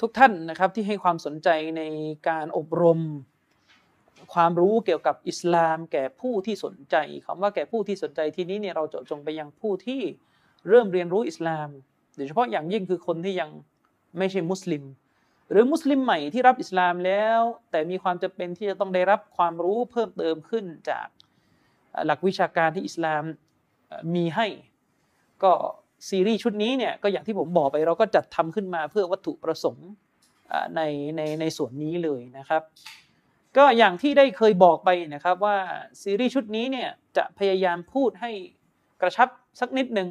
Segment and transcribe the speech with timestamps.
[0.00, 1.82] ทุกท่านนะครับที่ให้ความสนใจใน
[2.28, 3.00] การอบรม
[4.34, 10.02] ความรู้เกี่ยวกับอิสลามแก่ผู้ที่สนใจคำว่าแก่ผู้ที่สนใจที่นี้เนี่ยเราเจาะจงไปยังผู้ที่
[10.68, 11.68] เริ่มเรียนรู้อิสลาม
[12.16, 13.50] โดยเฉพาะอย่างยิ่งคือคนที่ยัง
[14.18, 14.84] ไม่ใช่มุสลิม
[15.50, 17.40] หรือมุสลิมใหม่ที่รับอิสลามแล้ว
[17.70, 21.06] แต่มีความจำเป็นที่จะต้องได้รับความรู้เพิ่มเติมขึ้นจาก
[22.06, 23.22] หลักวิชาการที่อิสลาม
[24.14, 24.46] มีให้
[25.42, 25.52] ก็
[26.08, 29.88] ซีรีส์ชุดนี้เนี่ยก็อย่างที่ผมบอกไปเราก็จัดทำขึ้นมาเพื่อวัตถุประสงค์
[30.76, 30.80] ใน
[31.16, 32.62] ในในส่วนนี้เลยนะครับ
[33.56, 35.56] ก็อย่างที่ได้เคยบอกไปนะครับว่า
[36.02, 38.30] ซีรีส์ชุดนี้เนี่ยจะพยายามพูดให้
[39.00, 39.28] กระชับ
[39.60, 40.08] สักนิดหนึ่ง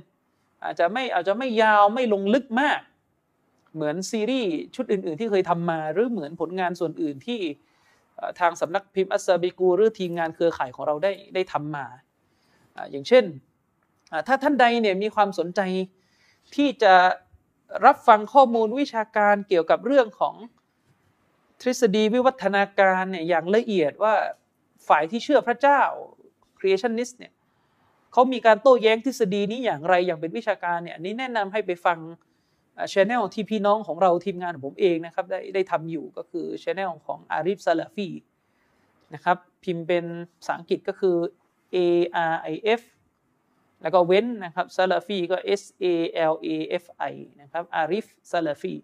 [0.63, 2.81] อาจจะไม่อาจจะไม่ยาวไม่ลงลึกมาก
[3.75, 7.39] เหมือนซีรีส์ชุดอื่น ๆ ที่เคยทำมาหรือเหมือนผลงานส่วนอื่นที่
[8.39, 11.85] ทางสำนักพิมพ์อัสซาบิกูหรือทีมงานเครือข่ายของเราได้ได้ทำมา
[12.91, 13.23] อย่างเช่น
[14.27, 15.61] ถ้าท่านใดเนี่ยมีความสนใจ
[16.55, 16.93] ที่จะ
[17.85, 20.35] รับฟังข้อมูลวิชาการเกี่ยวกับเรื่องของ
[21.61, 24.13] ทฤษฎีวิวัฒนาการเนี่ยอย่างละเอียดว่า
[24.87, 25.81] ฝ่ายที่เชื่อพระเจ้า
[26.59, 27.33] creationist เนี่ย
[28.11, 31.97] เขามีการโต้แย้งทฤษฎีนี้อย่างไรอย่างเป็นวิชาการเนี่ยนี้แนะนำให้ไปฟัง
[32.93, 38.09] ชแนลที่พี่น้องของเราทีมงานของผมเองนะครับได้ได้ทำอยู่ก็คือชแนลของอาริฟซาลาฟี
[39.13, 40.05] นะครับพิมพ์เป็น
[40.39, 41.17] ภาษาอังกฤษก็คือ
[41.75, 41.77] A
[42.31, 42.81] R I F
[43.85, 45.85] แล้วก็เว้นนะครับซาลาฟีก็ S A
[46.31, 46.49] L A
[46.83, 48.75] F I นะครับอาริฟซาลาฟี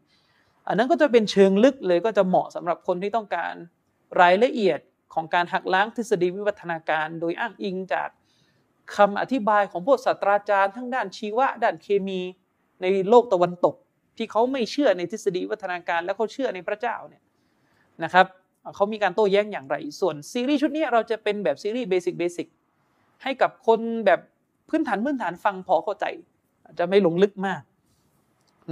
[0.68, 3.54] อันนั้นก็จะเป็นเชิงลึกเลยก็จะเหมาะสำหรับคนที่ต้องการ
[4.22, 4.80] รายละเอียด
[5.14, 8.10] ของการหักล้างทฤษฎีวิวัฒนาการ โดยอ้างอิงจาก
[8.96, 12.22] คำอธิบายของพวกศาสตราจารย์ทั้งด้านชีวะ ด้านเคมี
[12.81, 13.75] ในโลกตะวันตก
[14.18, 17.24] ที่เขาไม่เชื่อในทฤษฎีวิวัฒนาการ และเขาเชื่อในพระเจ้าเนี่ย
[18.04, 18.25] นะครับ
[18.75, 22.47] เขามีการโต้แย้งอย่างไร ส่วนซีรีส์ชุดนี้เราจะเป็นแบบซีรีส์ basic basic
[23.24, 24.20] ให้กับคนแบบ
[24.72, 26.06] พื้นฐานพื้นฐานฟังพอเข้าใจ
[26.80, 27.62] จะไม่ลงลึกมาก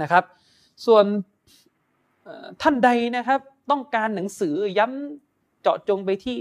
[0.02, 0.24] นะครับ
[0.86, 1.04] ส่วน
[2.62, 3.40] ท่านใดนะครับ
[3.70, 6.38] ต้องการหนังสือย้ำเจาะจงไปที่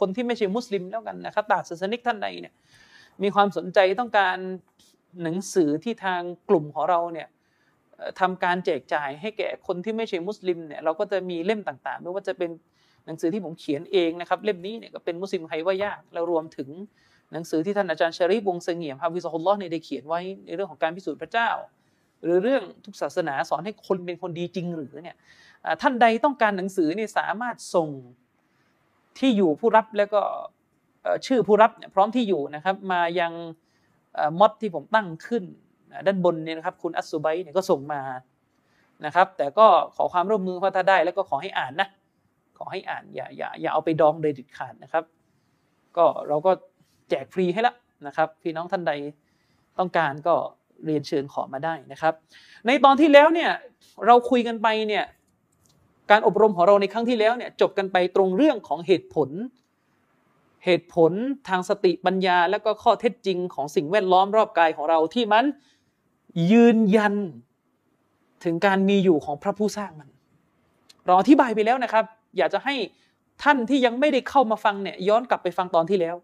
[0.00, 2.54] คนที่ไม่ใช่มุสลิมแล้วกันนะครับต่างศาสนิกท่านใดเนี่ย
[3.22, 4.36] มีความสนใจต้องการ
[5.22, 7.28] หนังสือที่ทางกลุ่มของเราเนี่ย
[8.20, 12.50] ทำการแจกจ่ายให้แก่คนที่ไม่ใช่มุสลิมเนี่ยเราก็จะมีเล่มต่างๆ ไม่ว่าจะเป็น
[13.06, 16.68] หนังสือที่ผมเขียนเองนะครับ เล่มนี้เนี่ยก็เป็นมุสลิมใครว่ายากแล้วรวมถึง
[17.32, 21.50] หนังสือที่ท่านอาจารย์ชาริฟวงเสงี่ยมฮาวิซฮุลลอฮ์เนี่ยได้เขียนไว้ในเรื่องของการพิสูจน์พระเจ้า
[22.22, 25.16] หรือเรื่องทุกศาสนาสอนให้คนเป็นคนดีจริงหรือเนี่ย
[25.82, 27.88] ท่านใดต้องการหนังสือนี่สามารถส่ง
[29.18, 30.22] ที่อยู่ผู้รับแล้วก็
[31.26, 33.32] ชื่อผู้รับเนี่ยพร้อมที่อยู่นะครับ มายัง
[34.40, 35.44] มอดที่ผมตั้งขึ้น
[36.06, 38.02] ด้านบนเนี่ยนะครับ คุณอัสซุไบเนี่ยก็ส่งมา
[39.06, 39.66] นะครับ แต่ก็
[39.96, 41.88] ขอความร่วมมือพอถ้าได้ แล้วก็ขอให้อ่านนะ
[42.58, 45.04] ขอให้อ่านอย่าอย่าอย่าเอาไปดองโดยด็ดขาดนะครับ
[45.96, 46.52] ก็เราก็
[47.10, 47.74] แจกฟรีให้ละ
[48.06, 48.92] นะครับ พี่น้องท่านใด
[49.78, 50.34] ต้องการก็
[50.84, 52.14] เรียนเชิญขอมาได้นะครับ
[52.66, 53.50] ในตอนที่แล้วเนี่ย
[54.06, 55.04] เราคุยกันไปเนี่ย
[56.10, 59.30] การอบรมของเราในครั้งที่แล้วเนี่ยจบกันไปตรงเรื่องของเหตุผล
[60.64, 61.12] เหตุผล
[61.48, 65.44] ทางสติปัญญา และก็ข้อเท็จจริงของสิ่งแวดล้อมรอบกายของเราที่มัน
[66.52, 67.14] ยืนยัน
[68.44, 70.08] ถึงการมีอยู่ของพระผู้สร้างมัน
[71.06, 72.04] เราอธิบายไปแล้วนะครับ
[72.38, 72.74] อยากจะให้
[73.42, 76.16] ท่านที่ยังไม่ได้เข้ามาฟังเนี่ยย้อนกลับไปฟังตอนที่แล้ว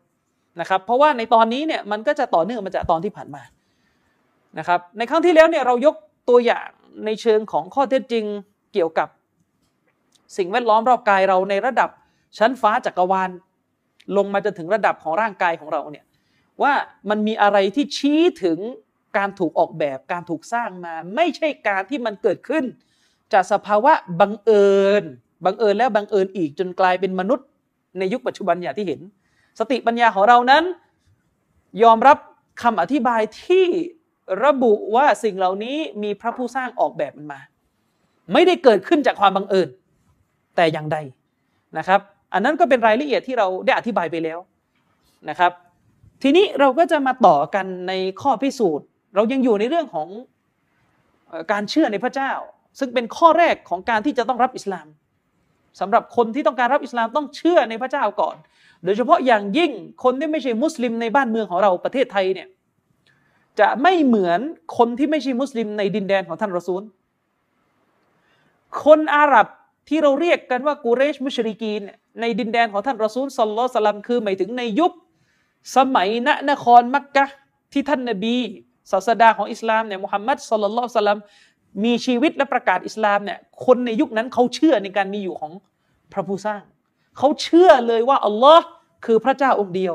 [0.61, 3.43] นะครับเพราะว่าในตอนนี้เนี่ยมันก็จะต่อเนื่องมาจากตอนที่ผ่านมา
[4.59, 5.94] นะครับในครั้งที่แล้วเนี่ยเรายก
[6.28, 6.69] ตัวอย่าง
[7.05, 8.25] ในเชิงของข้อเท็จจริง
[8.72, 9.09] เกี่ยวกับ
[10.37, 11.91] สิ่งแวดล้อมรอบกายเราในระดับ
[12.39, 13.31] ชั้นฟ้าจักรวาล
[14.17, 16.05] ลงมาจนถึงระดับของร่างกายของเราเนี่ย
[16.62, 16.73] ว่า
[17.11, 18.59] มันมีอะไรที่ชี้ถึง
[19.17, 22.65] การถูกออกแบบการถูกสร้างมา ไม่ใช่การที่มันเกิดขึ้น
[23.33, 24.70] จากสภาวะบังเอิ
[25.02, 25.05] ญ
[25.44, 27.47] บังเอิญแล้วบังเอิญอีกจนกลายเป็นมนุษย์
[27.99, 29.00] ในยุคปัจจุบันอย่างที่เห็น
[29.58, 30.64] สติปัญญาของเรานั้น
[31.82, 32.19] ยอมรับ
[32.62, 33.67] คำอธิบายที่
[34.44, 37.41] ระบุว่าสิ่งเหล่านี้มีพระผู้สร้างออกแบบมันมา
[38.32, 39.69] ไม่ได้เกิดขึ้นจากความบังเอิญ
[40.56, 40.99] แต่อย่างใด
[41.79, 42.00] นะครับ
[42.32, 44.38] อันนั้นก็เป็นรายละเอียดที่เราได้อธิบายไปแล้ว
[45.29, 45.53] นะครับ
[46.23, 47.93] ทีนี้เราก็จะมาต่อกันใน
[48.23, 50.09] ข้อพิสูจน์ เรายังอยู่ในเรื่องของ
[51.52, 52.32] การเชื่อในพระเจ้า
[52.79, 54.87] ซึ่งเป็นข้อแรกของการที่จะต้องรับอิสลาม
[55.81, 58.37] สำหรับคนที่ต้องการรับอิสลามต้องเชื่อในพระเจ้าก่อน
[58.87, 59.73] โดยเฉพาะอย่างยิ่ง
[60.05, 62.49] คนที่ไม่ใช่มุสลิมในบ้านเมืองของเราประเทศไทยเนี่ย
[63.61, 64.41] จะไม่เหมือน
[64.79, 66.83] คนที่ไม่ใช่มุสลิมในดินแดนของท่านรอซูล
[68.85, 69.47] คนอาหรับ
[69.88, 71.83] ที่เราเรียกกันว่ากูเรชมุชริกีน
[72.21, 74.93] ในดินแดนของท่านรอซูลสลลสลัมคือหมายถึงในยุค
[75.77, 77.25] สมัยณนครมักกะ
[77.73, 78.37] ที่ท่านนบี
[78.93, 81.21] ศาสดาของอิสลามเนี่ยมุฮัมมัดสุลลลสลัม
[81.85, 85.53] มีชีวิตและประกาศอิสลามเนี่ยคนในยุคนั้นเขาเชื่อในการมีอยู่ของ
[86.12, 86.62] พระผู้สร้าง
[87.19, 88.67] เขาเชื่อเลยว่าอัลลอฮ์
[89.04, 89.94] คือพระเจ้าองค์เดียว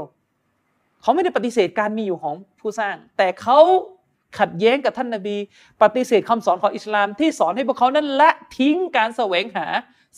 [1.02, 3.60] เขาไม่ได้ปฏิเสธการมีอยู่ของผู้สร้าง แต่เขา
[4.40, 5.38] ขัดแย้งกับท่านนาบี
[5.82, 9.66] ปฏิเสธคำสอนของอิสลามที่สอนให้พวกเขานั้นละทิ้งการแสวงหา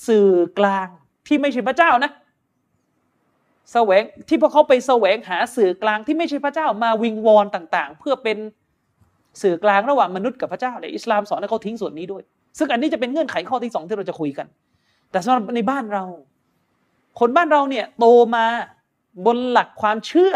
[0.08, 0.88] สื่อกลาง
[1.28, 2.12] ที่ไม่ใช่พระเจ้านะ
[3.74, 8.38] แสวงที่พวกเขาไปแสวงหาสื่อกลางที่ไม่ใช่พระเจ้ามาวิงวอนต่าง ๆ เพื่อเป็น
[9.42, 12.24] สื่อกลางระหว่างมนุษย์กับพระเจ้าเนี่ยอิสลามสอนให้เขาทิ้งส่วนนี้ด้วย
[12.58, 14.48] ซึ่งอันนี้จะเป็นเงื่อนไขข้อที่สองที่เราจะคุยกัน
[15.12, 16.06] แต่สำหรับในบ้านเรา
[17.20, 18.06] คนบ้านเราเนี่ยโต
[18.36, 18.46] มา
[19.26, 20.34] บนหลักความเชื่อ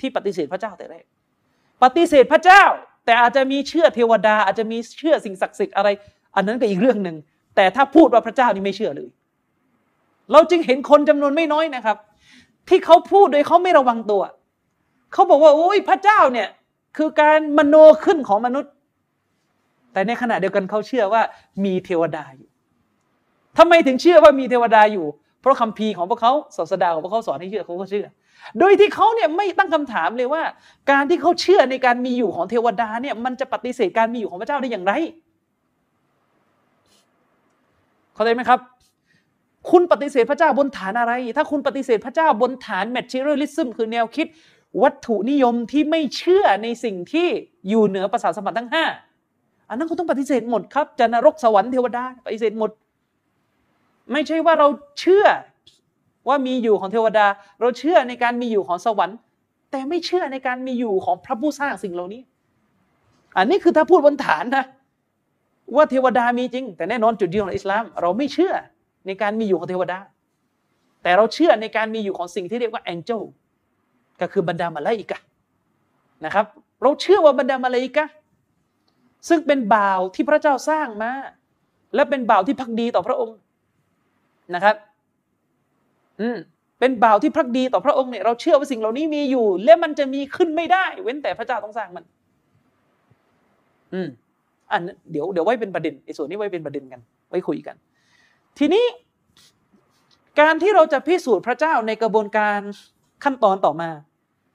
[0.00, 1.04] ที่ปฏิเสธพระเจ้าแต่แรก
[1.82, 2.64] ปฏิเสธพระเจ้า
[3.04, 5.88] แต่อาจจะมีเชื่อเทวดา อาจจะมีเชื่อสิ่งศักดิ์สิทธิ์อะไร
[6.36, 7.16] อันนั้นก็อีกเรื่องหนึ่ง
[7.56, 9.08] แต่ถ้าพูดว่าพระเจ้านี่ไม่เชื่อเลย
[10.32, 11.96] เราจึงเห็นคนจำนวนไม่น้อยนะครับ
[12.68, 14.22] ที่เขาพูดโดยเขาไม่ระวังตัว
[15.12, 16.48] เขาบอกว่าโอ้ยพระเจ้าเนี่ย
[16.96, 18.72] คือการมโนขึ้นของมนุษย์
[19.92, 21.22] แต่ในขณะเดียวกันเขาเชื่อว่า
[21.64, 22.48] มีเทวดาอยู่
[23.58, 25.06] ทำไมถึงเชื่อว่ามีเทวดาอยู่
[25.40, 28.06] เพราะคัมภีของพวกเขาศาสดาของพวกเขาสอนให้เชื่อเขาก็เชื่อ
[28.58, 30.42] โดยที่เขาเนี่ยไม่ตั้งคำถามเลยว่า
[30.90, 34.92] การที่เขาเชื่อในการมีอยู่ของเทวดาเนี่ยมันจะปฏิเสธการมีอยู่ของพระเจ้าได้อย่างไร
[38.14, 38.60] เข้าใจไหมครับ
[39.70, 44.26] คุณปฏิเสธพระเจ้าบนฐานอะไร ถ้าคุณปฏิเสธพระเจ้าบนฐานแมทชิเรลิซึมคือแนวคิด
[44.82, 47.28] วัตถุนิยมที่ไม่เชื่อในสิ่งที่
[47.68, 48.84] อยู่เหนือประสาทสมผัสทั้งห้า
[49.68, 52.70] อันนั้นคุณต้องปฏิเสธหมดครับจะนรกสวรรค์เทวดาปฏิเสธหมด
[54.12, 54.68] ไม่ใช่ว่าเรา
[55.00, 55.26] เชื่อ
[56.28, 57.26] ว่ามีอยู่ของเทวดา
[57.60, 59.18] เราเชื่อในการมีอยู่ของสวรรค์
[59.70, 62.22] แต่ไม่เชื่อในการมีอยู่ของพระผู้สร้างสิ่งเหล่านี้
[63.36, 64.64] อันนี้คือถ้าพูดบนฐานนะ
[65.76, 68.54] ว่าเทวดามีจริง แต่แน่นอนจุดยืนของอิสลาม เราไม่เชื่อ
[69.06, 69.98] ในการมีอยู่ของเทวดา
[71.02, 73.22] แต่เราเชื่อในการมีอยู่ของสิ่งที่เรียกว่าแองเจิล
[74.20, 75.18] ก็คือบรรดามาลาอิกะ
[76.24, 76.46] นะครับ
[76.82, 78.04] เราเชื่อว่าบรรดามาลาอิกะ
[79.28, 81.10] ซึ่งเป็นบ่าวที่พระเจ้าสร้างมา
[81.94, 83.36] และเป็นบ่าวที่พักดีต่อพระองค์
[84.54, 84.74] นะครับ
[86.20, 86.36] อืม
[86.78, 92.04] เป็นบ่าวที่พักดีต่อพระองค์เนี่ยเราเชื่อว่าสิ่งเหล่านี้มีอยู่ และมันจะมีขึ้นไม่ได้ เว้นแต่พระเจ้าต้องสร้างมัน
[93.92, 94.08] อืม
[94.70, 97.00] อันเดี๋ยวเดี๋ยวไว้เป็นประเด็นไอ้ส่วนนี้ไว้เป็นประเด็นกัน
[97.30, 97.76] ไว้คุยกัน
[98.58, 98.84] ทีนี้
[100.40, 102.60] การที่เราจะพิสูจน์พระเจ้าในกระบวนการ
[103.24, 103.90] ขั้นตอนต่อมา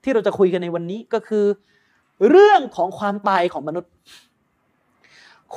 [0.04, 1.46] ที่เราจะคุยกันในวันนี้ก็คือ
[2.30, 3.92] เรื่องของความตายของมนุษย์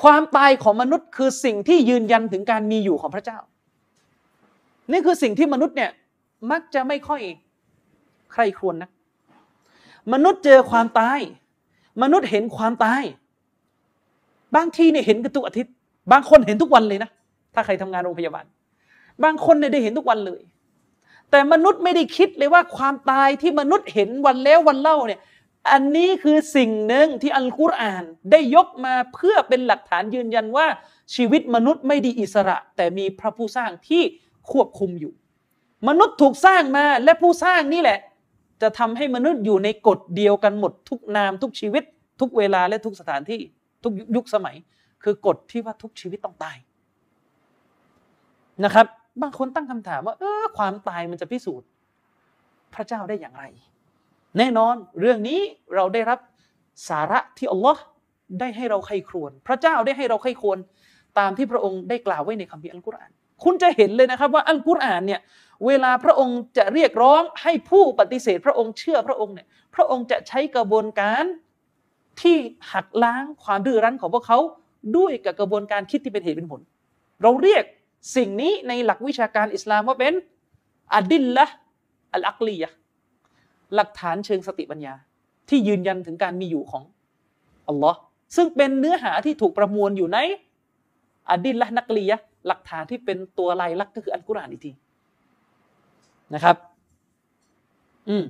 [0.02, 3.38] ความตายของมนุษย์คือสิ่งที่ยืนยันถึงการมีอยู่ของพระเจ้า
[4.90, 5.90] นี่คือสิ่งที่มนุษย์เนี่ย
[6.50, 7.20] มักจะไม่ค่อย
[8.32, 8.90] ใครควรนะ
[10.12, 11.20] มนุษย์เจอความตาย
[12.02, 13.02] มนุษย์เห็นความตาย
[14.56, 15.72] บางทีเนี่ยเห็นกันทุกอาทิตย์
[16.12, 17.10] บางคนเห็นทุกวันเลยนะ
[17.54, 18.44] ถ้าใครทำงานโรงพยาบาล
[19.24, 20.42] บางคนเนี่ยได้เห็นทุกวันเลย
[21.30, 25.20] แต่มนุษย์ไม่ได้คิดเลยว่าความตายที่มนุษย์เห็นวันแล้ววันเล่าเนี่ย
[25.72, 30.66] อันนี้คือสิ่งหนึ่งที่อัลกุรอานได้ยกมาเพื่อเป็นหลักฐานยืนยันว่า
[31.14, 34.02] ชีวิตมนุษย์ไม่ดีอิสระ แต่มีพระผู้สร้างที่
[34.52, 35.12] ควบคุมอยู่
[35.88, 37.98] มนุษย์ถูกสร้างมาและผู้สร้างนี่แหละ
[38.62, 41.84] จะทำให้มนุษย์อยู่ในกฎเดียวกันหมดทุกนามทุกชีวิต
[42.20, 43.40] ทุกเวลาและทุกสถานที่
[43.82, 44.56] ทุกยุคสมัย
[45.02, 46.56] คือกฎที่ว่าทุกชีวิตต้องตาย
[48.64, 48.86] นะครับ
[49.22, 51.68] บางคนตั้งคำถามว่าเออความตายมันจะพิสูจน์
[52.74, 53.44] พระเจ้าได้อย่างไร
[54.38, 55.40] แน่นอนเรื่องนี้
[55.74, 56.18] เราได้รับ
[56.88, 57.82] สาระที่อัลลอฮ์
[58.40, 60.58] ได้ให้เราใครครวญพระเจ้าได้ให้เราใครวร
[61.18, 63.10] ตามที่พระองค์ได้กล่าวไว้ในคัมภีร์อัลกุรอาน
[63.44, 65.20] คุณจะเห็นเลยนะครับว่าอัลกุรอานเนี่ย
[65.66, 71.24] เวลาพระองค์จะเรียกร้องให้ผู้ปฏิเสธ พระองค์เชื่อพระองค์เนี่ยพระองค์จะใช้กระบวนการ
[72.20, 72.36] ที่
[72.72, 74.38] หักล้างความดื้อรั้นของพวกเขา
[74.96, 76.60] ด้วยกับกระบวนการคิดที่เป็นเหตุเป็นผล
[77.22, 77.64] เราเรียก
[78.16, 80.14] สิ่งนี้ในหลักวิชาการอิสลามว่าเป็น
[80.94, 81.46] อดิลละ
[82.14, 82.68] อัลอักลียะ
[83.74, 84.94] หลักฐานเชิงสติปัญญา
[85.48, 86.82] ที่ยืนยันถึงการมีอยู่ของ
[87.68, 87.98] อัลลอฮ์
[88.36, 90.18] ซึ่งเป็นเนื้อหาที่ถูกประมวลอยู่ใน
[91.30, 94.72] อดิลละนักลียะ หลักฐานที่เป็นตัวลายลักษณ์ก็คืออัลกุรอานอีกที
[96.34, 96.56] นะครับ
[98.08, 98.24] อืม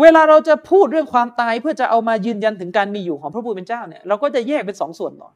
[0.00, 5.32] เวลาเราจะพูดเรื่องความตายเพื่อจะเอามายืนยันถึงการมีอยู่ของพระผู้เป็นเจ้าเนี่ยเราก็จะแยกเป็นสองส่วนก่อน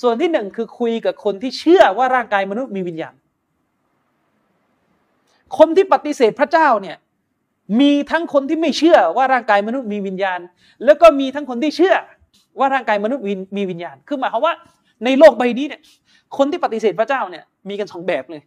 [0.00, 3.14] ส่วนที่หนึ่งคือคุยกับคนที่เชื่อว่าร่างกายมนุษย์มีวิญญาณ
[5.58, 6.96] คนที่ปฏิเสธพระเจ้าเนี่ย
[7.80, 10.40] มีทั้งคนที่ไม่เชื่อว่าร่างกายมนุษย์มีวิญญาณ
[10.84, 11.94] แล้วก็มีทั้งคนที่เชื่อ
[12.58, 13.24] ว่าร่างกายมนุษย์
[13.56, 14.54] มีวิญญาณ คือหมายความว่า
[15.04, 15.80] ในโลกใบนี้เนี่ย
[16.36, 18.42] คนที่ปฏิเสธพระเจ้าเนี่ยมีกันสองแบบเลย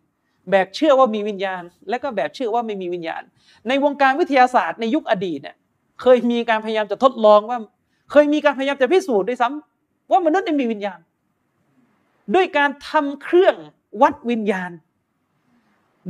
[0.51, 3.24] แบบเชื่อว่ามีวิญญาณ และก็แบบเชื่อว่าไม่มีวิญญาณ
[3.68, 5.56] ในวงการวิทยาศาสตร์ในยุคอดีตเนี่ย
[6.01, 7.60] เคยมีการพยายามจะทดลองว่า
[8.12, 11.00] เคยมีการพยายามจะพิสูจน์ด้วยซ้ำว่ามนุษย์มีวิญญาณ
[12.36, 13.56] ด้วยการทำเครื่อง
[14.01, 14.72] วัดวิญญาณ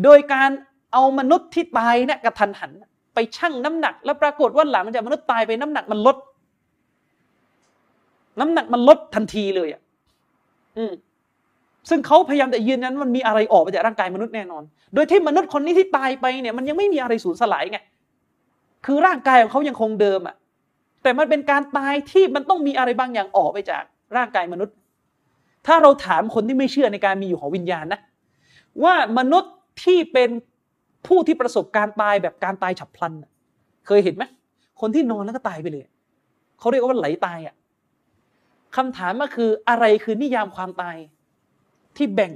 [0.04, 0.50] โดยการ
[0.94, 2.72] เอามนุษย์ที่ตายเนี่ยกระทันหัน
[3.14, 6.18] ไปชั่งน้ำหนัก แล้วปรากฏว่าหลังจากมนุษย์ตายไปน้ำหนักมันลด
[8.40, 9.82] น้ำหนักมันลดทันทีเลยอะ
[10.78, 10.92] อืม
[11.90, 14.64] ซึ่งเขาพยายามจะยืนยันมันมีอะไรออกไปจากร่างกายมนุษย์แน่นอน
[14.94, 17.80] โดยที่มนุษย์คนนี้ที่ตายไปเนี่ยมันยังไม่มีอะไรสูญสลายไง
[18.86, 20.36] คือร่างกายของเขายังคงเดิมอะ
[21.04, 23.84] แต่มันเป็นการตายที่มันต้องมีอะไรบางอย่างออกไปจาก
[24.18, 24.76] ร่างกายมนุษย์
[25.68, 28.00] ถ้าเราถามคนที่ไม่เชื่อในการมีอยู่ของวิญญาณนะ
[28.84, 30.30] ว่ามนุษย์ที่เป็น
[31.08, 33.14] ผู้ที่ประสบการตายแบบการตายฉับพลัน
[33.88, 34.24] เคยเห็นไหม
[34.82, 35.84] คนที่นอนแล้วก็ตายไปเลย
[36.60, 37.56] เขาเรียกว่าไหลตายอะ
[38.76, 40.96] คำถามก็คืออะไรคือนิยามความตาย
[41.98, 42.34] ที่แบ่ง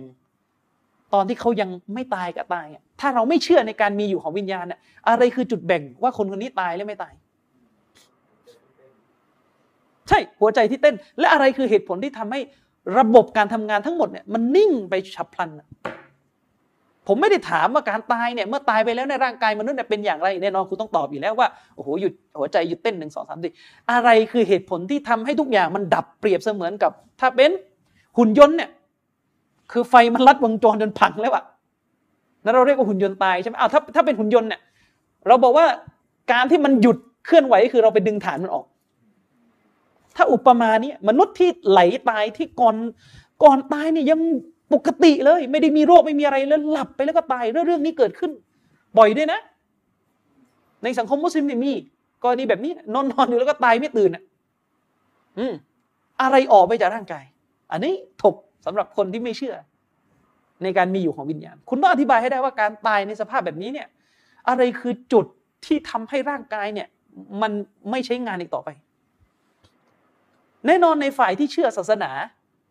[1.14, 2.68] ตอนที่เขายังไม่ตายกับตาย
[3.00, 7.14] ถ้าเราไม่เชื่อในการมีอยู่ของวิญญาณน่ะอะไรคือจุดแบ่งว่าคนคนนี้ตายหรือไม่ตาย
[10.08, 12.40] ใช่หัวใจที่เต้น และอะไรคือเหตุผลที่ทำให้
[12.98, 15.50] ระบบการทำงานทั้งหมดเนี่ยมันนิ่งไปฉับพลัน
[17.08, 23.54] ผมไม่ได้ถามว่าการตายเนี่ยเมื่อตายไปแล้วในร่างกายมนุษย์เนี่ยเป็นอย่างไรแน่นอนคุณต้องตอบอยู่แล้วว่าโอ้โหหยุดหัวใจหยุดเต้นหนึ่งสองสามสี่
[23.92, 27.52] อะไรคือเหตุผลที่ทำให้ทุกอย่างมันดับเปรียบเสมือนกับ ถ้าเป็น
[28.18, 28.70] หุ่นยนต์เนี่ย
[29.72, 31.44] คือไฟมันลัดวงจรจนพังแล้วอะ
[32.44, 34.62] นั่นเราเรียกว่าหุ่นยนต์ตายใช่ไหมอ้าวถ้าถ้าเป็นหุ่นยนต์เนี่ย
[35.28, 35.66] เราบอกว่า
[36.32, 38.66] การที่มันหยุดเคลื่อนไหวคือเราไปดึงฐานมันออก
[40.16, 42.76] ถ้าอุปมาเนี้มนุษย์ที่ไหลตายที่ก่อน
[43.44, 44.20] ก่อนตายเนี่ยยัง
[44.74, 48.32] ปกติเลย ไม่ได้มีโรคไม่มีอะไรแล้วหลับไปแล้วก็ตายเรื่องเรื่องนี้เกิดขึ้น
[48.98, 49.40] บ่อยด้วยนะ
[50.84, 51.72] ในสังคมมุสลิมเนี่ยมี
[52.24, 54.24] กรณีแบบนี้นอนนอนอยู่แล้วก็ตายไม่ตื่นอะ
[55.40, 55.54] อืม
[56.22, 57.26] อะไรออกไปจากร่างกาย
[57.72, 58.36] อันนี้ถก
[58.66, 59.56] สำหรับคนที่ไม่เชื่อ
[60.64, 63.88] ในการมีอยู่ของวิญญาณ คุณต้องอธิบายให้ได้ว่าการตายในสภาพแบบนี้เนี่ย
[64.50, 65.26] อะไรคือจุด
[65.66, 66.88] ที่ทำให้ร่างกายเนี่ย
[67.42, 67.52] มัน
[67.92, 68.70] ไม่ใช้งานอีกต่อไป
[70.68, 72.12] แน่นอนในฝ่ายที่เชื่อศาสนา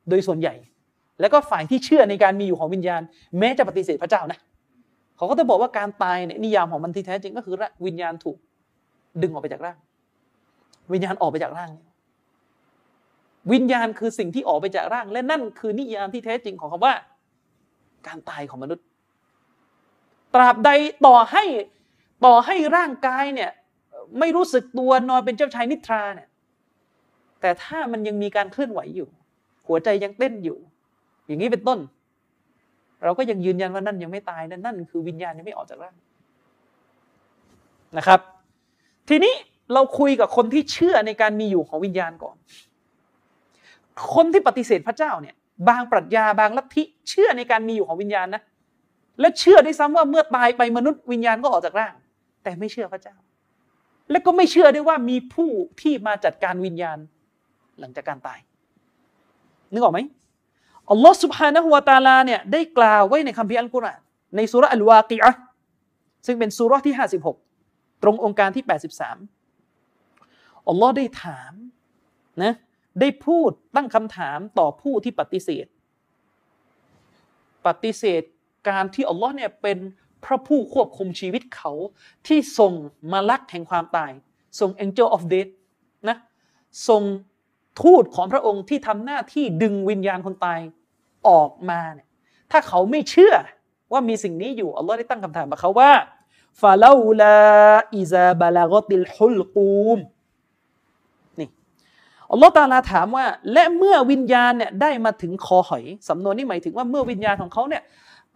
[0.08, 0.54] โดยส่วนใหญ่
[1.20, 3.02] แล้วก็ฝ่ายที่เชื่อในการมีอยู่ของวิญญาณ
[3.38, 4.38] แม้จะปฏิเสธพระเจ้านะ
[5.16, 7.54] เขาก็จะบอกว่าการตายเนี่ยนิยามของมันที่แท้จริงก็คือ
[7.86, 8.36] วิญญาณถูก
[9.22, 9.76] ดึงออกไปจากร่าง
[10.92, 11.70] วิญญาณออกไปจากร่าง
[13.52, 16.94] วิญญาณคือสิ่งที่ออกไปจากร่าง และนั่นคือนิยามที่แท้จริงของคำว่า
[18.06, 18.84] การตายของมนุษย์
[20.34, 20.70] ตราบใด
[21.06, 21.44] ต่อให้
[22.24, 23.50] ต่อให้ร่างกายเนี่ย
[24.18, 26.28] ไม่รู้สึกตัวนอนเป็นเจ้าชายนิทราเนี่ย
[27.40, 29.08] แต่ถ้ามันยังมีการเคลื่อนไหวอยู่
[29.66, 30.58] หัวใจยังเต้นอยู่
[31.26, 31.78] อย่างนี้เป็นต้น
[33.04, 35.94] เราก็ยังยืนยันว่านั่นยังไม่ตายนั่นนั่นคือวิญญาณยังไม่ออกจากร่าง
[37.98, 38.20] นะครับ
[39.08, 39.34] ทีนี้
[39.72, 42.36] เราคุยกับคนที่เชื่อในการมีอยู่ของวิญญาณก่อน
[44.14, 45.34] คนที่ปฏิเสธพระเจ้าเนี่ย
[45.68, 48.42] บางปรัชญาบางลัทธิเชื่อในการมีอยู่ของวิญญาณนะ
[49.20, 51.94] และเชื่อได้ซ้ำว่าเมื่อตายไปมนุษย์วิญญาณก็ออกจากร่าง
[52.42, 53.16] แต่ไม่เชื่อพระเจ้า
[54.10, 55.50] และก็ไม่เชื่อได้ว่ามีผู้
[55.80, 56.98] ที่มาจัดการวิญญาณ
[57.80, 58.38] หลังจากการตาย
[59.72, 60.00] นึกออกไหม
[60.90, 64.00] อัลลอฮฺสุบฮานะฮุวาตาลาเนี่ยได้กล่าวไว้ในคัมภีร์อัลกุรอาน
[64.36, 65.32] ในสุรอัลวากีอะ
[66.26, 67.36] ซึ่งเป็นสุรที่ห้าสิบหก
[68.02, 69.16] ตรงองค์การที่แปดสิบสาม
[70.68, 71.52] อัลลอฮ์ได้ถาม
[72.42, 72.52] นะ
[73.00, 75.66] ได้พูดตั้งคำถามต่อผู้ที่ปฏิเสธ
[77.66, 78.22] ปฏิเสธ
[78.68, 79.78] การที่อัลลอฮ์เนี่ยเป็น
[80.24, 81.72] พระผู้ควบคุมชีวิตเขา
[82.26, 82.72] ที่ส่ง
[83.12, 84.12] มาลักแห่งความตาย
[84.60, 85.52] ส่ง angel of death
[86.08, 86.16] นะ
[86.88, 87.02] ส่ง
[87.82, 90.60] ทูตของพระองค์ที่ทำหน้าที่ดึงวิญญาณคนตาย
[91.28, 92.08] ออกมาเนี่ย
[92.50, 93.34] ถ้าเขาไม่เชื่อ
[93.92, 95.92] ว่ามีสิ่งนี้อยู่อัลลอฮ์ได้ตั้งคำถามกับเขาว่า
[96.60, 97.38] ฟาลาลา
[97.96, 99.98] อิซาบาลากติลฮุลกูม
[102.30, 107.82] อัลลอฮ์ตาลาถามว่า และเมื่อวิญญาณเนี่ยได้มาถึงคอหอยสำนวนนี้หมายถึงว่าเมื่อวิญญาณของเขาเนี่ย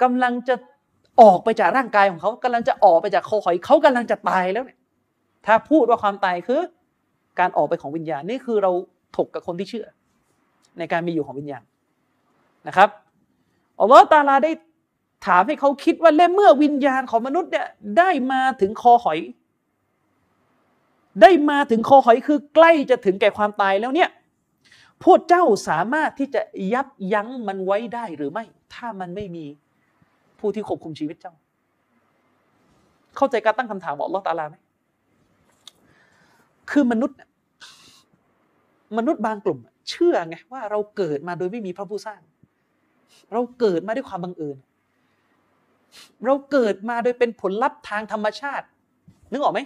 [0.03, 0.55] กำลังจะ
[1.21, 4.79] ออกไปจากร่างกายของเขากำลังจะออกไปจากคอหอยเขากำลังจะตายแล้วเนี่ย
[5.47, 6.61] ถ้าพูดว่าความตายคือ
[7.39, 8.71] การออกไปของวิญญาณนี่คือเรา
[9.17, 9.87] ถกกับคนที่เชื่อ
[10.79, 11.63] ในการมีอยู่ของวิญญาณ
[12.69, 12.89] นะครับ
[13.81, 14.53] อัลลอฮ์ตาลาได้
[15.27, 17.67] ถามให้เขาคิดว่าและเมื่อวิญญาณของมนุษย์เนี่ย
[17.99, 19.19] ได้มาถึงคอหอย
[21.21, 24.11] ได้มาถึงคอหอยคือใกล้จะถึงแก่ความตายแล้วเนี่ย
[25.05, 26.43] พวกเจ้าสามารถที่จะ
[26.75, 29.45] ยับยั้งมันไว้ได้หรือไม่ ถ้ามันไม่มี
[30.39, 31.35] ผู้ที่ควบคุมชีวิตเจ้า
[33.17, 34.57] เข้าใจการตั้งคำถามของลอตาลาไหม
[36.71, 37.19] คือมนุษย์
[38.99, 39.59] มนุษย์บางกลุ่ม
[39.91, 42.21] เชื่อไงว่าเราเกิดมาโดยไม่มีพระผู้สร้าง
[43.33, 44.57] เราเกิดมาด้วยความบังเอิญ
[46.25, 48.67] เราเกิดมาโดยเป็นผลลัพธ์ทางธรรมชาติ
[49.31, 49.61] นึกออกไหม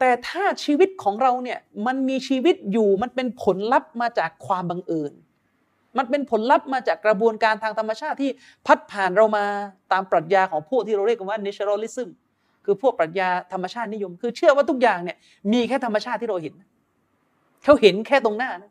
[0.00, 5.12] แต่ถ้าชีวิตของเราเนี่ยมันมีชีวิตอยู่มันเป็นผลลัพธ์มาจากความบังเอิญ
[5.98, 8.30] มันเป็นผลลัพธ์มาจากกระบวนการทางธรรมชาติที่
[8.66, 9.44] พัดผ่านเรามา
[9.92, 12.08] ตามปรัชญาของพวกที่เราเรียกกันว่า naturalism
[12.64, 15.16] คือพวกปรัชญาธรรมชาตินิยม คือเชื่อว่าทุกอย่างเนี่ย
[15.52, 16.54] มีแค่ธรรมชาติที่เราเห็น
[17.64, 18.70] เขาเห็นแค่ตรงหน้านะ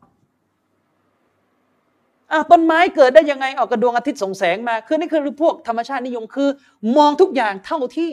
[2.32, 6.48] อะต้นไม้เกิดได้ยังไงออกกระดวงอาทิตย์ส่งแสงมา คือนี่คือพวกธรรมชาตินิยมคือ
[6.96, 8.10] มองทุกอย่างเท่าที่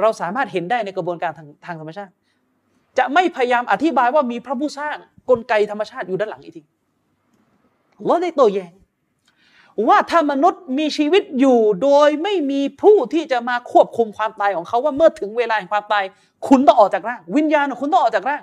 [0.00, 2.12] เราสามารถเห็นได้ในกระบวนการทางทางธรรมชาติ
[2.98, 4.96] จะไม่พยายามอธิบายว่ามีพระผู้สร้าง
[5.30, 6.62] กลไกธรรมชาติอยู่ด้านหลังอีกที
[8.06, 8.72] เราได้โต้แย้ง
[9.88, 16.04] ว่าถ้ามนุษย์มีชีวิตอยู่โดยไม่มีผู้ที่จะมาควบคุมความตายของเขาว่าเมื่อถึงเวลาแห่งความตาย
[16.48, 18.42] คุณต้องออกจากร่าง วิญญาณของคุณต้องออกจากร่าง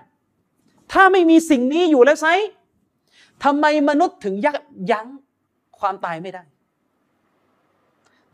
[0.92, 2.28] ถ้าไม่มีสิ่งนี้อยู่แล้วไซ
[3.44, 4.56] ทำไมมนุษย์ถึงยับ
[4.92, 5.08] ยั้ง
[5.80, 6.44] ความตายไม่ได้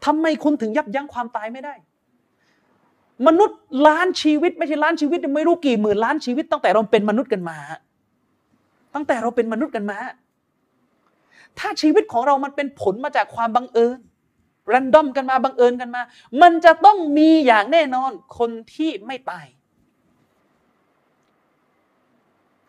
[0.05, 1.73] ทำไมคุณถึงยับยั้งความตายไม่ได้
[3.27, 7.57] มนุษย์ล้านชีวิต ไม่ใช่ล้านชีวิตไม่รู้กี่หมื่นล้านชีวิต ตั้งแต่เราเป็นมนุษย์กันมา
[8.95, 9.97] ตั้งแต่เราเป็นมนุษย์กันมา
[11.59, 13.97] ถ้าชีวิตของเรามันเป็นผลมาจากความบังเอิญ
[14.71, 16.01] รันดอมกันมาบังเอิญกันมา
[16.41, 19.45] มันจะต้องมีอย่างแน่นอนคนที่ไม่ตาย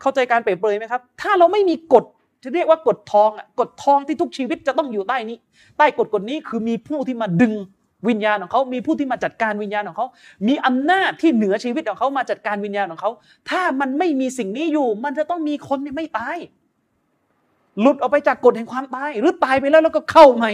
[0.00, 2.04] เข้าใจการเปรียบเปรยไหมครับ ถ้าเราไม่มีกฎ
[2.42, 5.38] จะเรียกว่ากฎทองอะกฎทองที่ทุกชีวิตจะต้องอยู่ใต้นี้
[5.78, 7.52] ใต้กฎกฎนี้คือมีผู้ที่มาดึง
[8.08, 10.06] วิญญาณของเขา มีผู้ที่มาจัดการวิญญาณของเขา
[10.48, 13.10] มีอำนาจที่เหนือชีวิตของเขามาจัดการวิญญาณของเขา
[13.50, 16.36] ถ้ามันไม่มีสิ่งนี้อยู่ มันจะต้องมีคนไม่ตาย
[17.80, 20.52] หลุดออกไปจากกฎแห่งความตาย หรือตายไปแล้วแล้วก็เข้าใหม่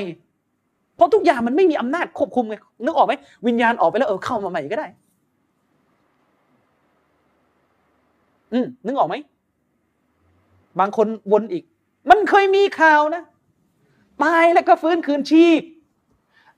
[0.97, 3.15] เพราะทุกอย่างมันไม่มีอำนาจควบคุมไง นึกออกไหม
[3.47, 4.87] วิญญาณออกไปแล้วเออเข้ามาใหม่ก็ได้
[8.53, 9.15] อืมนึกออกไหม
[10.81, 11.65] บางคนวนอีก
[12.11, 13.23] มันเคยมีข่าวนะ
[14.25, 15.61] ตายแล้วก็ฟื้นคืนชีพ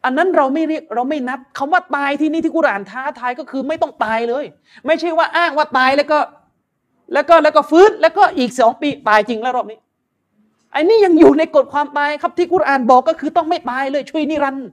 [0.05, 4.45] อันนั้นเราไม่เรียกเราไม่นับคำว่าตายที่นี่ที่กุรานท้าทายก็คือไม่ต้องตายเลย
[4.87, 6.19] ไม่ใช่ว่าอ้างว่าตายแล้วก็
[7.13, 9.79] แล้วก็แล้วก็ฟื้นแล้วก็อีกสองปีตายจริงแล้วรอบนี้
[10.73, 14.69] ไอ้นี่ยังอยู่ในกฎความตายครับที่กุรานบอกก็คือต้องไม่ตายเลยช่วยนิรันด์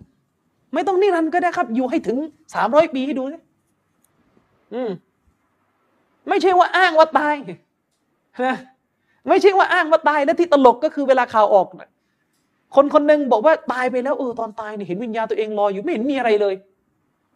[0.73, 2.17] ไม่ต้องนิรันด์ก็ได้ครับ อยู่ให้ถึง
[2.53, 3.37] สามร้อยปีให้ดูสิ
[4.73, 4.89] อืม
[6.29, 7.35] ไม่ใช่ว่าอ้างว่าตาย
[8.45, 8.57] นะ
[9.29, 11.67] ไม่ใช่ว่าอ้างว่าตายแล้วที่ตลกก็คือเวลาข่าวออก
[12.75, 16.55] คนคนหนึ่งบอกว่าตายไปแล้วเออตอนตายเนี่ยเห็นวิญญาณตัวเองลอยอยู่ไม่เห็นมีอะไรเลย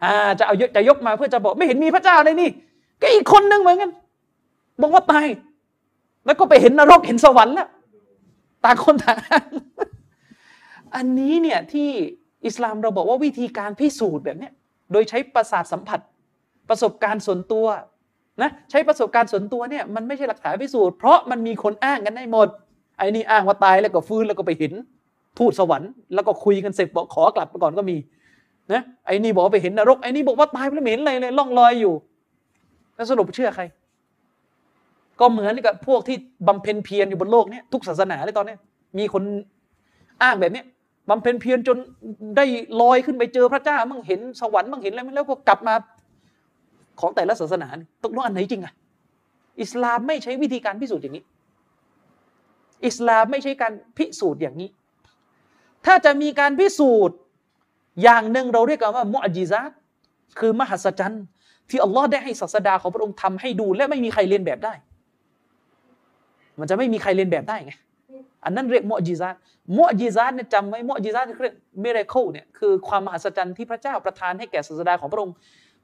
[0.04, 2.50] อ่า จะเอาจะยกมาเพื่อจะบอกไม่เห็นมีพระเจ้าเลยนี่
[3.02, 3.92] ก็อีกคนหนึ่งเหมือนกัน
[4.82, 5.28] บอกว่าตาย
[6.26, 7.70] แล้วก็ไปเห็นนรกเห็นสวรรค์แล้ว
[8.66, 9.18] ต่างคนต่าง
[10.96, 11.90] อันนี้เนี่ยที่
[12.46, 14.50] อิสลามเราบอกว่าวิธีการพิสูจน์แบบนี้
[14.92, 16.00] โดยใช้ประสาทสัมผัส
[16.70, 17.66] ประสบการณ์ส่วนตัว
[18.42, 22.48] นะใช้ประสบการณ์ส่วนตัวเนี่ยมันไม่ใช่หลักฐานพิสูจน์เพราะมันมีคนอ้างกันได้หมด
[22.98, 24.74] ไอ้นี่อ้างว่าตายแล้วก็ฟื้นแล้วก็ไปเห็น
[25.38, 27.98] ทูตสวรรค์แล้วก็คุยกันเสร็จบอกขอกลับไปก่อนก็มี
[28.74, 31.94] นะไอ้นี่บอกไปเห็นนรกไอ้นี่บอกว่าตายแล้วไม่เห็นอะไรเลยล่องลอยอยู่
[32.96, 33.64] แล้วสรุปเชื่อใคร
[35.20, 36.18] ก็เหมือนกับพวกที่
[36.48, 38.56] บำเพ็ญเพียรอยู่บนโลกนี้ทุกศาสนาเลยตอนนี้
[38.98, 39.24] มีคน
[40.24, 40.64] อ้างแบบนี้
[41.10, 41.78] บำเพ็ญเพียรจน
[42.38, 42.46] ได้
[42.82, 45.74] ลอยขึ้นไปเจอพระเจ้ามั่งเห็นสวรรค์มั่งเห็นอะไรแล้วก็กลับมา
[47.00, 47.68] ของแต่ละศาสนา
[48.04, 48.74] ตกลงอันไหนจริงอะ
[49.62, 51.24] อิสลามไม่ใช้วิธีการพิสูจน์อย่างนี้
[52.86, 54.70] อิสลามไม่ใช่การพิสูจน์อย่างนี้
[55.86, 57.18] ถ้าจะมีการพิสูจน์
[58.04, 59.72] อย่างหนึ่งเราเรียกกันว่ามุอจิซัต
[60.40, 61.24] คือมหัศจรรย์
[61.70, 64.74] ที่อัลลอฮ์ได้ให้ศาสดาของพระองค์ทำให้ดู และไม่มีใครเลียนแบบได้
[66.60, 67.74] มันจะไม่มีใครเลียนแบบได้ไง
[68.44, 69.36] อันนั้นเรียกมุอจิซาต
[69.78, 75.36] มุอจิซาตเนี่ยจำไว้มุอจิซาตเรียก miracle เนี่ยคือความมหัศจรรย์ที่พระเจ้าประทานให้แก่ศาสดาของพระองค์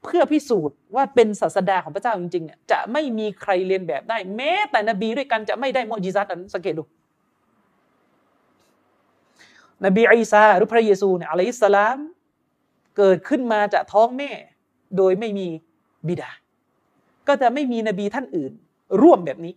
[0.04, 6.82] เพื่อพิสูจน์ว่าเป็นศาสดาของพระเจ้าจริงๆเนี่ยจะไม่มีใครเลียนแบบได้ แม้แต่นบีด้วยกันจะไม่ได้มุอจิซาตนั้นสังเกตดู
[9.84, 11.98] นบีอีสาหรือพระเยซูเนี่ยอะลัยฮิสลาม
[12.96, 14.30] เกิดขึ้นมาจากท้องแม่
[14.96, 15.46] โดยไม่มี
[16.08, 16.30] บิดา
[17.28, 18.52] ก็จะไม่มีนบีท่านอื่น
[19.02, 19.54] ร่วมแบบนี้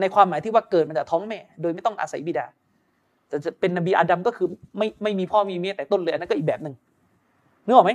[0.00, 2.46] ในความหมายที่ว่าเกิดมาจากท้องแม่ โดยไม่ต้องอาศัยบิดา
[3.28, 6.74] แต่จะเป็นนบีอาดัมก็คือไม่ไม่มีพ่อมีแม่แต่ต้นเลยนั่นก็อีกแบบหนึ่ง
[7.64, 7.92] นึกออกไหม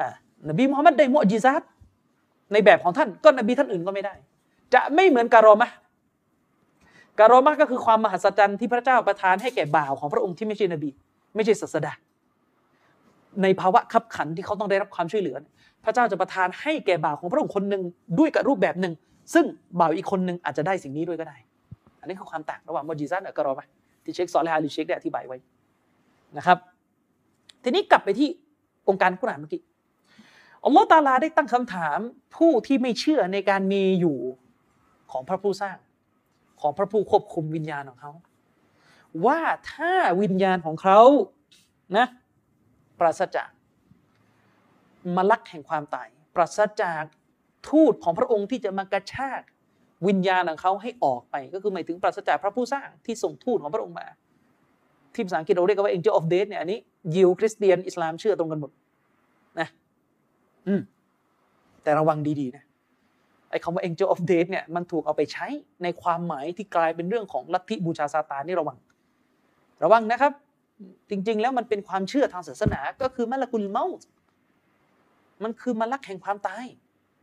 [0.00, 0.08] อ่า
[0.48, 1.62] นบีมุฮัมมัดได้มุอจิซัต
[2.52, 4.14] ในแบบของท่านก็นบีท่านอื่นก็ไม่ได้
[4.74, 5.70] จะไม่เหมือนการอมะ
[7.18, 10.90] การอมะก็คือความมหัศจรรย์ที่พระเจ้าประทานให้แก่บ่าวของพระองค์ที่ไม่ใช่นบี
[11.34, 11.92] ไม่ใช่ศาสดา
[13.42, 15.36] ในภาวะขับขันที่เขาต้องได้รับความช่วยเหลือ
[15.84, 17.82] พระเจ้าจะประทานให้แก่บ่าวของพระองค์คนหนึ่ง
[18.18, 18.94] ด้วยกับรูปแบบหนึ่ง
[19.34, 19.44] ซึ่ง
[19.80, 21.36] บ่าวอีกคนหนึ่งอาจจะได้สิ่งนี้ด้วยก็ได้
[22.00, 23.66] อันนี้คือความต่างระหว่างมอจิซัตกับกรอมะ
[24.04, 25.38] ที่เช็คซอลและฮาลิเช็คได้อธิบายไว้
[26.36, 26.58] นะครับ
[27.62, 28.28] ทีนี้กลับไปที่
[28.88, 29.62] องค์การกุรานเมื่อกี้
[30.64, 31.98] อัลลอฮฺตาลาได้ตั้งคำถาม
[32.36, 34.18] ผู้ที่ไม่เชื่อในการมีอยู่
[35.12, 35.76] ของพระผู้สร้าง
[36.60, 38.12] ของพระผู้ควบคุมวิญญาณของเขา
[39.26, 39.40] ว่า
[39.72, 39.92] ถ้า
[40.22, 41.00] วิญญาณของเขา
[41.96, 42.06] นะ
[43.00, 43.50] ปราศจาก
[45.16, 47.04] มลักแห่งความตาย ปราศจาก
[47.68, 49.42] ทูตของพระองค์ที่จะมากระชาก
[50.08, 54.06] วิญญาณของเขาให้ออกไป ก็คือหมายถึงปราศจากพระผู้สร้างที่ส่งทูตของพระองค์มา
[55.14, 56.78] ที่ภาษาอังกฤษเราเรียกว่า angel of death เนี่ยอันนี้
[57.14, 58.70] ยิวคริสเตียนอิสลามเชื่อตรงกันหมด
[59.60, 59.68] นะ
[60.66, 60.80] อืม
[61.82, 62.64] แต่ระวังดีๆนะ
[63.50, 65.46] ไอ้คำว่า angel of death เนี่ยมันถูกเอาไปใช้
[65.82, 68.76] ในความหมายที่กลายเป็นเรื่องของลัทธิบูชาซาตานนี่ระวัง
[69.82, 70.32] ระวังนะครับ
[71.10, 74.08] จริงๆ แล้วมันเป็นความเชื่อทางศาสนาก็คือมลกุลเมาส์
[75.42, 76.66] มันคือมลักแห่งความตาย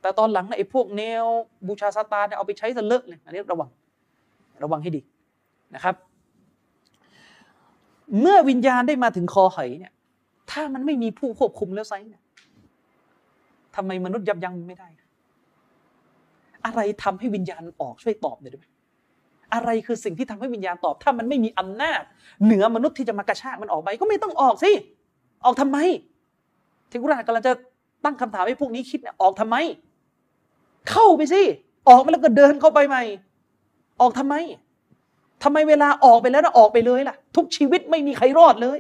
[0.02, 1.26] แต่ตอนหลังไอ้พวกแนว
[1.68, 3.70] บูชาซาตานเอาไปใช้ซะเลอะเลยอันนี้ระวัง
[4.64, 5.02] ระวังให้ดี
[5.76, 5.96] นะครับ
[8.22, 9.94] เมื่อวิญญาณได้มาถึงคอหอยเนี่ย
[10.52, 12.24] ถ้ามันไม่มีผู้ควบคุมแล้วไซเนี่ย
[13.76, 14.88] ทำไมมนุษย์ยับยั้งไม่ได้
[16.66, 18.66] อะไรทำให้วิญญาณออกช่วยตอบหน่อยได้ไหม
[19.54, 22.02] อะไรคือสิ่งที่ทำให้วิญญาณตอบ ถ้ามันไม่มีอำนาจ
[22.46, 24.72] เหนือมนุษย์ที่จะมากระชากมันออกไป ก็ไม่ต้องออกสิ
[25.46, 25.78] ออกทำไม
[26.90, 27.54] ที่กุรานกำลังจะ
[28.04, 29.56] ตั้งคำถามให้พวกนี้คิดเนี่ยออกทำไม
[30.90, 31.42] เข้าไปสิ
[31.90, 33.04] ออกไปแล้วก็เดินเข้าไปใหม่
[34.02, 34.36] ออกทำไม
[35.44, 38.80] ทำไมเวลาออกไปแล้วนะออกไปเลยล่ะ ทุกชีวิตไม่มีใครรอดเลย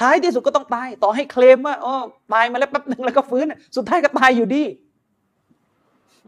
[0.00, 1.94] ท้ายที่สุดก็ต้องตาย ต่อให้เคลมว่าอ๋อ
[2.32, 4.62] ตายมาแล้วแป๊บหนึ่งแล้วก็ฟื้น สุดท้ายก็ตายอยู่ดี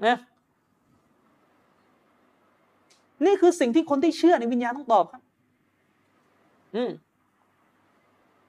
[0.06, 0.16] นะ
[3.24, 5.22] นี่คือสิ่งที่คนที่เชื่อในวิญญาณต้องตอบครับ
[6.76, 6.90] อืม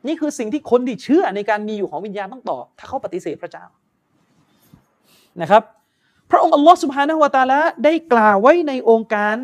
[0.07, 3.65] นี่คือสิ่งที่คนที่เชื่อในการมีอยู่ของวิญญาณต้องตอบ ถ้าเขาปฏิเสธพระเจ้า
[5.41, 5.63] นะครับ
[6.31, 9.35] พระองค์อัลลอฮ์สุบฮานะฮุวาตาละได้กล่าวไว้ในองค์การ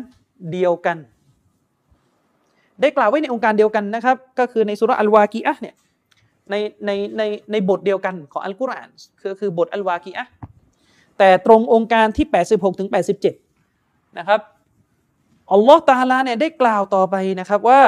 [0.52, 0.98] เดียวกัน
[2.80, 5.76] ได้กล่าวไว้ในองค์การเดียวกันนะครับ ก็คือในสุรอัลวากีอะเนี่ย
[6.50, 6.54] ใน
[6.86, 8.88] ในในในบทเดียวกันของอัลกุรอาน
[9.20, 10.24] คือคือบทอัลวากีอะ
[11.18, 12.88] แต่ตรงองค์การที่ 86ถึง
[13.52, 14.40] 87 นะครับ
[15.53, 17.81] อัลลอฮ์ตาลาเนี่ยได้กล่าวต่อไปนะครับว่า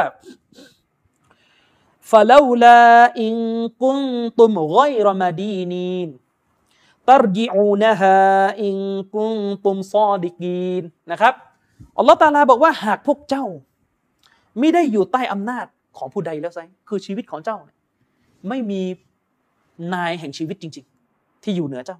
[2.11, 2.81] فلولا
[3.25, 3.33] إن
[3.83, 6.09] كنتم غير مدينين
[7.09, 8.19] ترجعونها
[8.67, 8.75] إن
[9.15, 11.33] كنتم صادقين นะครับ
[11.97, 13.45] อัลลอฮ์ตาลาบอกว่าหากพวกเจ้า
[14.59, 15.65] ไม่ได้อยู่ใต้อำนาจ
[15.97, 17.57] ของผู้ใดแล้วไซคือชีวิตของเจ้า
[18.49, 18.81] ไม่มี
[19.93, 21.97] นายแห่งชีวิตจริง ๆ ที่อยู่เหนือเจ้า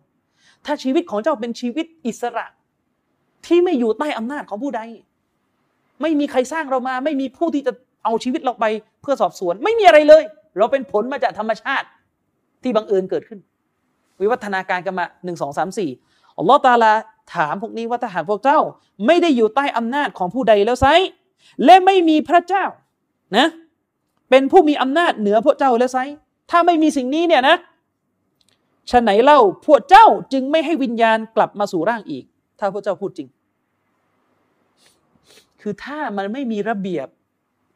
[0.65, 2.45] ถ้าชีวิตของเจ้าเป็นชีวิตอิสระ
[3.45, 4.82] ที่ไม่อยู่ใต้อำนาจของผู้ใด
[6.02, 7.72] ไม่มีใครสร้างเรามา ไม่มีผู้ที่จะ
[8.04, 8.64] เอาชีวิตเราไป
[9.02, 10.22] เพื่อสอบสวน ไม่มีอะไรเลย
[10.59, 11.87] เราเป็นผลมาจากธรรมชาติ
[12.62, 13.40] ที่บังเอิญเกิดขึ้น
[14.20, 15.90] วิวัฒนาการกันมาหนึ่งสองสามสี่
[16.38, 16.92] อัลลอฮ์ตาลา
[17.35, 18.59] ถามพวกนี้ว่าถ้าหากพวกเจ้า
[19.06, 20.87] ไม่ได้อยู่ใต้อำนาจของผู้ใดแล้วไซ
[21.64, 22.64] และไม่มีพระเจ้า
[23.37, 23.46] นะ
[24.30, 25.98] เป็นผู้มีอำนาจเหนือพวกเจ้าแล้วไซ
[26.50, 27.56] ถ้าไม่มีสิ่งนี้เนี่ยนะ
[28.90, 32.24] ฉะไหนเล่าพวกเจ้าจึงไม่ให้วิญญาณกลับมาสู่ร่างอีก
[32.59, 33.28] ถ้าพวกเจ้าพูดจริง
[35.61, 37.09] คือถ้ามันไม่มีระเบียบ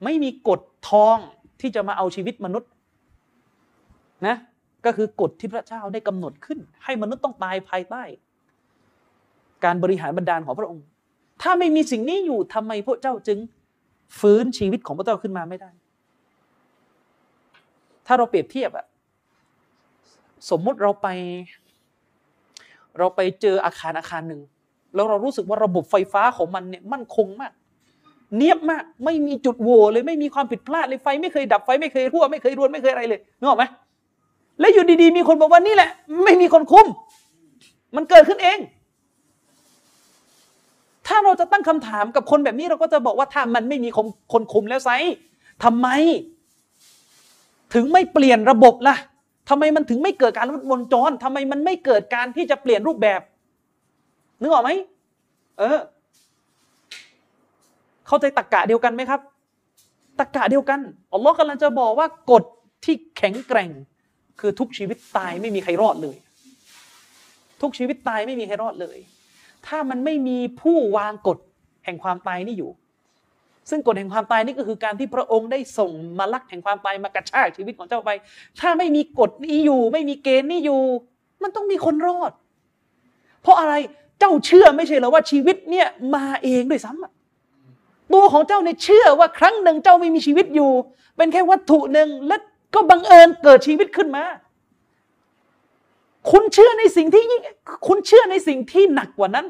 [0.05, 1.16] ไม่มีกฎทอง
[1.61, 2.71] ที่จะมาเอาชีวิตมนุษย์
[4.27, 4.37] นะ
[4.85, 8.03] ก็คือกฎที่พระเจ้าได้กำหนดขึ้น ให้มนุษย์ต้องตายภายใต้
[9.64, 10.85] การบริหารบรรดาลของพระองค์
[11.43, 13.38] ถ้าไม่มีสิ่งนี้อยู่ทำไมพระเจ้าจึง
[14.21, 15.71] ฟื้นชีวิตของพระเจ้าขึ้นมาไม่ได้
[18.07, 18.87] ถ้าเราเปรียบเทียบอะ
[20.51, 21.09] สมมุติเราไป
[22.99, 24.40] เราไปเจออาคารอาคารหนึ่ง
[24.95, 27.53] แล้วเรารู้สึกว่าระบบไฟฟ้าของมันเนี่ยมั่นคงมาก
[28.37, 33.64] เนียบมาก ไม่มีจุดโหว่เลยไม่มีความผิดพลาดเลยไฟไม่เคยดับไฟไม่เคยรั่วไม่เคยรวนไม่เคยอะไรเลยนึกออกไหม
[34.61, 35.90] แล้วอยู่ดีๆ มีคนบอกว่านี่แหละ
[36.25, 36.87] ไม่มีคนคุม
[37.97, 38.59] มันเกิดขึ้นเอง
[41.07, 44.90] ถ้าเราจะตั้งคำถามกับคนแบบนี้เราก็จะบอกว่าถ้ามันไม่มีคนคนคุมแล้วไซ
[45.64, 45.88] ทำไม
[47.75, 48.97] ถึงไม่เปลี่ยนระบบล่ะ
[49.49, 53.21] ทำไมมันถึงไม่เกิดการลดวงจรทำไมมันไม่เกิดการที่จะเปลี่ยนรูปแบบ
[54.40, 54.71] นึกออกไหม
[55.59, 55.79] เออ
[58.11, 59.20] เข้าใจตรกกะเดียวกันไหมครับ
[60.20, 60.81] ตรกกะเดียวกัน
[61.12, 62.44] อัลลอฮ์กำลังจะบอกว่ากฎ
[62.85, 63.70] ที่แข็งแกร่ง
[64.40, 66.16] คือทุกชีวิตตายไม่มีใครรอดเลย
[67.61, 68.99] ทุกชีวิตตายไม่มีใครรอดเลย
[69.66, 71.38] ถ้ามันไม่มีผู้วางกฎ
[71.85, 72.70] แห่งความตายนี่อยู่
[73.70, 78.11] ซึ่งกฎแห่งความตายนี่ก็คือการที่พระองค์ได้ส่งมาลักแห่งความตายมากระชากชีวิตของเจ้าไป
[78.61, 80.81] ถ้าไม่มีกฎนี้อยู่ ไม่มีเกณฑ์นี้อยู่
[81.42, 82.33] มันต้องมีคนรอด
[83.42, 83.75] เพราะอะไร
[84.18, 87.19] เจ้าเชื่อไม่ใช่หรอว่าชีวิตเนี่ยมาเองด้วยซ้ำ
[88.12, 90.70] ตัวของเจ้าเนี่ยเชื่อว่าครั้งหนึ่งเจ้าไม่มีชีวิตอยู่
[91.16, 92.37] เป็นแค่วัตถุหนึ่งและ
[92.75, 94.25] ก็บังเอิญเกิดชีวิตขึ้นมา
[96.31, 97.25] คุณเชื่อในสิ่งที่
[97.88, 99.46] คุณเชื่อในสิ่งที่หนักกว่านั้น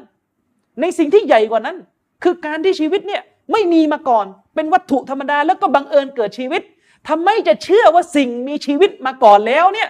[0.81, 1.77] ในสิ่งที่ใหญ่กว่านั้น
[2.23, 3.21] คือการที่ชีวิตเนี่ย
[3.51, 6.61] ไม่มีมาก่อน เป็นวัตถุธรรมดา แล้วก็บังเอิญเกิดชีวิต
[7.09, 9.89] ทำไมจะเชื่อว่าสิ่งมีชีวิตมาก่อนแล้วเนี่ย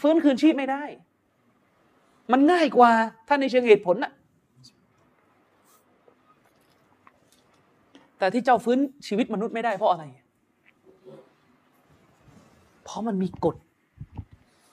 [0.00, 0.84] ฟื้นคืนชีพไม่ได้
[2.32, 2.92] มันง่ายกว่า
[3.28, 4.12] ถ้าในเชิงเหตุผลน่ะ
[8.20, 10.04] แต่ที่เจ้าฟื้นชีวิตมนุษย์ไม่ได้เพราะอะไร
[12.84, 13.56] เพราะมันมีกฎ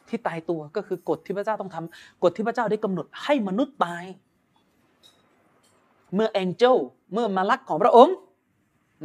[0.09, 4.03] ที่ตายตัวก็คือกฎที่พระเจ้าต้องทำกฎที่พระเจ้าได้กำหนดให้มนุษย์ตาย
[6.13, 6.75] เมื่อแองเจิล
[7.13, 8.15] เมื่อมาลักของพระองค์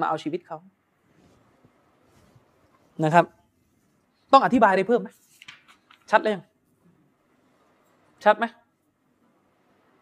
[0.00, 0.59] มาเอาชีวิตเขา
[3.05, 3.24] นะครับ
[4.33, 5.09] ต้องอธิบายอะไรเพิ่มไหม
[6.11, 6.35] ชัดเลย
[8.24, 8.44] ชัดไหม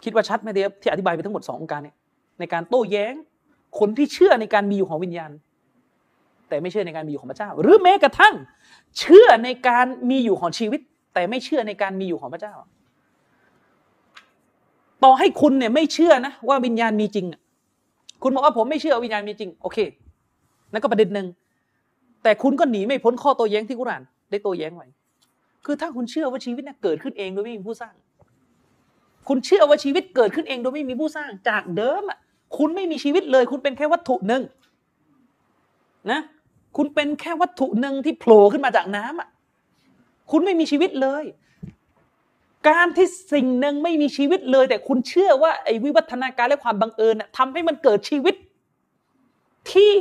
[0.05, 1.97] คิดว่าชัดไหมเดียที่อธิบายไปทั้งหมดสององค์การเนี่ย
[2.39, 3.15] ในการโต้แย้ง
[3.79, 5.31] คนที่เชื่อในการมีอยู่ของวิญญาณ
[6.49, 8.35] แต่ไม่เชื่อในการมีอยู่ของพระเจ้า หรือแม้กระทั่ง
[8.99, 10.81] เชื่อในการมีอยู่ของชีวิต
[11.15, 12.55] แต่ไม่เชื่อในการมีอยู่ของพระเจ้า
[15.05, 17.27] ต่อให้คุณเนี่ยไม่เชื่อนะว่าวิญญาณมีจริง
[18.23, 19.79] คุณบอกว่าผมไม่เชื่อวิญญาณมีจริงโอเค
[20.73, 21.27] นั่นก็ประเด็นหนึ่ง
[22.23, 24.87] แต่คุณก็หนีไม่พ้นข้อโต้แย้งที่กุรานได้โต้แย้งไว้
[25.65, 27.95] คือถ้าคุณเชื่อว่าชีวิตเนี่ยเกิดขึ้นเองโดยไม่มีผู้สร้าง
[29.29, 32.19] คุณเชื่อว่าชีวิตเกิดขึ้นเองโดยไม่มีผู้สร้างจากเดิมอะ
[32.57, 34.43] คุณไม่มีชีวิตเลย คุณเป็นแค่วัตถุหนึ่ง
[36.11, 36.21] นะ
[36.77, 39.29] คุณเป็นแค่วัตถุหนึ่งที่โผล่ขึ้นมาจากน้ำอะ
[40.31, 41.25] คุณไม่มีชีวิตเลย
[42.69, 48.35] การที่สิ่งหนึ่งไม่มีชีวิตเลย แต่คุณเชื่อว่าไอ้วิวัฒนาการและความบังเอิญทำให้มันเกิดชีวิต
[49.73, 49.93] ที่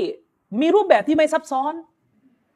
[0.62, 1.74] มีรูปแบบที่ไม่ซับซ้อน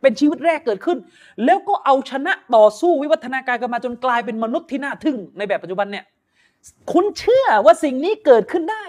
[0.01, 0.97] เป็นชีวิตแรกเกิดขึ้น
[1.45, 6.05] แล้วก็เอาชนะต่อสู้วิวัฒนาการกันมาจนกลายเป็นมนุษย์ที่น่าทึ่งในแบบปัจจุบันเนี่ย
[6.91, 8.85] คุณเชื่อว่าสิ่งนี้เกิดขึ้นได้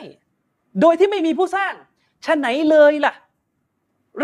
[0.80, 1.72] โดยที่ไม่มีผู้สร้าง
[2.24, 3.14] ชะไหนเลยล่ะ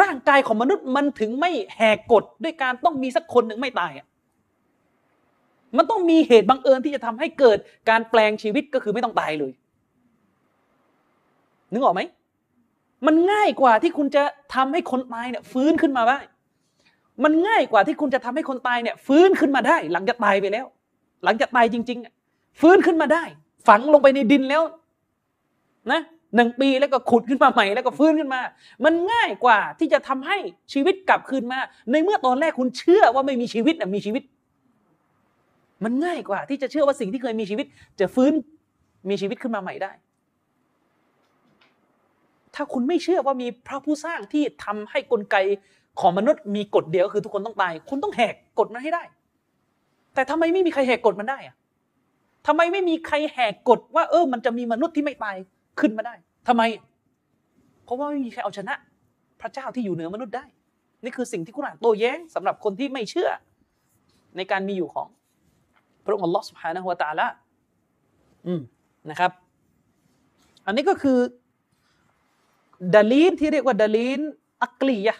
[0.00, 4.06] ร่างกายของมนุษย์มันถึงไม่แหกกฎด้วยการต้องมีสักคนหนึ่งไม่ตายอะ
[5.76, 7.58] มันต้องมีเหตุบังเอิญที่จะทำให้เกิด
[7.88, 9.52] การแปลงชีวิตก็คือไม่ต้องตายเลย
[11.72, 12.00] นึกออกไหม
[13.06, 14.22] มันง่ายกว่าที่คุณจะ
[14.54, 16.18] ทำให้คนตายเนี่ยฟื้นขึ้นมาได้
[17.24, 20.66] มันง่ายกว่าที่คุณจะทำให้คนตายเนี่ยฟื้นขึ้นมาได้ หลังจากตายไปแล้ว
[21.24, 21.98] หลังจากตายจริง
[22.30, 23.24] ๆ ฟื้นขึ้นมาได้
[23.68, 24.62] ฝังลงไปในดินแล้ว
[25.92, 26.00] นะ
[26.34, 28.40] หนึ่งปีแล้วก็ขุดขึ้นมาใหม่แล้วก็ฟื้นขึ้นมา
[28.84, 30.36] มันง่ายกว่าที่จะทำให้
[30.72, 31.58] ชีวิตกลับคืนมา
[31.90, 34.22] ในเมื่อตอนแรกคุณเชื่อว่าไม่มีชีวิตนะมีชีวิต
[35.84, 37.66] มันง่ายกว่า ที่จะเชื่อว่าสิ่งที่เคยมีชีวิต
[38.00, 38.32] จะฟื้น
[39.08, 39.92] มีชีวิตขึ้นมาใหม่ได้
[42.54, 45.36] ถ้าคุณไม่เชื่อว่ามีพระผู้สร้างที่ทำให้กลไก
[46.00, 49.02] ของมนุษย์มีกฎเดียวคือทุกคนต้องตาย คุณต้องแหกกฎมันให้ได้
[50.14, 51.56] แต่ทำไมไม่มีใครแหกกฎมันได้อะ
[52.46, 55.36] ทำไมไม่มีใครแหกกฎว่า เออ มันจะมีมนุษย์ที่ไม่ตาย
[55.80, 56.14] ขึ้นมาได้
[56.48, 56.62] ทำไม
[57.84, 58.74] เพราะว่าไม่มีใครเอาชนะ
[59.40, 60.44] พระเจ้าที่อยู่เหนือมนุษย์ได้
[61.04, 63.30] นี่คือสิ่งที่กุรอานโต้แย้งสำหรับคนที่ไม่เชื่อ
[64.36, 65.08] ในการมีอยู่ของ
[66.04, 67.26] พระองค์อัลลอฮฺสุบฮานะฮุวาตาละ
[68.46, 68.60] อืม
[69.10, 69.32] นะครับ
[70.66, 71.18] อันนี้ก็คือ
[72.94, 74.20] ดาลีนที่เรียกว่าดาลีน
[74.64, 75.16] อักลียะ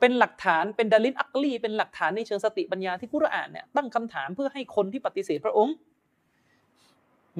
[0.00, 5.74] เป็นหลักฐานเป็นดาลินอักลี เป็นหลักฐานในเชิงสติปัญญาที่กุรอานเนี่ยตั้งคำถามเพื่อให้คนที่ปฏิเสธพระองค์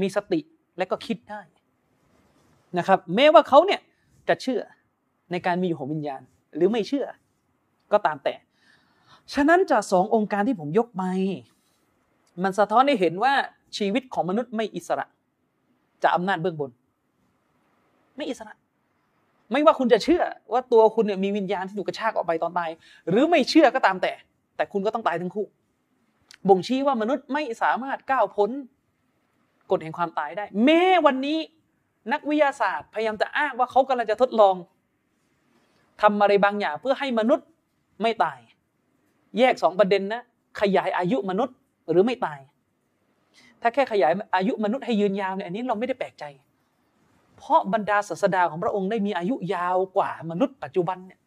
[0.00, 0.40] มีสติ
[0.78, 1.40] และก็คิดได้
[2.78, 3.80] นะครับแม้ว่าเขาเนี่ย
[4.28, 4.60] จะเชื่อ
[5.30, 6.20] ในการมีอยู่ของวิญญาณ
[6.56, 7.06] หรือไม่เชื่อ
[7.92, 8.34] ก็ตามแต่
[9.34, 11.02] ฉะนั้นจากสององค์การที่ผมยกไป
[12.42, 13.34] มันสะท้อนให้เห็นว่า
[13.76, 15.06] ชีวิตของมนุษย์ไม่อิสระ
[16.02, 16.70] จากอำนาจเบื้องบน
[18.16, 18.54] ไม่อิสระ
[19.52, 22.70] ไม่ว่าคุณจะเชื่อว่าตัวคุณเนี่ยมีวิญญาณที่ถูกกระชากออกไปตอนตาย
[23.08, 24.12] หรือไม่เชื่อก็ตามแต่
[24.56, 25.46] แต่คุณก็ต้องตายทั้งคู่
[26.48, 28.50] บ่งชี้ว่ามนุษย์ไม่สามารถก้าวพ้น
[29.70, 31.38] กฎแห่งความตายได้ แม้วันนี้
[32.12, 34.56] นักวิทยาศาสตร์พยายามจะอ้างว่าเขากำลังจะทดลอง
[36.02, 37.46] ทำอะไรบางอย่างเพื่อให้มนุษย์
[38.02, 38.38] ไม่ตาย
[39.38, 40.22] แยกสองประเด็นนะ
[40.60, 41.56] ขยายอายุมนุษย์
[41.90, 42.40] หรือไม่ตาย
[43.62, 46.24] ถ้าแค่ขยายอายุมนุษย์ให้ยืนยาวเนี่ยอันนี้เราไม่ได้แปลกใจ
[47.36, 51.20] เพราะบรรดาศาสดาของพระองค์ได้มีอายุยาวกว่ามนุษย์ปัจจุบันเนี่ย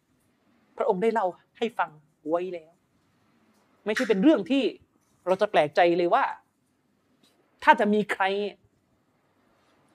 [0.76, 1.26] พระองค์ได้เล่า
[1.58, 1.90] ให้ฟัง
[2.28, 2.72] ไว้แล้ว
[3.84, 4.62] ไม่ใช่เป็นเรื่องที่
[5.26, 6.24] เราจะแปลกใจเลยว่า
[7.64, 8.24] ถ้าจะมีใคร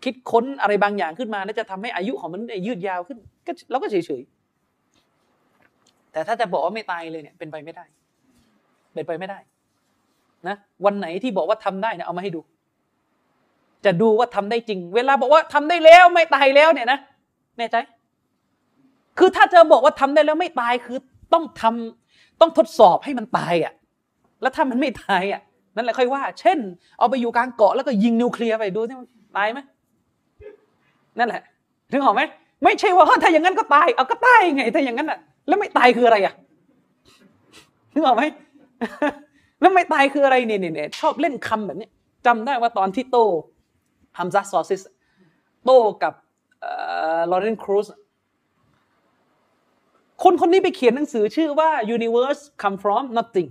[0.08, 3.17] คิดค้นอะไรบางอย่างขึ้นมา แล้วจะทำให้อายุของมันยืดยาวขึ้น
[3.48, 7.86] ก็เราก็เฉยๆ แต่ถ้าจะบอกว่าไม่ตายเลยเนี่ยเป็นไปไม่ได้
[8.93, 9.39] เป็นไปไม่ได้
[10.48, 12.41] นะวันไหนที่บอกว่าทำได้เนี่ยเอามาให้ดู
[13.86, 17.00] จะดูว่าทำได้จริง เวลาบอกว่าทำได้แล้วไม่ตายแล้วเนี่ยนะ
[17.58, 17.76] แน่ใจ
[19.17, 20.98] คือถ้าเธอบอกว่าทำได้แล้วไม่ตายคือ
[21.34, 23.74] ต้องทำต้องทดสอบให้มันตายอะ
[24.41, 25.41] แล้วถ้ามันไม่ตายอะ
[25.76, 26.60] นั่นแหละค่อยว่า เช่น
[27.00, 28.98] เอาไปอยู่กลางเกาะแล้วก็ยิงนิวเคลียร์ไปดูที่
[29.38, 29.60] ตายไหม
[31.19, 31.41] นั่นแหละ
[31.91, 32.21] ถึงหอมไหม
[32.63, 36.34] ไม่ใช่ว่าถ้าอย่างนั้นก็ตายเอาก็ตายไงถ้าอย่างนั้นอะ แล้วไม่ตายคืออะไรอะ
[37.93, 38.23] ถึงหอมไหม
[39.62, 41.89] แล้วไม่ตายคืออะไรเนี่ยเนี่ยชอบเล่นคำแบบนี้
[42.25, 43.17] จำได้ว่าตอนที่โต
[44.17, 44.82] ฮัมซาซอซิส
[45.65, 45.71] โต
[46.03, 46.13] กับ
[47.32, 47.88] ลอเรนครูซ
[50.23, 53.49] คนคนนี้ไปเขียนหนังสือชื่อว่า universe come from nothing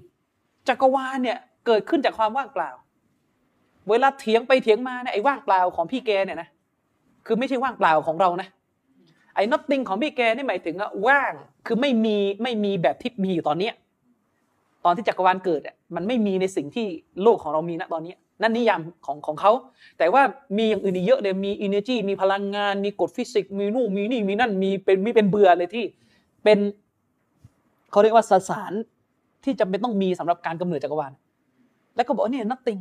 [0.69, 2.71] จักรวาลเนี่ยเกิดขึ้นจากความว่างเปล่า
[3.91, 6.49] เวลาเถียงไปเถียงมาเนี่ยไอ้ว่างเปล่าของพี่แกเนี่ยนะ
[7.27, 8.49] คือไม่ใช่ว่างเปล่าของเรานะ
[9.35, 11.33] ไอ้ nothing ของพี่แกนี่หมายถึงว่าง
[11.67, 13.71] คือไม่มีไม่มีแบบที่มีอยู่ตอนนี้
[14.85, 16.87] ตอนที่จักรวาลเกิดอะมันไม่มีในสิ่งที่
[17.23, 19.53] โลกของเรามีณตอนนี้นั่นนิยามของของเขา
[19.99, 20.23] แต่ว่า
[20.57, 25.85] มีอย่างอื่นอีกเยอะเลยมี energy มีพลังงาน มีกฎฟิสิกส์มีนู่นมีนี่มีนั่นมีเป็นมีเป็นเบือเลยที่
[26.45, 26.59] เป็น
[27.91, 28.73] เขาเรียกว่าสสาร
[29.45, 31.13] ที่จำเป็นต้องมีสำหรับการกำเนิดจักรวาล
[31.97, 32.81] แล้วก็บอกเนี่ย nothing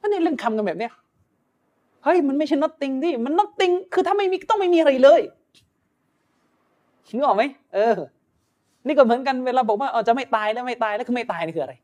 [0.00, 0.92] นั่นนี่เล่นคำกันแบบเนี้ย
[2.06, 5.20] เฮ้ยมันไม่ใช่ nothing ที่มัน nothing คือถ้าไม่มีต้องไม่มีอะไรเลย
[7.14, 7.94] นึกออกไหมเออ
[8.86, 11.74] นี่ก็เหมือนกันเวลาบอกว่าเออจะไม่ตายแล้วไม่ตายแล้วคือไม่ตายนี่คืออะไร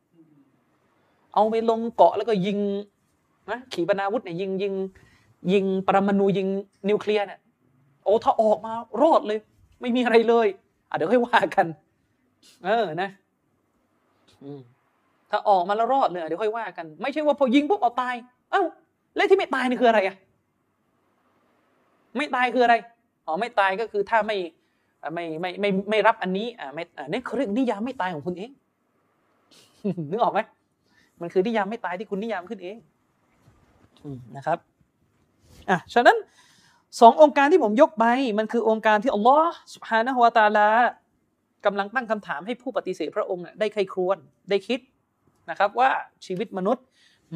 [1.34, 2.58] เอาไปลงเกาะแล้วก็ยิง
[3.50, 4.74] นะขีปนาวุธเนี่ยยิงยิง
[5.52, 6.48] ยิงปรมาณูยิง
[6.88, 7.40] นิวเคลียร์เนี่ย
[8.04, 9.38] โอ้ถ้าออกมารอดเลย
[9.80, 10.46] ไม่มีอะไรเลย
[10.88, 11.66] อะเดี๋ยวค่อยว่ากัน
[12.64, 13.08] เออนะ
[15.30, 18.14] ถ้าออกมาแล้วรอดเลยเดี๋ยวค่อยว่ากัน ไม่ใช่ว่าพอยิงปุ๊บเอาตาย
[18.50, 18.62] เอ้า
[19.16, 20.16] แล้วที่ไม่ตายนี่คืออะไรอะ
[22.16, 22.74] ไม่ตายคืออะไร
[23.26, 24.36] อ๋อไม่ตายก็คือถ้าไม่
[25.14, 28.50] ไม่ไม่ไม่ไม่รับอันนี้อ่าไม่อ่านี่เขาเรียกนิยามไม่ตายของคุณเอง
[30.10, 30.40] นึกออกไหม
[31.20, 32.76] มันคือนิยามไม่ตายที่คุณนิยามขึ้นเอง
[34.36, 34.58] นะครับ
[35.70, 36.16] อะฉะนั้น
[37.00, 38.04] สององค์การที่ผมยกไป
[38.38, 40.68] มันคือองค์การที่อัลลอฮ์สุฮานะฮุวาตาลา
[41.64, 44.18] กำลังตั้งคำถามให้ผู้ปฏิเสธพระองค์ได้ใครครวญ
[44.50, 44.80] ได้คิด
[45.50, 45.90] นะครับว่า
[46.26, 46.84] ชีวิตมนุษย์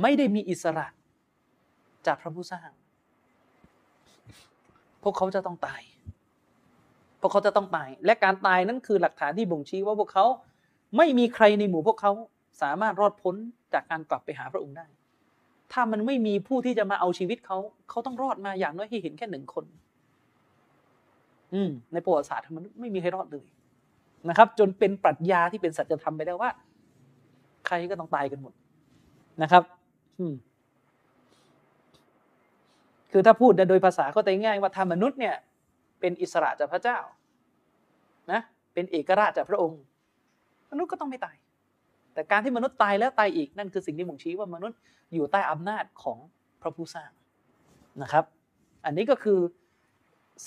[0.03, 0.87] ไม่ได้มีอิสระ
[2.07, 2.71] จากพระผู้สร้าง
[5.03, 5.83] พวกเขาจะต้องตาย
[7.21, 10.27] พวกเขาจะต้องตาย และการตายนั้นคือหลักฐานที่บ่งชี้ว่าพวกเขา
[10.97, 12.13] ไม่มีใครในหมู่พวกเขา
[12.63, 13.35] สามารถรอดพ้น
[13.73, 14.87] จากการกลับไปหาพระองค์ได้
[15.73, 17.59] ถ้ามันไม่มีผู้ที่จะมาเอาชีวิตเขา
[17.91, 19.65] เขาต้องรอดมาอย่างน้อยให้เห็นแค่หนึ่งคน
[21.55, 23.47] อืม ในประวัติศาสตร์มันไม่มีใครรอดเลย
[24.29, 26.51] นะครับ จนเป็นปรัชญาที่เป็นสัจธรรมไปแล้วว่า
[27.67, 28.53] ใครก็ต้องตายกันหมด
[29.43, 29.63] นะครับ
[30.19, 30.35] อืม
[33.13, 35.35] คือถ้าพูดโดยภาษาก็ใจง่ายว่าถ้ามนุษย์เนี่ย
[36.01, 36.99] เป็นอิสระจากพระเจ้า
[38.33, 38.41] นะ
[38.75, 39.81] เป็นเอกราชจากพระองค์
[40.71, 41.37] มนุษย์ก็ต้องไม่ตาย
[42.15, 44.79] แต่การที่มนุษย์ตายแล้วตายอีกนั่นคือสิ่งที่บ่งชี้ว่ามนุษย์
[45.15, 46.19] อยู่ใต้อำนาจของ
[46.61, 47.11] พระผู้สร้าง
[48.03, 48.25] นะครับ
[48.85, 49.39] อันนี้ก็คือ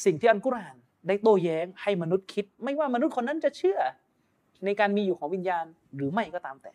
[0.05, 0.75] สิ่งที่อันกุรอาน
[1.07, 3.79] ได้โต้แย้งให้มนุษย์คิด ไม่ว่ามนุษย์คนนั้นจะเชื่อ
[4.65, 6.73] ในการมีอยู่ของวิญญาณหรือไม่ก็ตามแต่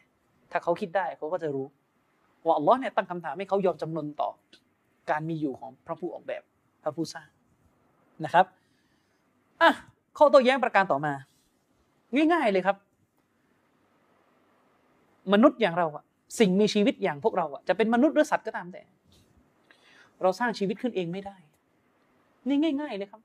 [0.50, 1.66] ถ้าเขาคิดได้เขาก็จะรู้
[2.46, 4.30] ว่าอัลลอฮ์เนี่ยตั้งคำถามให้เขายอมจำนนต่อ
[5.10, 6.42] การมีอยู่ของพระผู้ออกแบบ
[6.82, 7.28] พระผู้สร้าง
[8.24, 8.46] นะครับ
[9.62, 9.70] อะ
[10.18, 11.12] ข้อโต้แย้งประการต่อมา
[12.32, 12.76] ง่าย ๆเลยครับ
[15.32, 16.04] มนุษย์อย่างเราอะ
[16.38, 18.82] สิ่งมีชีวิตอย่างพวกเราอะจะเป็นมนุษย์หรือสัตว์ก็ตามแต่
[20.22, 21.36] เราสร้างชีวิตขึ้นเองไม่ได้
[22.48, 23.22] นี่ง่าย ๆ เลยครับ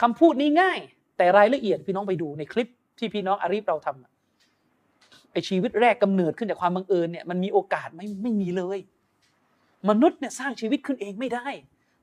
[0.00, 0.78] คำพูดนี้ง่าย
[1.16, 8.78] แต่รายละเอียดพี่น้องไปดูในคลิปที่พี่น้องอารีฟเราทำไอชีวิตแรกกำเนิดขึ้นจากความบังเอิญเนี่ยมันมีโอกาสไม่ไม่มีเลย
[9.88, 11.46] มนุษย์เนี่ยสร้างชีวิตขึ้นเองไม่ได้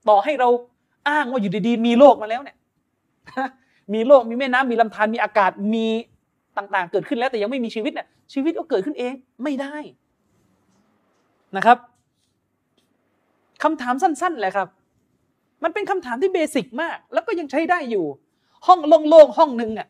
[0.09, 0.49] ต่อให้เรา
[1.09, 2.57] อ้างว่าอยู่ดีๆ มีโลกมาแล้วเนี่ย
[3.93, 5.87] มีโลกมีแม่น้ำมีลำธารมีอากาศมี
[6.57, 9.75] ต่างๆ เกิดขึ้นแล้วแต่ยังไม่มีชีวิตเนี่ยชีวิตก็เกิดขึ้นเองไม่ได้
[11.57, 11.77] นะครับ
[13.63, 14.67] คำถามสั้นๆแหละครับ
[15.63, 18.05] มันเป็นคำถามที่เบสิกมาก แล้วก็ยังใช้ได้อยู่
[18.67, 19.87] ห้องโล่งๆห้องหนึ่งอะ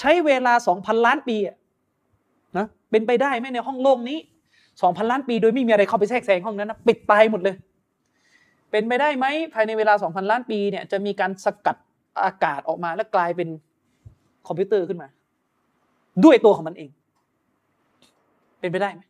[0.00, 1.56] ใช้เวลาสองพันล้านปีอะ
[2.56, 4.18] นะเป็นไปได้ไหมในห้องโล่งนี้
[4.82, 7.54] สองพันล้านปีโดยไม่มีอะไรเข้าไปแทรกแซงห้องนั้นนะปิดตายหมดเลย
[8.70, 11.76] เป็นไปได้ไหมภายในเวลาสองพันล้านปีเนี่ยจะมีการสกัด
[12.24, 13.48] อากาศออกมาแล้วกลายเป็น
[14.46, 15.08] คอมพิวเตอร์ขึ้นมา
[16.24, 16.90] ด้วยตัวของมันเอง
[18.60, 19.02] เป็นไปได้ไหม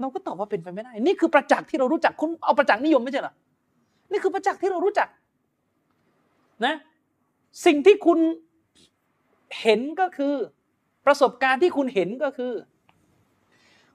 [0.00, 3.34] เราก็ตอบว่าเป็นไปไม่ได้ นี่คือประจักษ์ที่เรารู้จักคุณเอาประจักษ์นิยมไม่ใช่เหรอ
[4.10, 5.08] นี่คือประจักษ์ที่เรารู้จัก
[6.64, 6.74] นะ
[7.66, 8.18] สิ่งที่คุณ
[9.60, 10.34] เห็นก็คือ
[11.06, 12.52] ประสบการณ์ที่คุณเห็นก็คือ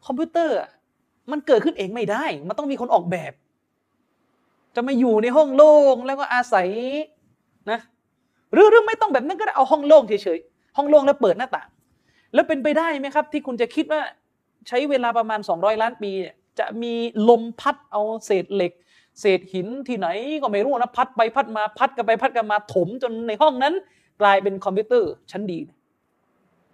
[0.06, 0.56] คอมพิวเตอร์
[1.32, 3.34] มันเกิดขึ้นเองไม่ได้ มันต้องมีคนออกแบบ
[4.76, 6.68] จะมาอยู่ในห้องโล่งแล้วก็อาศัย
[7.72, 7.80] นะ
[8.54, 11.70] หรือหรือไม่ต้องแบบนั้นก็ได้เอาห้องโล่งเฉยๆห้องโล่งแล้วเปิดหน้าต่าง
[12.34, 14.02] แล้วเป็นไปได้ไหมครับ ที่คุณจะคิดว่า
[14.68, 16.12] ใช้เวลาประมาณ 200 ล้านปี
[16.60, 16.94] จะมี
[17.30, 18.74] ลมพัดเอาเศษเหล็ก
[19.20, 20.08] เศษหินที่ไหน
[20.42, 23.74] ก็ไม่รู้นะพัดไปพัดมาพัดกันไปพัดกันมาถมจนในห้องนั้น
[24.22, 25.60] กลายเป็นคอมพิวเตอร์ชั้นดี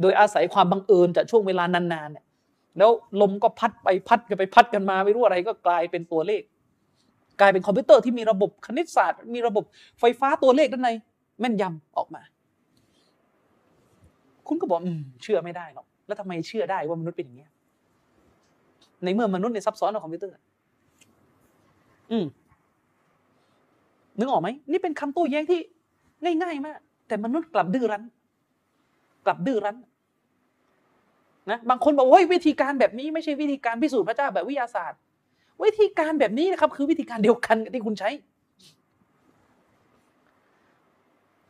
[0.02, 2.26] โดยอาศัยความบังเอิญจากช่วงเวลานานๆเนี่ย
[2.78, 6.42] แล้วลมก็พัดไปพัดกันไปพัดกันมา ไม่รู้อะไรก็กลายเป็นตัวเลข
[7.40, 9.64] กลายเป็นคอมพิวเตอร์ที่มีระบบคณิตศาสตร์ มีระบบ
[10.00, 10.90] ไฟฟ้าตัวเลขด้านใน
[11.40, 12.22] แม่นยำออกมา
[14.48, 17.48] คุณก็บอกอืมเชื่อไม่ได้หรอกแล้วทำไมเชื่อได้ว่ามนุษย์เป็นอย่างนี้
[19.04, 20.34] ในเมื่อมนุษย์ในซับซ้อนกว่าคอมพิวเตอร์
[22.12, 22.26] อืม
[24.17, 25.60] นึกออกไหมนี่เป็นคำโต้แย้งที่
[26.24, 28.04] ง่าย ๆ มาก แต่มนุษย์กลับดื้อรั้น
[29.26, 29.78] กลับดื้อรั้น
[31.52, 35.00] นะบางคนบอกว่าวิธีการแบบนี้ไม่ใช่วิธีการพิสูจน์พระเจ้าแบบวิทยาศาสตร์
[35.63, 38.10] วิธีการแบบนี้นะครับ คือวิธีการเดียวกันที่คุณใช้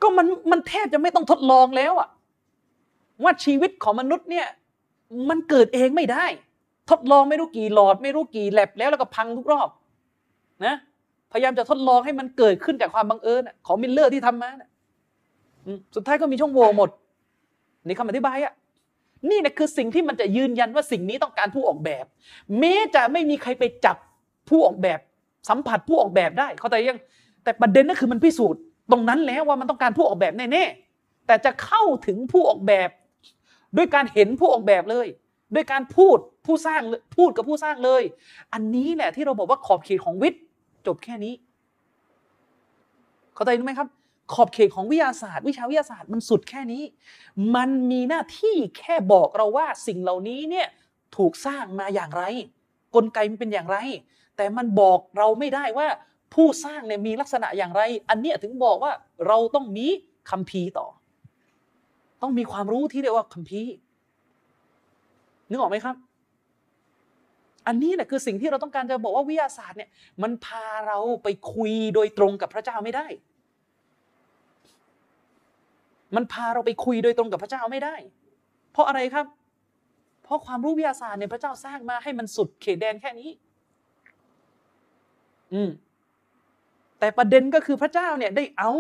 [0.02, 2.10] ก็มันมันแทบจะไม่ต้องทดลองแล้วอะ
[3.24, 4.48] ว่าชีวิตของมนุษย์เนี่ย
[5.30, 6.26] มันเกิดเองไม่ได้
[6.90, 9.70] ทดลองไม่รู้กี่หลอด ไม่รู้กี่แล็บแล้วแล้วก็พังทุกรอบ
[10.66, 10.76] นะ
[11.32, 14.70] พยายามจะทดลองให้มันเกิดขึ้นจากความบังเอิญของมิลเลอร์ที่ทำมานะ
[15.96, 16.90] สุดท้ายก็มีช่องโหว่หมด
[17.86, 18.54] นี่คำอธิบายอะ
[19.30, 22.06] นี่นะคือสิ่งที่มันจะยืนยันว่าสิ่งนี้ต้องการผู้ออกแบบ
[22.60, 23.98] แม้จะไม่มีใครไปจับ
[24.50, 25.00] ผู้ออกแบบ
[25.50, 27.00] สัมผัสผู้ออกแบบได้ เขาแต่ยัง
[27.44, 28.62] แต่ประเด็นนั่นคือมันพิสูจน์
[28.92, 32.90] ตรงนั้นแล้วว่ามันต้องการผู้ออกแบบแน่ๆแต่จะเข้าถึงผู้ออกแบบ
[33.78, 35.08] ด้วยการเห็นผู้ออกแบบเลย
[35.56, 36.82] ด้วยการพูดผู้สร้าง
[37.18, 38.04] พูดกับผู้สร้างเลย
[38.54, 40.42] อันนี้แหละที่เราบอกว่าขอบเขตของวิทย์
[40.88, 41.34] จบแค่นี้
[43.34, 43.88] เข้าใจไหมครับ
[44.34, 46.84] ขอบเขตของวิทยาศาสตร์ วิชาวิทยาศาสตร์มันสุดแค่นี้
[47.56, 50.68] มันมีหน้าที่แค่บอกเราว่าสิ่งเหล่านี้เนี่ย
[51.18, 52.24] ถูกสร้างมาอย่างไร
[52.96, 53.78] กลไกมันเป็นอย่างไร
[54.38, 55.88] แต่มันบอกเราไม่ได้ว่า
[56.34, 58.92] ผู้สร้างเนี่ยมีลักษณะอย่างไร อันเนี้ยถึงบอกว่า
[59.28, 59.88] เราต้องมี
[60.30, 60.88] คัมภีร์ต่อ
[62.22, 63.72] ต้องมีความรู้ที่เรียกว่าคัมภีร์
[65.50, 65.96] นึกออกไหมครับ
[67.68, 69.90] อันนี้แหละคือสิ่งที่เราต้องการจะบอกว่าวิทยาศาสตร์เนี่ย
[70.22, 73.08] มันพาเราไปคุยโดยตรงกับพระเจ้าไม่ได้
[76.16, 77.96] มันพาเราไปคุยโดยตรงกับพระเจ้าไม่ได้
[78.74, 79.26] เพราะอะไรครับ
[80.24, 83.30] เพราะความรู้วิทยาศาสตร์เนี่ยพระเจ้าสร้างมาให้มันสุดเขตแดนแค่นี้
[85.54, 85.70] อืม
[87.00, 88.72] แต่ประเด็นก็คือพระเจ้าเนี่ยได้เอา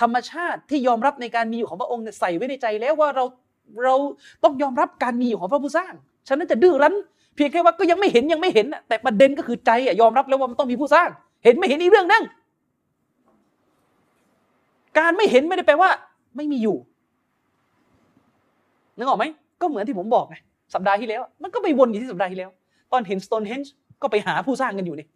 [0.00, 3.24] ธรรมชาติที่ยอมรับในการมีอยู่ของพระองค์ใส่ไว้ในใจแล้วว่าเรา
[3.84, 3.94] เรา
[4.44, 5.92] ต้องยอมรับการมีอยู่ของพระผู้สร้าง
[6.28, 6.94] ฉะนั้นจะดื้อรั้น
[7.36, 11.08] เพียงแค่ว่าก็ยังไม่เห็นยังไม่เห็นแต่ประเด็นก็คือใจยอมรับแล้วว่ามันต้องมีผู้สร้าง
[11.44, 12.24] เห็นไม่เห็นอีกเรื่องนั่ง
[14.98, 15.90] การไม่เห็นไม่ได้แปลว่า
[16.36, 16.76] ไม่มีอยู่
[18.96, 19.24] นึกออกไหม
[19.60, 20.36] ก็เหมือนที่ผมบอกไง
[20.74, 22.50] สัปดาห์ที่แล้ว มันก็ไปวนอยู่ที่สัปดาห์ที่แล้ว
[22.92, 25.06] ตอนเห็นสโตนเฮนจ์ก็ไปหาผู้สร้างกันอยู่นี่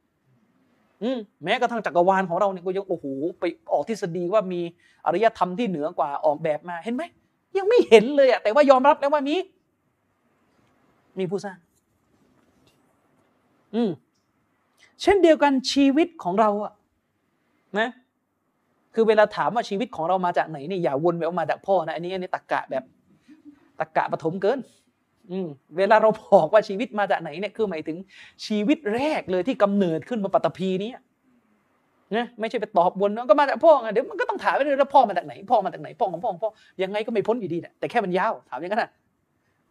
[1.02, 3.04] อืมแม้กระทั่งจักรวาลของเราเนี่ยก็ยังโอ้โห
[3.40, 4.60] ไปออกทฤษฎีว่ามี
[5.04, 7.02] อารยธรรมที่เหนือกว่าออกแบบมาเห็นไหม
[7.58, 9.36] ยังไม่เห็นเลยอะแต่ว่ายอมรับแล้วว่ามี
[11.18, 11.58] มีผู้สร้าง
[13.74, 13.90] อืม
[15.02, 16.72] เช่นเดียวกันชีวิตของเราอะ
[17.78, 17.88] นะ
[19.01, 22.84] คือเวลาถามว่าชีวิตของเรามาจากไหนเนี่ยอย่าวนไปว่ามาจากพ่อนะอันนี้อันนี้ตะกะแบบ
[23.80, 24.59] ตะกะปฐมเกิน
[25.30, 25.46] อืม
[25.76, 27.96] เวลาเราบอกว่าชีวิตมาจากไหนเนี่ยคือหมายถึง
[28.46, 30.90] ชีวิตแรกเลยที่กำเนิดขึ้นมาปัตตภีนี้
[32.16, 36.51] นะไม่ใช่ไปตอบวนก็มาจากพ่อไงเดี๋ยวมันก็ต้องถามไปเลยแล้วพ่อมาจากไหน พ่อมาจากไหนพ่อของพ่อของพ่อ
[36.82, 38.90] ยังไงก็ไม่พ้นอยู่ดีแหละแต่แค่มันยาวถามอย่างนั้นนะ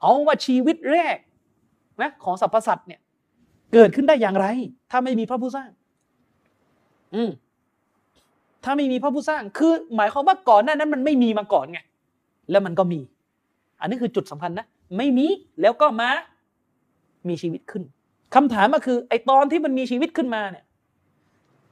[0.01, 1.17] เอาว่าชีวิตแรก
[2.01, 2.99] นะของสรรพสัตว์เนี่ย
[3.73, 4.47] เกิดขึ้นได้อย่างไร
[4.91, 5.69] ถ้าไม่มีพระผู้สร้าง
[7.15, 7.29] อืม
[8.67, 11.79] ถ้าไม่มีพระผู้สร้างคือหมายความว่าก่อนหน้านั้นมันไม่มีมาก่อนไง
[12.51, 12.99] แล้วมันก็มี
[13.79, 14.65] อันนี้คือจุดสำคัญนะ
[14.97, 15.27] ไม่มี
[15.61, 16.09] แล้วก็มา
[17.27, 17.83] มีชีวิตขึ้น
[18.35, 20.65] คำถามก็คือไอตอนที่มันมีชีวิตขึ้นมาเนี่ย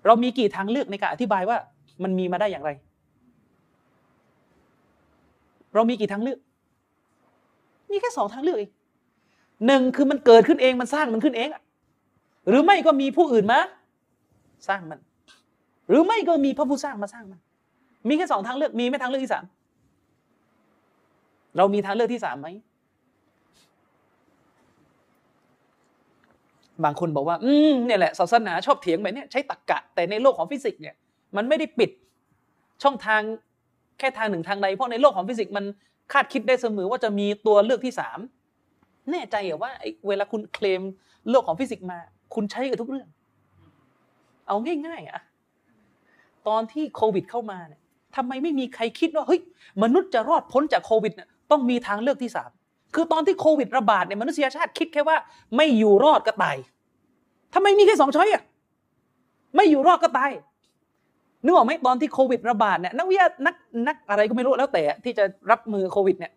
[0.06, 1.58] เรามีกี่ทางเลือกในการอธิบายว่า
[2.04, 2.72] มันมีมาได้อย่างไร
[5.74, 6.40] เรามีกี่ทางเลือก
[7.92, 8.72] มีแค่สองทางเลือกเอง
[9.68, 11.50] หนึ่งคือมันเกิดขึ้นเองมันสร้างมันขึ้นเอง
[12.48, 13.60] หรือไม่ก็มีผู้อื่นมา
[14.68, 15.00] สร้างมัน
[15.90, 17.40] หรือไม่ก็มีพระผู้สร้างมาสร้างมัน
[18.08, 19.46] มีแค่สองทางเลือกมีไม่ทางเลือกที่สาม
[21.58, 22.48] เรามีทางเลือกที่สามไหม
[26.84, 30.96] บางคนบอกว่า อืมเนี่ยแหละศาสนาชอบเถียงแบบนี้ใช้ตรรกกะ แต่ในโลกของฟิสิกส์เนี่ย
[31.36, 31.90] มันไม่ได้ปิด
[32.84, 33.22] ช่องทาง
[34.00, 35.66] แค่ทางหนึ่งทางใดเพราะในโลกของฟิสิกส์มัน
[36.14, 38.20] คาดคิดได้เสมอว่าจะมีตัวเลือกที่สาม
[39.12, 39.72] แน่ใจเหรอว่า
[40.08, 40.82] เวลาคุณเคลม
[41.30, 42.00] โลกของฟิสิกส์มา
[42.36, 43.08] คุณใช้กับทุกเรื่อง
[44.48, 44.56] เอา
[44.88, 45.22] ง่ายๆอะ
[46.48, 47.82] ตอนที่โควิดเข้ามาเนี่ย
[48.16, 49.40] ทำไมไม่มีใครคิดว่าเฮ้ย
[49.84, 52.50] มนุษย์จะรอดพ้นจากโควิดเนี่ยต้องมีทางเลือกที่สาม
[52.96, 55.18] คือตอนที่โควิดระบาดเนี่ยมนุษยชาติคิดแค่ว่า
[55.56, 56.56] ไม่อยู่รอดก็ตาย
[57.54, 58.44] ทำไมมีแค่สอง choice อะ
[59.56, 60.32] ไม่อยู่รอดก็ตาย
[61.44, 63.56] นึกออกไหมตอนที่โควิดระบาดเนี่ยนักวิทยานัก
[63.88, 66.32] นักอะไรก็ไม่รู้แล้วแต่ที่จะรับมือโควิดเนี่ย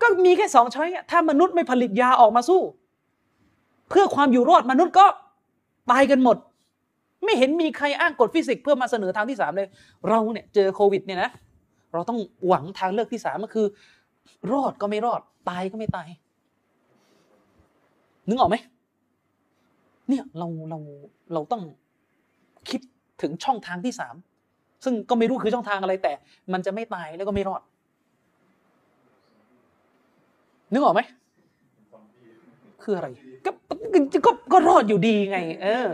[0.00, 2.60] ก็มีแค่สอง choice อะถ้ามนุษย์ไม่ผลิตยาออกมาสู้
[3.88, 5.06] เพื่อความอยู่รอดมนุษย์ก็
[5.90, 6.36] ตายกันหมด
[7.24, 9.68] ไม่เห็นมีใครอ้างกฎฟิสิกส์เพื่อมาเสนอทางที่สามเลย
[10.08, 11.30] เราเนี่ยเจอโควิดเนี่ยนะ
[11.92, 13.66] เราต้องหวังทางเลือกที่สามก็คือ
[14.52, 16.08] รอดก็ไม่รอด ตายก็ไม่ตาย
[18.28, 18.56] นึกออกไหม
[20.08, 20.78] เนี่ยเราเรา
[21.32, 21.62] เราต้อง
[22.70, 22.80] คิด
[23.22, 24.14] ถึงช่องทางที่สาม
[24.84, 26.12] ซึ่งก็ไม่รู้คือช่องทางอะไรแต่
[26.52, 27.62] มันจะไม่ตายแล้วก็ไม่รอด
[30.72, 31.00] นึกออกไหม
[32.82, 33.08] คืออะไร
[33.44, 33.50] ก็
[34.26, 35.88] ก็ก็รอดอยู่ดีไง เออ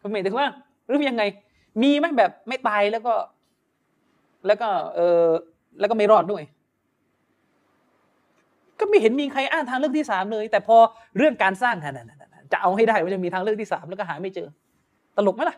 [0.00, 0.46] ก็หมายถึงว่า
[0.86, 1.22] หรือยังไง
[1.82, 3.14] มีไหมแบบไม่ตายแล้วก็
[4.46, 5.24] แล้วก็เออ
[5.80, 6.42] แล้วก็ไม่รอดด้วย
[8.80, 10.76] ก็ไม่เห็นมีใครอ้างทางเลือกที่สามเลย แต่พอ
[11.16, 12.10] เรื่องการสร้างนั่น
[12.52, 14.48] จะเอาให้ได้ว่าจะมีทางเลือกที่สามแล้วก็หาไม่เจอ
[15.16, 15.56] ตลกไหมล่ะ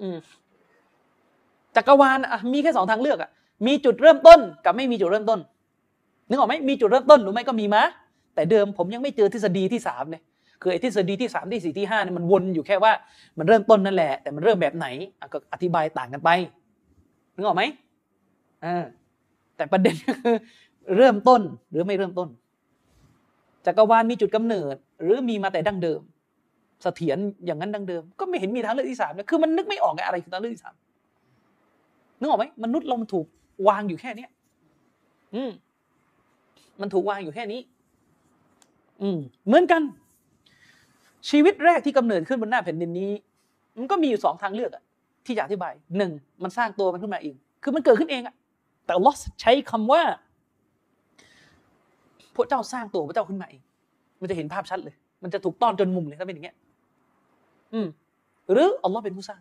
[0.00, 0.16] อืม
[1.76, 3.30] จักรวาลอะมีแค่สองทางเลือกอะ
[3.66, 5.40] มีจุดเริ่มต้นกับไม่มีจุดเริ่มต้น
[6.28, 7.82] นึกออกไหมมีจุดเริ่มต้นหรือไม่ก็มีมะ
[8.34, 10.22] แต่เดิมผมยังไม่เจอทฤษฎีที่สามเนี่ย
[10.62, 12.92] คือไอ้ทฤษฎีที่สามที่สี่ที่ห้าเนี่ยมันวนอยู่แค่ว่า
[13.38, 14.86] มันเริ่มต้นนั่นแหละ แต่มันเริ่มแบบไหน
[15.32, 16.30] ก็อธิบายต่างกันไป
[17.34, 17.62] นึกออกไหม
[18.64, 18.84] อ่า
[19.56, 20.36] แต่ประเด็นก็คือ
[20.96, 21.40] เริ่มต้น
[21.70, 22.28] หรือไม่เริ่มต้น
[23.66, 26.00] จักรวาลมีจุดกำเนิด หรือมีมาแต่ดั้งเดิม
[26.82, 30.74] เสถียรอย่างนั้นดั้งเดิม ก็ไม่เห็นมีทางเลือกที่สามเลยคือมันนึกไม่ออกไงอะไรคือทางเลือกที่สาม
[32.20, 33.26] นึกออกไหมมนุษย์เรามันถูก
[33.68, 34.30] วางอยู่แค่เนี้ย
[35.34, 35.50] อืม
[36.80, 37.60] มันถูกวางอยู่แค่นี้
[39.02, 39.82] อืมเหมือนกัน
[41.30, 43.10] ชีวิตแรกที่กำเนิดขึ้นบนหน้าแผ่นดินนี้
[43.78, 44.82] มันก็มีอยู่สองทางเลือกอะ
[45.26, 46.12] ที่จะอธิบายหนึ่ง
[46.42, 48.34] มันสร้างตัวมันขึ้นมาเอง คือมันเกิดขึ้นเองอะ
[48.86, 50.02] แต่ลอสใช้คำว่า
[52.34, 53.62] พระเจ้าสร้างตัวพระเจ้าขึ้นมาเอง
[54.20, 56.56] มันจะเห็นภาพชัดเลย มันจะถูกต้อนจนมุมเลยถ้าเป็นอย่างเงี้ย
[57.72, 57.86] อืม
[58.52, 59.40] หรืออัลลอฮ์เป็นผู้สร้าง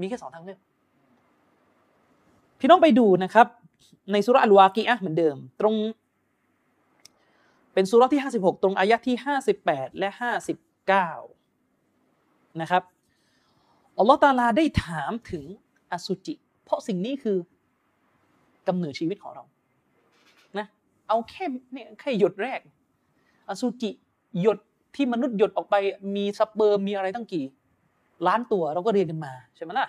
[0.00, 0.58] มีแค่สองทางเลือก
[2.60, 3.46] พี่น้องไปดูนะครับ
[4.12, 5.74] ในสุรอัลวากีอะเหมือนเดิม ตรง
[7.76, 11.10] เป็นสุรที่ห้าสิบหกตรงอายะที่ห้าสิบแปดและห้าสิบเก้า
[12.60, 12.82] นะครับ
[13.98, 15.44] อัลลอฮ์ตาลาได้ถามถึง
[15.92, 17.38] อสุจิ เพราะสิ่งนี้คือ
[18.68, 19.44] กำเนิดชีวิตของเรา
[20.58, 20.66] นะ
[21.08, 22.60] เอาแค่เนี่ยแค่หยดแรก
[23.48, 23.90] อสุจิ
[24.40, 24.58] หยด
[24.94, 25.74] ที่มนุษย์หยดออกไป
[26.16, 27.44] มีสเปิร์มมีอะไรตั้งกี่
[28.26, 29.86] ล้านตัวเราก็เรียนกันมาใช่ไหมล่ะ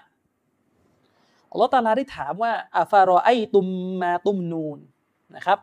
[1.51, 3.67] อัลลอฮ์ตาลาได้ถามว่าอาฟารอไอตุม
[4.01, 4.79] มาตุมนูน
[5.35, 5.59] นะครับ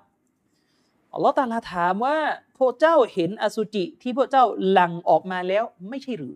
[1.15, 2.17] อัลลอฮ์ตาลาถามว่า
[2.59, 6.35] พวกเจ้าเห็นอสุจิที่พวกเจ้าหลั่งออกมาแล้วไม่ใช่หรือ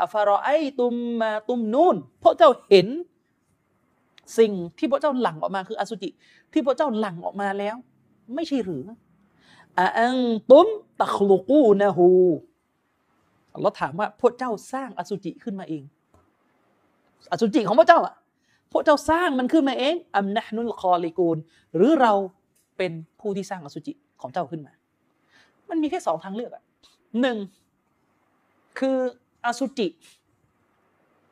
[0.00, 2.86] อาฟารอไอตุมมาตุมนูนพวกเจ้าเห็น
[4.38, 6.08] สิ่งที่พวกเจ้าหลั่งออกมาคืออสุจิ
[6.52, 7.76] ที่พวกเจ้าหลั่งออกมาแล้ว
[8.34, 8.84] ไม่ใช่หรือ
[10.00, 10.16] อัง
[10.50, 10.66] ตุม
[11.02, 12.08] ตัคลุกูนะฮู
[13.62, 15.84] เราถามว่าพวกเจ้าสร้างอสุจิขึ้นมาเอง
[17.32, 18.14] อสุจิของพวกเจ้าอะ
[18.72, 21.36] พวกเจ้าสร้างมันขึ้นมาเองอัมนะนุลคอลิกูล
[21.76, 22.12] หรือเรา
[22.76, 24.72] เป็นผู้ที่สร้างอสุจิของเจ้าขึ้นมา
[25.70, 26.62] มันมีแค่สองทางเลือกอะ
[27.20, 27.36] หนึ่ง
[28.78, 28.96] คือ
[29.44, 29.88] อสุจิ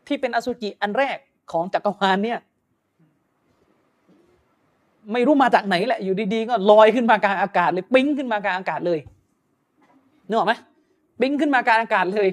[0.07, 1.18] ที่เป็นอสุจิอันแรก
[1.53, 2.38] ของจักรวาลเนี่ย
[5.12, 8.99] ไม่รู้มาจากไหนแหละ อยู่ดีๆ ก็ลอยขึ้นมากลางอากาศเลยปิ้งขึ้นมากลางอากาศเลย
[10.26, 10.55] นึกออกไหม
[11.20, 12.28] ปิ้งขึ้นมากลางอากาศเลย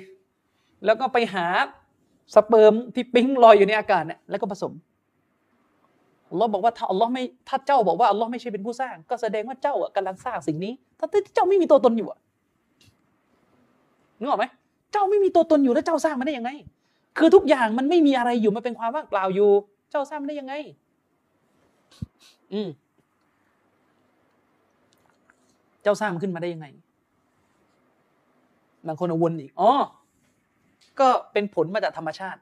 [0.85, 1.45] แล้วก็ไปหา
[2.35, 4.73] สเปิร์มที่ปิ้งลอยอยู่ในอากาศเนี่ยแล้วก็ผสม
[6.29, 12.19] อัลลอฮ์บอกว่าถ้าอัลลอฮ์ไม่ถ้าเจ้าบอกว่าอัลลอฮ์ไม่ใช่เป็นผู้สร้าง ก็แสดงว่าเจ้าอะกำลังสร้างสิ่งนี้ ถ้าเจ้าไม่มีตัวตนอยู่อะ
[14.19, 14.45] นึกออกไหม
[14.91, 16.51] เจ้าไม่มีตัวตนอยู่แล้วเจ้าสร้างมันได้ยังไง
[17.17, 19.51] คือทุกอย่างมันไม่มีอะไรอยู่มันเป็นความว่างเปล่าอยู่
[19.91, 20.53] เจ้าสร้างมันได้ยังไง
[22.53, 22.69] อืม
[25.83, 26.67] เจ้าสร้างมันขึ้นมาได้ยังไง
[28.87, 29.71] บางคนวนอีกอ๋อ
[30.99, 32.39] ก็เป็นผลมาจากธรรมชาติ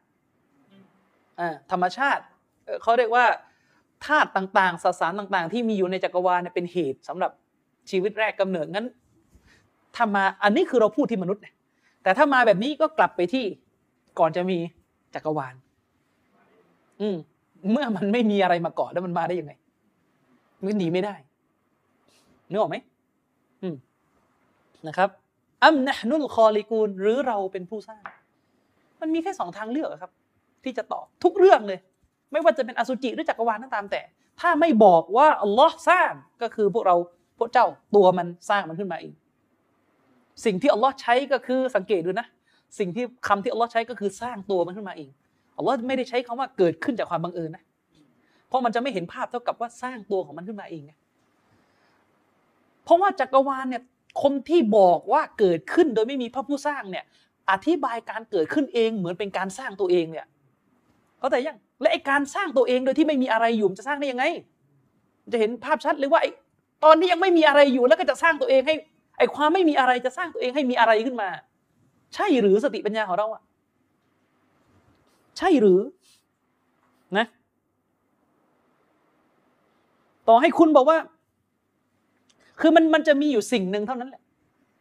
[1.40, 2.24] อ่าธรรมชาติ
[2.82, 3.26] เขาเรียกว่า
[4.06, 7.32] ธาตุต่างๆสสารต่างๆ ที่มีอยู่ในจักรวาลเป็นเหตุสำหรับ
[7.90, 8.88] ชีวิตแรกกำเนิดงั้น
[9.96, 11.42] ถ้ามาอันนี้คือเราพูดที่มนุษย์
[12.04, 13.46] แต่ถ้ามาแบบนี้ก็กลับไปที่
[14.20, 14.58] ก่อนจะมี
[15.16, 15.54] จักรวาล
[17.02, 17.16] อืม
[17.72, 19.54] เมื่อมันไม่มีอะไรมาก่อนแล้วมันมาได้ยังไง
[20.64, 21.16] มันหนีไม่ได้
[22.50, 22.78] นึกออกไหม
[23.62, 23.76] อืม
[24.88, 25.10] นะครับ
[25.64, 28.04] อัมนะนุลคอลิกูลหรือเราเป็นผู้สร้าง
[29.02, 30.12] มันมีแค่สองทางเลือกครับ
[30.64, 31.80] ที่จะตอบทุกเรื่องเลย
[32.32, 34.02] ไม่ว่าจะเป็นอสุจิหรือจักรวาลนั่นตามแต่
[34.40, 36.12] ถ้าไม่บอกว่าอัลลอฮ์สร้าง
[36.42, 36.96] ก็คือพวกเรา
[37.40, 39.14] พวกเจ้าตัวมันสร้างมันขึ้นมาเอง
[40.46, 42.28] สิ่งที่อัลลอฮ์ใช้ก็คือสังเกตดูนะ
[42.80, 45.10] สิ่งที่คำที่อัลลอฮ์ใช้ก็คือสร้างตัวมันขึ้นมาเอง
[45.58, 47.64] อัลลอฮ์ไม่ได้ใช้คำว่าเกิดขึ้นจากความบังเอิญนะ
[48.48, 50.94] เพราะมันจะไม่เห็นภาพเท่ากับว่าสร้างตัวของมันขึ้นมาเองไง
[52.84, 53.84] เพราะว่าจักรวาลเนี่ย
[54.22, 57.06] คนที่บอกว่าเกิดขึ้นโดยไม่มีพระผู้สร้างเนี่ย
[57.52, 60.26] อธิบายการเกิดขึ้นเองเหมือนเป็นการสร้างตัวเองเนี่ย
[61.18, 64.26] เขาแต่ยังและไอการสร้างตัวเองโดยที่ไม่มีอะไรอยู่จะสร้างได้ยังไง
[65.32, 66.28] จะเห็นภาพชัดเลยว่าไอ
[66.84, 68.76] ตอนนี้ยังไม่มีอะไรอยู่แล้วก็จะสร้างตัวเองให้
[69.18, 71.30] ไอความไม่มีอะไรจะสร้างตัวเองให้มีอะไรขึ้นมา
[72.16, 73.42] ใช่หรือสติปัญญาของเราอะ
[75.38, 75.80] ใช่หรือ
[77.18, 77.26] นะ
[80.28, 80.98] ต่อให้คุณบอกว่า
[82.62, 84.22] คือมันมันจะมีอยู่สิ่งหนึ่งเท่านั้นแหละ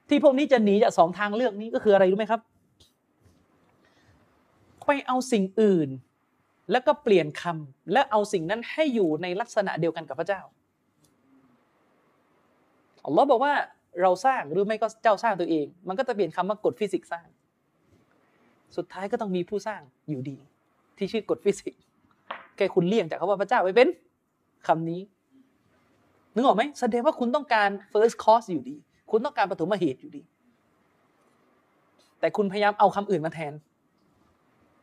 [0.09, 2.41] ที่พวกนี้จะหนีจากสองทางเลือกนี้ก็คืออะไรรู้ไหมครับ
[4.85, 5.89] ไปเอาสิ่งอื่น
[6.71, 10.41] แล้วก็เปลี่ยนคำและเอาสิ่งนั้นให้อยู่ในลักษณะเดียวกันกับพระเจ้า
[13.05, 13.55] อัลลอฮ์บอกว่า
[14.03, 17.27] เราสร้างหรือไม่ก็เจ้าสร้างตัวเอง มันก็จะเปลี่ยนคำว่ากฎฟิสิกส์สร้าง
[18.77, 20.39] สุดท้ายก็ต้องมีผู้สร้างอยู่ดี
[20.97, 21.83] ที่ชื่อกฎฟิสิกส์
[22.57, 23.89] แค่คุณเลี่ยงจากคำว่าพระเจ้าไปเป็น
[24.67, 25.01] คำนี้
[26.35, 28.77] นึกออกไหมแสดงว่าคุณต้องการ first cause อยู่ดี
[29.11, 30.23] คุณต้องการปฐมเหตุอยู่ดี
[32.21, 33.53] แต่คุณพยายามเอาคำอื่นมาแทน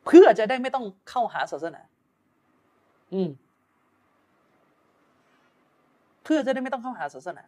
[0.06, 1.82] เพื่อจะได้ไม่ต้องเข้าหาศาสนา
[3.14, 3.30] อืม
[6.24, 7.44] เพื่อจะได้ไม่ต้องเข้าหาศาสนา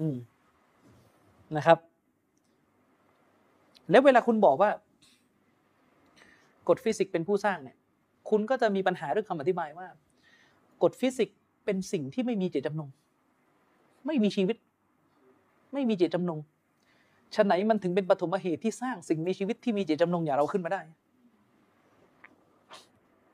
[0.00, 0.16] อืม
[1.56, 1.78] นะครับ
[3.90, 4.70] แล้วเวลาคุณบอกว่า
[6.68, 7.76] กฎฟิสิกส์เป็นผู้สร้างเนี่ย
[8.30, 9.86] คุณก็จะมีปัญหาเรื่องคำอธิบายว่า
[10.82, 12.88] กฎฟิสิกส์เป็นสิ่งที่ไม่มีเจตจำนง
[14.06, 14.56] ไม่มีชีวิต
[15.72, 16.38] ไม่มีเจตจำนง
[17.34, 20.80] ฉะไหนมันถึงเป็นปฐมเหตุที่สร้างสิ่งมีชีวิตที่มีเจตจำนงอย่างเราขึ้นมาได้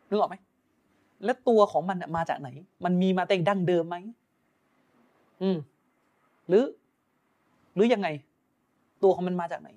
[0.08, 0.36] นึกออกไหม
[1.24, 2.48] และตัวของมันมาจากไหน
[2.84, 3.96] มันมีมาแต่ดั้งเดิมไหม
[5.42, 5.58] อืม
[6.48, 6.64] หรือ
[7.74, 8.08] หรือยังไง
[9.02, 9.68] ตัวของมันมาจากไหน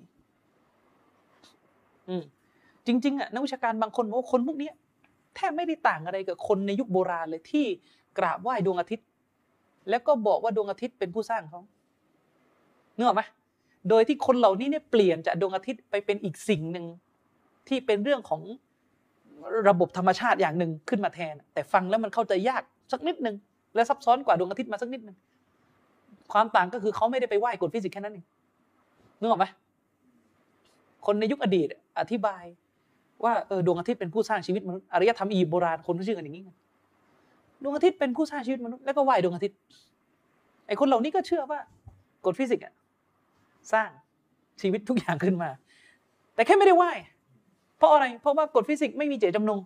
[2.08, 2.22] อืม
[2.86, 4.70] จริง ๆอะนักวิชาการบางคนบอกว่าคนพวกนี้
[5.36, 7.64] แทบไม่ได้ต่างอะไรกับคนในยุคโบราณเลยที่
[8.18, 9.06] กราบไหว้ดวงอาทิตย์
[9.90, 11.60] แล้วก็บอกว่าดวงอาทิตย์เป็นผู้สร้างเขา
[12.94, 13.22] เนื้อไหม
[13.88, 16.86] โดยที่คนเหล่านี้เนี่ยเปลี่ยนจากดวงอาทิตย์ไปเป็นอีกสิ่งหนึ่ง
[17.68, 18.42] ที่เป็นเรื่องของ
[19.68, 22.62] ระบบธรรมชาติอย่างหนึ่งขึ้นมาแทน แต่ฟังแล้วมันเข้าใจยาก
[22.92, 23.36] สักนิดหนึ่ง
[23.74, 25.16] และซับซ้อนกว่าดวงอาทิตย์มาสักนิดหนึ่ง
[26.32, 28.24] ความต่างก็คือเขาไม่ได้ไปไหว้กฎฟิสิกส์แค่นั้นเอง
[29.20, 29.46] นึกออกไหม
[31.06, 31.68] คนในยุคอดีต
[32.00, 32.44] อธิบาย
[33.24, 36.44] ว่าเออดวงอาทิตย์เป็นผู้สร้างชีวิตมนุษย์อารยธรรมอียิปต์โบราณคนเขาเชื่อกันอย่างนี้
[37.62, 39.56] ดวงอาทิตย์เป็นผู้สร้างชีวิตมนุษย์แล้วก็ไหว้ดวงอาทิตย์
[40.66, 41.58] ไอ้คนเหล่านี้ก็เชื่อว่า
[42.26, 42.64] กฎฟิสิกส์
[43.72, 43.88] สร้าง
[44.60, 45.50] ชีวิตทุกอย่างขึ้นมา
[46.34, 46.90] แต่แค่ไม่ได้ไหว้
[47.82, 49.58] เพราะอะไร เพราะว่ากฎฟิสิกส์ไม่มีเจตจำนง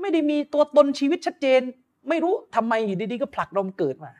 [0.00, 1.60] ไม่ได้มีตัวตนชีวิตชัดเจน
[2.08, 4.12] ไม่รู้ทำไมอยู่ดีๆก็ผลักเราเกิดมา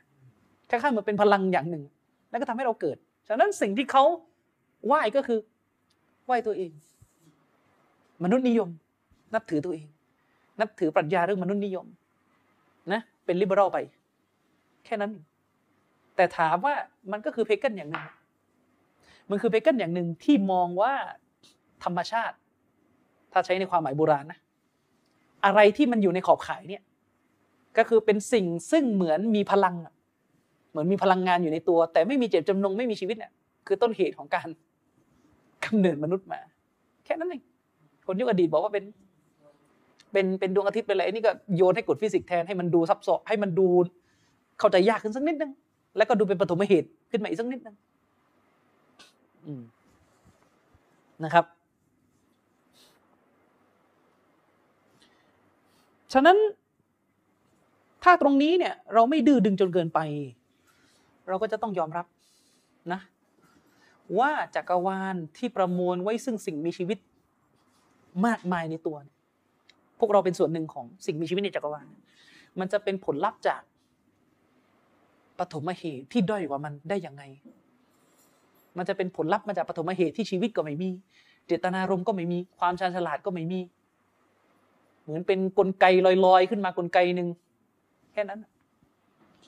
[0.70, 1.84] คล้ายๆเหมือนเป็นพลังอย่างหนึ่ง
[2.30, 2.96] แล้วก็ทำให้เราเกิด
[3.28, 4.05] ฉะนั้นสิ่งที่เขา
[4.86, 5.38] ไหว้ก็คือ
[6.26, 6.70] ไหว้ตัวเอง
[8.24, 8.68] มนุษย์นิยม
[9.34, 9.86] นับถือตัวเอง
[10.61, 11.86] นับถือปรัชญาเรื่องมนุษย์นิยม
[12.92, 13.78] นะ เป็นลิเบอรัลไป
[14.84, 15.12] แค่นั้น
[16.16, 16.74] แต่ถามว่า
[17.12, 18.07] มันก็คือเพกันอย่างหนึ่ง
[19.30, 20.92] มันคือเพกันอย่างหนึ่งที่มองว่า
[21.84, 22.36] ธรรมชาติ
[23.37, 24.39] ถ้าใช้ในความหมายโบราณนะ
[25.45, 26.82] อะไรที่มันอยู่ในขอบข่ายเนี่ย
[27.76, 29.74] ก็คือเป็นสิ่งซึ่งเหมือนมีพลัง
[30.70, 33.32] เหมือนมีพลังงานอยู่ในตัว แต่ไม่มีเจตจำนงไม่มีชีวิตเนี่ย
[33.66, 34.49] คือต้นเหตุของการ
[35.64, 36.41] กำเนิดมนุษย์มา
[37.05, 37.43] แค่นั้นเอง
[38.07, 38.85] คนยุคอดีตบอกว่าเป็น
[40.12, 43.68] เป็นเป็นดวงอาทิตย์เป็นอะไรนี่ก็โยนให้กฎฟิสิกส์แทนให้มันดูซับซ้อนให้มันดู
[44.59, 45.53] เข้าใจยากขึ้นสักนิดนึง
[45.97, 47.76] แล้วก็ดูเป็นปฐมเหตุขึ้นมาอีกสักนิดนึง
[51.24, 51.45] นะครับ
[56.15, 56.37] ฉะนั้น
[58.05, 60.01] ถ้าตรงนี้เนี่ยเราไม่ดื้อดึงจนเกินไป
[61.29, 62.07] เราก็จะต้องยอมรับ
[62.93, 63.01] นะ
[64.19, 66.99] ว่าจักรวาลที่ประมวลไว้ซึ่งสิ่งมีชีวิต
[68.27, 68.97] มากมายในตัว
[69.99, 71.87] พวกเราเป็นส่วนหนึ่งของสิ่งมีชีวิตในจักรวาล
[72.61, 73.62] มันจะเป็นผลลัพธ์จาก
[75.39, 77.23] ปฐมเหตุที่ด้อยกว่ามันได้ยังไง
[78.77, 80.91] มันจะเป็นผลลัพธ์มาจากปฐมเหตุที่ชีวิตก็ไม่มี
[81.47, 83.61] เจตนารมณ์ก็ไม่มี ความชาญฉลาดก็ไม่มี
[85.05, 85.84] เหมือนเป็นนกลไก
[86.24, 87.28] ลอยๆ ขึ้นมากลไกหนึ่ง
[88.12, 88.40] แค่นั้น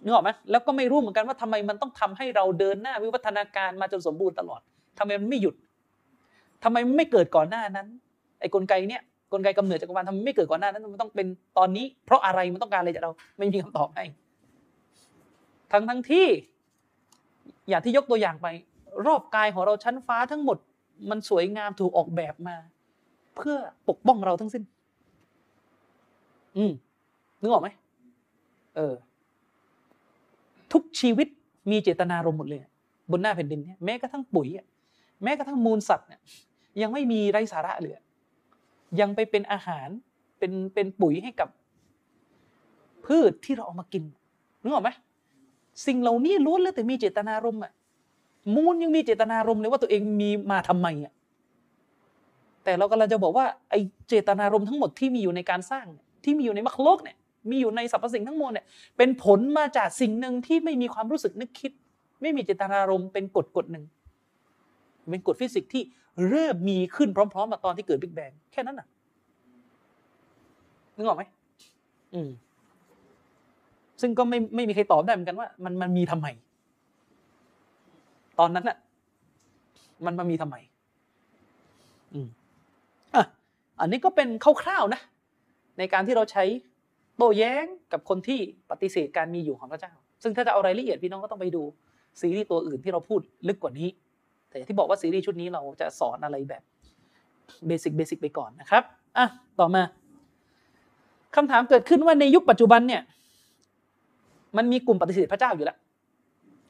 [0.04, 4.60] นึกออกไหมแล้วก็ไม่รู้เหมือนกันว่าทำไมมันต้องทำให้เราเดินหน้าวิวัฒนาการมาจนสมบูรณ์ตลอด
[4.98, 5.54] ทำไมมันไม่หยุด
[6.64, 7.86] ทำไมมันไม่เกิดก่อนหน้านั้น
[8.40, 9.02] ไอ้กลไกเนี้ย
[9.32, 11.26] กลไกกำเนิดจักรวาลทำไมไม่เกิดก่อนหน้านั้น มันต้องเป็น
[11.58, 14.04] ตอนนี้ เพราะอะไรมันต้องการอะไรจากเรา ไม่มีคำตอบให้
[15.72, 16.26] ทั้งทั้งที่
[17.68, 18.46] อย่างที่ยกตัวอย่างไป
[19.06, 20.58] รอบกายของเราชั้นฟ้าทั้งหมด
[21.10, 22.56] มันสวยงามถูกออกแบบมา
[23.36, 23.56] เพื่อ
[23.88, 24.62] ปกป้องเราทั้งสิ้น
[26.56, 26.72] อืม
[27.40, 27.68] นึกออกไหม
[28.76, 28.94] เออ
[30.72, 31.28] ทุกชีวิต
[31.70, 32.60] มีเจตนารมณ์หมดเลย
[33.10, 34.48] บนหน้าแผ่นดินเนี่ยแม้กระทั่งปุ๋ย
[35.22, 36.20] แม้กระทั่งมูลสัตว์เนี่ย
[36.80, 37.92] ยังไม่มีไรสาระเลย
[39.00, 39.88] ยังไปเป็นอาหาร
[40.38, 41.48] เป็นเป็นปุ๋ยให้กับ
[43.06, 44.04] พืชที่เราเอามากิน
[44.62, 44.90] นึกออกไหม
[45.86, 47.72] สิ่งเหล่านี้ล้วนแล้วแต่มีเจตนารมณ์อะ
[48.54, 51.12] มูลยังมีเจตนารมณ์เลยว่าตัวเองมีมาทำไมอะ
[52.64, 53.74] แต่เรากำลังจะบอกว่าไอ
[54.08, 55.86] เจตนารมณ์ทั้งหมดที่มีอยู่ในการสร้าง
[56.26, 57.16] ที่มีอยู่ในมรรคโลกเนี่ย
[57.50, 58.66] มีอยู่ในสรรพสิ่งทั้งมวลเนี่ย
[58.96, 61.72] เป็นผลมาจากสิ่งหนึ่งที่ไม่มีความรู้สึกนึกคิด
[62.22, 63.84] ไม่มีเจตนารมณ์เป็นกฎกฎหนึ่ง
[65.10, 65.82] เป็นกฎฟิสิกส์ที่
[66.28, 68.86] เริ่มมีขึ้นพร้อมๆมาตอนที่เกิดบิ๊กแบงแค่นั้นน่ะ
[70.96, 71.22] นึกออกไหม
[72.14, 72.30] อืม
[74.00, 76.26] ซึ่งก็ไม่ไม่มีใครตอบได้เหมือนกันว่า มันมันมีทำไม
[78.38, 78.76] ตอนนั้นน่ะ
[80.06, 80.56] มันมามีทำไม
[82.12, 82.28] อืม
[83.14, 83.24] อะ
[83.80, 84.28] อันนี้ก็เป็น
[84.62, 85.00] คร่าวๆนะ
[85.78, 86.44] ในการที่เราใช้
[87.16, 91.62] โต้แย้งกับคนที่ปฏิเสธการมีอยู่ของพระเจ้า ซึ่งถ้าจะเอารายละเอียดพี่น้องก็ต้องไปดู
[92.20, 93.88] ซีรีส์ตัวอื่นที่เราพูดลึกกว่านี้
[94.48, 96.62] แต่ที่บอกว่าซีรีส์ชุดนี้เราจะสอนอะไรแบบ
[97.66, 98.82] basic basic ไปก่อนนะครับ
[99.18, 99.26] อะ
[99.60, 99.82] ต่อมา
[101.36, 103.02] คำถามเกิดขึ้นว่าในยุคปัจจุบันเนี่ย
[104.56, 105.78] มันมีกลุ่มปฏิเสธพระเจ้าอยู่แล้ว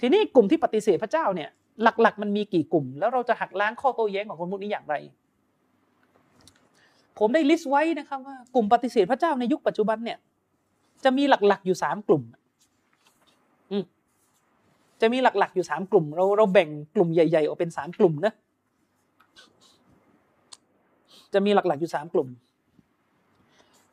[0.00, 1.48] ทีนี้กลุ่มที่ปฏิเสธพระเจ้าเนี่ย
[1.82, 4.94] หลักๆ มันมีกี่กลุ่ม แล้วเราจะหักล้างข้อโต้แย้งของคนพวกนี้อย่างไร
[7.18, 10.18] ผมได้ list ไว้นะครับว่ากลุ่มปฏิเสธพระเจ้าในยุคปัจจุบันเนี่ย
[11.04, 12.22] จะมีหลักๆอยู่สามกลุ่ม
[15.00, 18.32] จะมีหลักๆอยู่สามกลุ่ม เราเราแบ่งกลุ่มใหญ่ๆออกเป็นสามกลุ่มนะ
[21.32, 22.28] จะมีหลักๆอยู่สามกลุ่ม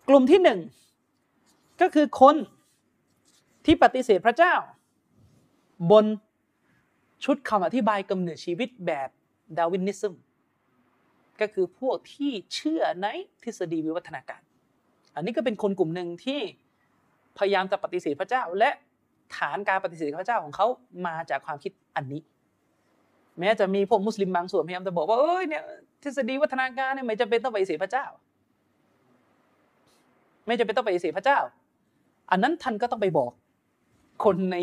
[0.09, 0.59] กลุ่มที่หนึ่ง
[1.81, 2.35] ก็คือคน
[3.65, 4.53] ที่ปฏิเสธพระเจ้า
[5.91, 6.05] บน
[7.25, 9.09] ชุดคำอธิบายกำเนิดชีวิตแบบ
[9.57, 10.13] ดาวินิซึม
[11.41, 13.07] ก็คือพวกที่เชื่อใน
[13.43, 14.41] ทฤษฎีวิวัฒนาการ
[15.15, 16.39] อันนี้ก็เป็นคนกลุ่มหนึ่งที่
[17.37, 18.69] พยายามจะปฏิเสธพระเจ้า และ
[19.37, 20.67] ฐานการปฏิเสธพระเจ้าของเขา
[21.07, 22.21] มาจากความคิดอันนี้
[23.39, 25.63] แม้จะมีพวกมุสลิมบางส่วนพยายามจะบอกว่าเอ้ยเนี่ย
[26.03, 28.05] ทฤษฎีวัฒนาการเนี่ยไม่จำเป็นต้องปฏิเสธพระเจ้า
[30.47, 31.39] ไม่จำเป็นต้องปฏิเสธพระเจ้า
[32.31, 33.31] อันนั้นท่านก็ต้องไปบอก
[34.25, 34.57] คนใน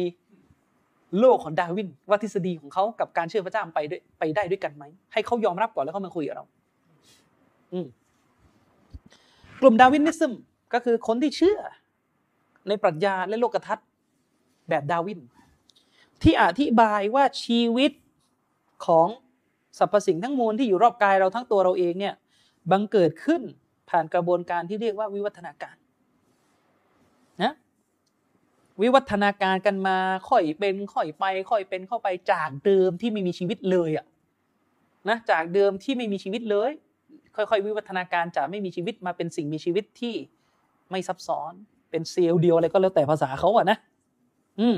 [1.18, 6.44] โลกของดาวินว่าทฤษฎีของเขากับการเชื่อพระเจ้าไปด้วยไปได้ด้วยกันไหมให้เขายอมรับก่อนแล้วเขามาคุยกับเรา
[9.60, 10.32] กลุ่มดาวินิซึม
[10.72, 11.58] ก็คือคนที่เชื่อ
[12.68, 13.86] ในปรัชญาและโลกทัศน์
[14.68, 15.20] แบบดาวิน
[16.22, 17.92] ที่อธิบายว่าชีวิต
[18.86, 19.08] ของ
[19.78, 22.14] สรรพสิ่งทั้งมวลที่อยู่รอบกายเราทั้งตัวเราเองเนี่ย
[22.70, 23.42] บังเกิดขึ้น
[23.90, 25.74] ผ่านกระบวนการที่เรียกว่าวิวัฒนาการ
[27.42, 27.52] นะ
[28.82, 29.96] วิวัฒนาการกันมา
[30.28, 34.06] ค่อยเป็นค่อยไป ค่อยเป็นเข้าไปจากเดิมที่ไม่มีชีวิตเลยอะ
[35.08, 36.70] นะจากเดิมที่ไม่มีชีวิตเลย
[37.36, 40.14] ค่อยๆ วิวัฒนาการจากไม่มีชีวิตมาเป็นสิ่งมีชีวิตที่
[40.90, 41.52] ไม่ซับซ้อน
[41.90, 43.78] เป็นเซลล์เดียวอะไรก็แล้วแต่ภาษาเขาอะนะ
[44.60, 44.76] อืม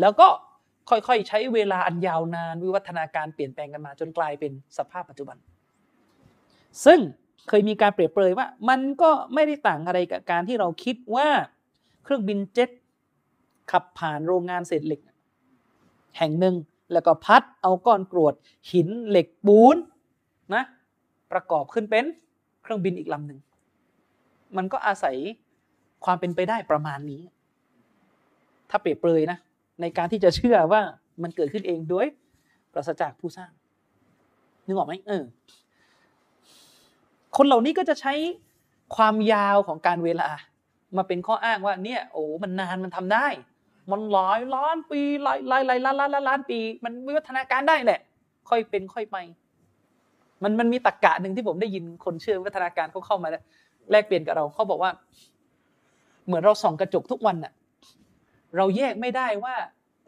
[0.00, 0.28] แล้วก็
[0.90, 5.36] ค่อยๆ ใช้เวลาอันยาวนานวิวัฒนาการเปลี่ยนแปลงกันมาจนกลายเป็นสภาพปัจจุบัน
[6.84, 7.00] ซึ่ง
[7.48, 11.28] เคยมีการเปรียบเปรยว่า มันก็ไม่ได้ต่างอะไรกับการที่เราคิดว่า
[12.04, 12.70] เครื่องบินเจ็ต
[13.70, 15.00] ขับผ่านโรงงานเศษเหล็ก
[16.18, 16.54] แห่งหนึ่ง
[16.92, 18.34] แล้วก็พัดเอาก้อนกรวด
[18.72, 19.76] หินเหล็กปูน
[20.54, 20.64] นะ
[21.34, 22.04] ประกอบขึ้นเป็น
[22.62, 23.40] เครื่องบินอีกลำหนึ่ง
[24.56, 25.16] มันก็อาศัย
[26.04, 27.22] ความเป็นไปได้ประมาณนี้
[28.70, 29.38] ถ้าเปรียบเปรยนะ
[29.80, 30.80] ในการที่จะเชื่อว่า
[31.22, 32.06] มันเกิดขึ้นเองโดย
[32.72, 33.50] ปราศจากผู้สร้าง
[34.66, 35.22] นึกออกไหมเออ
[37.36, 38.14] คนเหล่านี้ก็จะใช้
[38.96, 40.28] ความยาวของการเวลา
[40.96, 43.26] มาเป็นข้ออ้างว่า เนี่ย โอ้มันนานมันทำได้
[43.90, 48.00] มันหลายล้านปีหลายหลายหลายล้านล้านล้านปี มันวิวัฒนาการได้แหละ
[48.48, 49.16] ค่อยเป็นค่อยไป
[50.44, 53.28] มันมันมีตรกกะหนึ่งที่ผมได้ยินคนเชื่อวิวัฒนาการเขาเข้ามา
[53.90, 54.90] แลกเปลี่ยนกับเราเขาบอกว่า
[56.26, 57.52] เหมือนเราส่องกระจกทุกวันน่ะ
[58.56, 59.54] เราแยกไม่ได้ว่า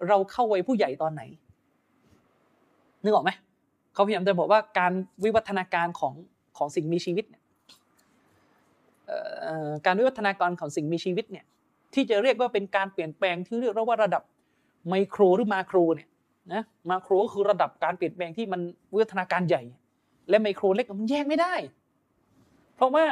[0.08, 1.22] เราเข้าวัยผู้ใหญ่ตอนไหน
[3.02, 3.30] นึกออกไหม
[3.94, 4.92] เขาพยายามจะบอกว่าการ
[5.24, 6.14] วิวัฒนาการของ
[6.56, 7.42] ของสิ่งมีชีวิตเนี่ย
[9.86, 11.44] การวิวัฒนาการของสิ่งมีชีวิตเนี่ย
[11.94, 14.22] ที่จะเรียกว่าเป็นการเปลี่ยนแปลงที่เรียกว่าระดับ
[14.88, 16.08] ไมโครหรือมาโครเนี่ย
[16.52, 18.60] นะมาโครก็คือระดับการเปลี่ยนแปลงที่มัน
[18.92, 19.62] วิวัฒนาการใหญ่
[20.28, 21.54] และไมโครเล็กมันแยกไม่ได้
[22.76, 23.04] เพราะว่า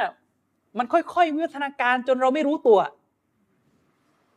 [0.77, 2.79] มันค่อยๆวิวัฒนาการจนเราไม่รู้ตัว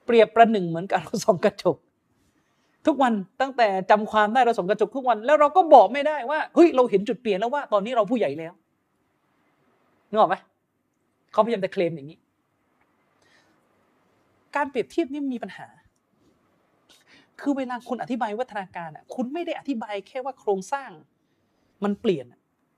[0.04, 1.76] เปรียบประหนึ่งเหมือนกับเราส่องกระจก
[2.86, 8.52] ทุกวันตั้งแต่จำความได้เราส่องกระจกทุกวัน แล้วเราก็บอกไม่ได้ว่าเฮ้ยเราเห็นจุดเปลี่ยนแล้วว่าตอนนี้เราผู้ใหญ่แล้ว
[10.10, 10.36] นึกออกไหม
[11.32, 12.18] เขาพยายามจะเคลมอย่างนี้
[14.56, 15.66] การเปรียบเทียบนี่มีปัญหา
[17.40, 20.90] คือเวลาคุณอธิบายวัฒนาการอะคุณไม่ได้อธิบายแค่ว่าโครงสร้าง
[21.84, 22.26] มันเปลี่ยน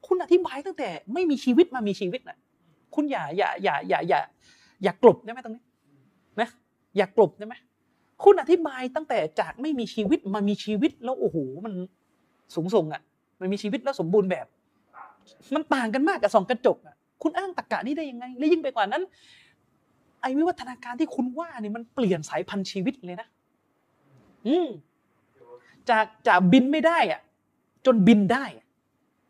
[0.06, 2.38] คุณอธิบายตั้งแต่ไม่มีชีวิตมามีชีวิตน่ะ
[2.94, 4.20] คุณอย่าอย่าอย่าอย่าอย่า
[4.82, 5.62] อย่ากลบได้ไหมตรงนี้
[6.40, 6.48] นะ
[6.96, 7.54] อย่ากลบได้ไหม
[8.24, 11.72] คุณอธิบายตั้งแต่จากไม่มีชีวิตมามีชีวิตแล้วโอ้โหมัน
[12.54, 13.02] สูงส่งอะ
[13.40, 14.46] มันมีชีวิตแล้วสมบูรณ์แบบ
[15.54, 19.02] มันต่างกันมากกับสองกระจกอะคุณอ้างตรกกะนี้ได้ยังไง และยิ่งไปกว่านั้น
[20.20, 23.28] ไอ้วิวัฒนาการที่คุณว่าเนี่ยมันเปลี่ยนสายพันธุ์ชีวิตเลยนะ
[24.46, 24.68] อืม
[25.90, 27.20] จากจากบินไม่ได้อะ
[27.86, 28.44] จนบินได้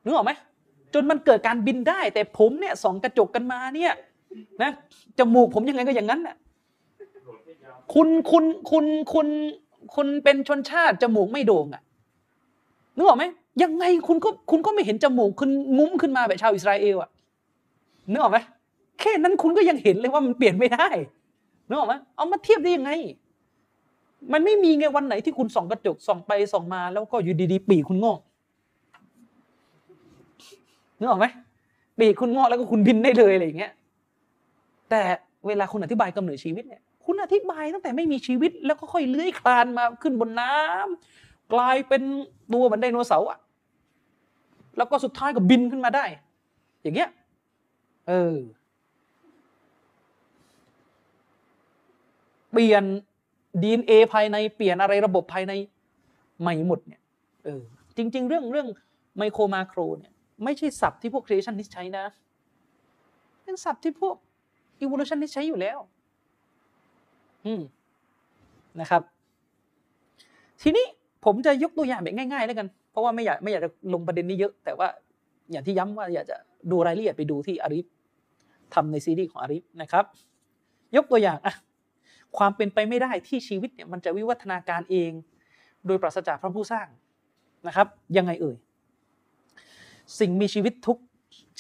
[0.05, 0.33] นึกออกไหม
[0.95, 3.93] จนมันเกิดการบินได้ แต่ผมเนี่ยสองกระจกกันมาเนี่ย
[4.63, 4.71] นะ
[5.19, 6.37] จมูกผมยังไงก็อย่างนั้นน่ะ
[7.95, 9.27] คุณคุณคุณคุณ
[9.95, 11.83] คุณเป็นชนชาติจมูกไม่โด่งอะ
[12.97, 13.25] นึกออกไหม
[13.63, 17.11] ยังไงคุณก็คุณก็ไม่เห็นจมูกคุณงุ้มขึ้นมาแบบชาวอิสราเอลอะ
[18.11, 18.39] นึกออกไหม
[19.01, 20.87] แค่นั้นคุณก็ยังเห็นเลยว่ามันเปลี่ยนไม่ได้
[21.69, 22.91] นึกออกไหมเอามาเทียบได้ยังไง
[24.33, 28.19] มันไม่มีไงวันไหนที่คุณส่องกระจกส่องไปส่องมา แล้วก็อยู่ดีๆ ปีคุณงอก
[31.01, 31.27] นึกออกไหม
[31.99, 33.73] ปีกคุณงอกแล้วก็คุณบินได้เลยอะไรอย่างเงี้ย
[34.91, 35.03] แต่
[35.47, 42.03] เวลาคุณอธิบายกำเนิดชีวิตเนี่ยคุณอธิบายตั้งแต่ไม่มีชีวิต แล้วก็ค่อยเลื้อยคลานมาขึ้นบนน้ำกลายเป็น
[42.53, 43.39] ตัวเหมือนไดโนเสาร์อะ
[44.77, 46.05] แล้วก็สุดท้ายก็บินขึ้นมาได้
[46.83, 47.11] อย่างเงี้ย
[48.09, 48.35] เออ
[52.53, 52.85] เปลี่ยน
[53.63, 55.53] ดีเอ็นเอภายในเปลี่ยนอะไรระบบภายใน
[56.41, 57.01] ใหม่หมดเนี่ย
[57.45, 57.61] เออ
[57.97, 58.69] จริง ๆ เรื่องเรื่อง
[59.17, 60.13] ไมโครมาโครเนี่ย
[60.45, 62.05] ไม่ใช่ศัพท์ที่พวก creationist ใช้นะ
[63.43, 64.17] เป็นศัพท์ที่พวก
[64.85, 65.79] evolutionist ใช้อยู่แล้ว
[67.47, 67.63] อืม
[68.81, 69.03] นะครับ
[70.63, 70.87] ทีนี้
[71.25, 74.89] ผมจะยกตัวอย่างแบบง่ายๆแล้วกัน เพราะว่าไม่อยากไม่อยากจะลงประเด็นนี้เยอะ แต่ว่า
[75.51, 76.37] อย่างที่ย้ำว่าอยากจะ
[76.71, 77.87] ดูรายละเอียดไปดูที่อาริฟ
[78.75, 80.05] ทำในซีรีส์ของอาริฟนะครับ
[80.97, 81.55] ยกตัวอย่างอะ
[82.37, 85.11] ความเป็นไปไม่ได้ที่ชีวิตเนี่ยมันจะวิวัฒนาการเอง
[85.87, 86.87] โดยปราศจากพระผู้สร้าง
[87.67, 87.87] นะครับ
[88.17, 88.57] ยังไงเอ่ย
[90.19, 90.99] สิ่งมีชีวิตทุก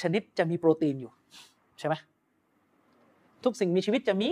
[0.01, 1.12] ชนิดจะมีโปรตีนอยู่
[1.78, 1.94] ใช่ไหม
[3.44, 4.28] ทุกสิ่งมีชีวิตจะมี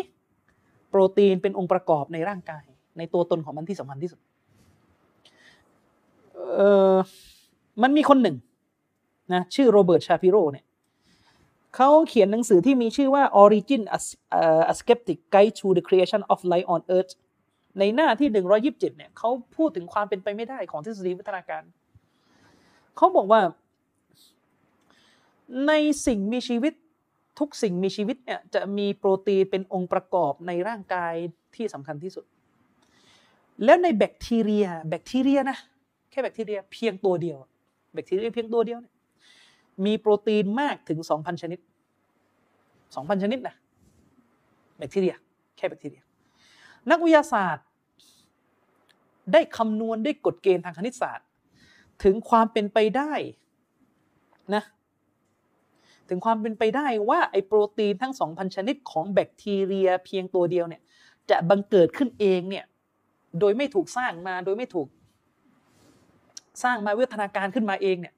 [0.90, 2.64] โปรตีนเป็นองค์ประกอบในร่างกาย
[2.98, 4.20] ในตัวตนของมันที่สำคัญที่สุด
[6.54, 6.60] เอ
[6.94, 6.96] อ
[7.82, 8.36] มันมีคนหนึ่ง
[9.32, 10.64] นะชื่อโรเบิร์ตชาปิโรเนี่ย
[11.76, 13.98] เขาเขียนหนังสือที่มีชื่อว่า Origin a
[14.72, 17.12] a Skeptic Guide to the Creation of Life on Earth
[17.78, 21.62] ในหน้าที่ 127เนี่ยเขาพูดถึงความเป็นไปไม่ได้ของทฤษฎีวิทยาการ
[22.96, 23.40] เขาบอกว่า
[25.66, 25.72] ใน
[26.06, 26.72] สิ่งมีชีวิต
[27.38, 31.14] ทุกสิ่งมีชีวิตเนี่ยจะมีโปรตีนเป็นองค์ประกอบในร่างกาย
[31.56, 32.24] ที่สำคัญที่สุด
[33.64, 35.58] แล้วในแบคทีเรียแบคทีเรียนะ
[36.10, 37.38] แค่แบคทีเรียเพียงตัวเดียว
[37.92, 38.94] แบคทีเรียเพียงตัวเดียวเนี่ย
[39.84, 41.58] มีโปรตีนมากถึง 2,000 ชนิด
[42.40, 43.54] 2,000 ชนิดนะ
[44.78, 45.14] แบคทีเรีย
[45.56, 46.02] แค่แบคทีเรีย
[46.90, 47.66] นักวิทยาศาสตร์
[49.32, 51.26] ได้คำนวณได้กฎเกณฑ์ทางคณิตศาสตร์
[52.04, 53.12] ถึงความเป็นไปได้
[54.54, 54.62] นะ
[56.08, 60.82] ถึงความเป็นไปได้ว่าไอโปรตีนทั้ง 2,000 ชนิดของแบคทีเรียเพียงตัวเดียวเนี่ย
[61.30, 62.64] จะบังเกิดขึ้นเองเนี่ย
[63.40, 64.88] โดยไม่ถูกสร้างมาโดยไม่ถูก
[66.62, 68.14] สร้างมาวิวัฒนาการขึ้นมาเองเนี่ย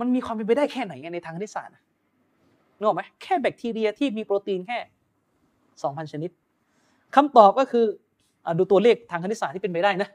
[0.00, 1.74] มันมีความเป็นไปได้แค่ไหนในทางคณิตศาสตร์
[2.76, 4.78] นึกออกไหมแค่แบคทีเรียที่มีโปรตีนแค่
[5.62, 6.30] 2,000 ชนิด
[7.16, 7.86] คำตอบก็คือ
[8.46, 10.08] อดูตัวเลขทางคณิตศาสตร์ที่เป็นไปได้นะ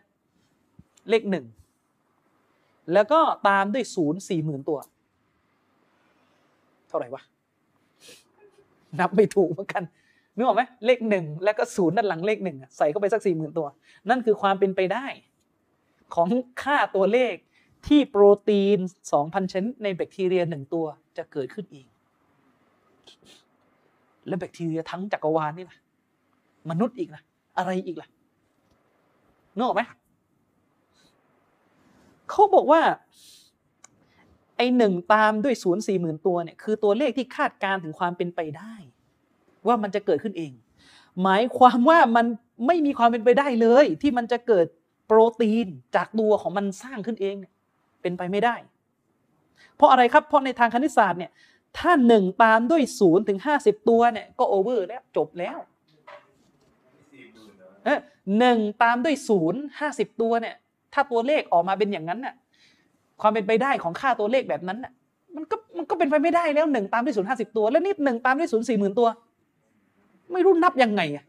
[1.09, 1.45] เลขหนึ่ง
[2.93, 4.79] แล้วก็ตามด้วยศูนย์สี่หมื่นตัว
[6.93, 7.23] ท่าไหร่วะ
[8.99, 9.83] นับไม่ถูกเหมือนกัน
[10.35, 13.67] นึกออกไหมเลขหนึ่งแล้วก็ศูนย์ด้านหลังเลขหนึ่งใส่เข้าไปสักสี่หมื่นตัว
[14.09, 15.05] นั่นคือความเป็นไปได้
[16.15, 16.29] ของ
[16.63, 17.33] ค่าตัวเลข
[17.87, 18.79] ที่โปรตีน
[19.15, 20.85] 2,000 ชนิดในแบคทีเรียหนึ่งตัว
[21.17, 21.87] จะเกิดขึ้นเอง
[24.27, 25.77] และแบคทีเรียทั้งจักรวาลนี่ล่ะ
[26.69, 27.21] มนุษย์อีกล่ะ
[27.57, 28.07] อะไรอีกล่ะ
[29.55, 29.81] นึกออกไหม
[32.29, 32.81] เขาบอกว่า
[34.77, 38.75] หนึ่งตามด้วยศูนย์สี่หมื่นตัวเนี่ยคือตัวเลขที่คาดการถึงความเป็นไปได้
[39.67, 40.51] ว่ามันจะเกิดขึ้นเอง
[41.23, 42.25] หมายความว่ามัน
[42.67, 44.65] ไม่มีความเป็นไปได้เลย ที่มันจะเกิด
[45.07, 47.53] โปรตีนจากตัวของมันสร้างขึ้นเองเนี่ย
[48.01, 48.55] เป็นไปไม่ได้
[49.75, 51.31] เพราะอะไรครับเพราะในทางคณิตศาสตร์เนี่ย
[51.77, 55.57] ถ้าหนึ่งตามด้วยศูนย์ถึงห้าสิบตัวเนี่ยก็โอเวอร์แล้วจบแล้ว
[58.39, 60.55] หนึ่งตามด้วยศูนย์ห้าสิบตัวเนี่ย
[60.93, 62.35] ถ้าตัวเลขออกมาเป็นอย่างนั้นน่ะ
[63.23, 64.93] ความเป็นไปได้ของค่าตัวเลขแบบนั้นน่ะ
[65.35, 69.07] มันก็มันก็เป็นไปไม่ได้แล้วหนึ่งตามด้วยศูนย์ห้าสิบตัว แล้วนี่หนึ่งตามด้วยศูนย์สี่หมื่นตัว
[70.33, 71.23] ไม่รู้นับยังไงอะ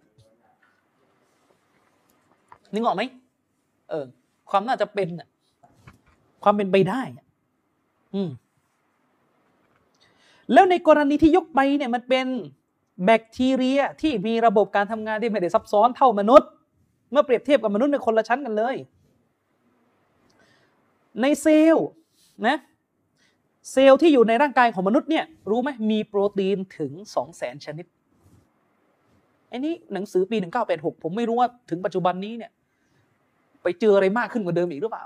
[2.73, 3.03] นึกออกไหม
[3.91, 4.05] เออ
[4.51, 5.29] ความน่าจะเป็นอะ
[6.45, 7.03] ความเป็นไปได้
[8.15, 8.31] อืม
[10.53, 12.27] แล้วในกรณีที่ยกไปเนี่ยมันเป็น
[13.05, 16.49] แบคทีเรียที่มีระบบการทำงานที่ไม่ได้ซับซ้อนเท่ามนุษย์
[17.11, 18.77] เมื่อเปรียบเทียบกับมนุษย์ในคนละชั้นกันเลย
[21.23, 21.89] ในเซลล์
[22.47, 22.59] นะ
[23.73, 27.87] เซลล์ที่อยู่ในร่างกายของมนุษย์เนี่ยรู้ไหมมีโปรตีนถึงสองแสนชนิด
[29.49, 30.37] ไอ้นี้หนังสือปี
[30.71, 32.51] 1986 ผมไม่รู้ว่าถึงปัจจุบันนี้เนี่ย
[33.62, 35.05] ไปเจออะไรมากขึ้นกว่าเดิมอีกหรือเปล่า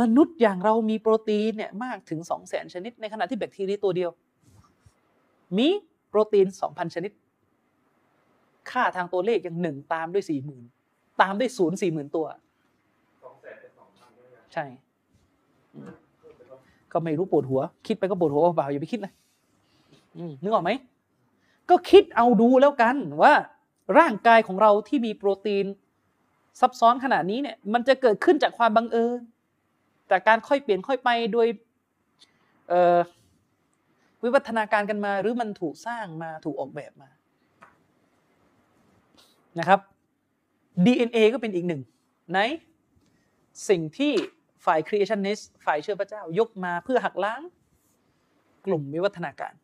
[0.00, 4.10] มนุษย์อย่างเรามีโปรตีนเนี่ยมากถึงสองแสนชนิด ในขณะที่แบคทีเรียตัวเดียว
[5.58, 5.68] มี
[6.08, 7.12] โปรตีนสองพันชนิด
[8.70, 10.64] ค่าทางตัวเลขอย่างหนึ่งตามด้วยสี่หมื่น
[11.22, 12.26] ตามด้วยศูนย์สี่หมื่นตัว
[14.52, 14.64] ใช่
[16.92, 19.12] ก็ไม่รู้ปวดหัว คิดไปก็ปวดหัวเปล่าอย่าไปคิดเลย
[20.42, 20.70] นึกออกไหม
[21.70, 23.32] ก็คิดเอาดูแล้วกันว่า
[23.98, 25.66] ร่างกายของเราที่มีโปรตีน
[26.60, 29.20] ซับซ้อนขนาดนี้เนี่ย มันจะเกิดขึ้นจากความบังเอิญ
[30.10, 31.46] จากการค่อยเปลี่ยนค่อยไปโดย
[34.22, 37.10] วิวัฒนาการกันมาหรือมันถูกสร้างมาถูกออกแบบมา
[39.58, 39.80] นะครับ
[40.84, 41.82] DNA ก็เป็นอีกหนึ่ง
[42.34, 42.38] ใน
[43.68, 44.12] สิ่งที่
[44.64, 47.42] ฝ่าย creationist ฝ่ายเชื่อพระเจ้ายกมาเพื่อหักล้าง
[48.66, 49.54] กลุ่มวิวัฒนาการ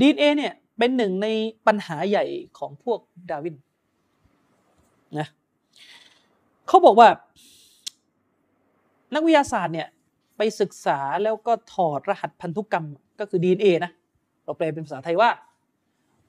[0.00, 1.28] DNA เนี่ยเป็นหนึ่งใน
[1.66, 2.24] ปัญหาใหญ่
[2.58, 3.00] ของพวก
[3.30, 3.56] ดาวิน
[5.18, 5.28] นะ
[6.68, 7.08] เขาบอกว่า
[9.14, 9.88] นักวิทยาศาสตร์เนี่ย
[10.36, 12.86] ไปศึกษาแล้วก็ถอดรหัสพันธุกรรม
[13.20, 13.92] ก็คือ DNA นะ
[14.44, 15.30] เราแปลเป็นภาษาไทยว่า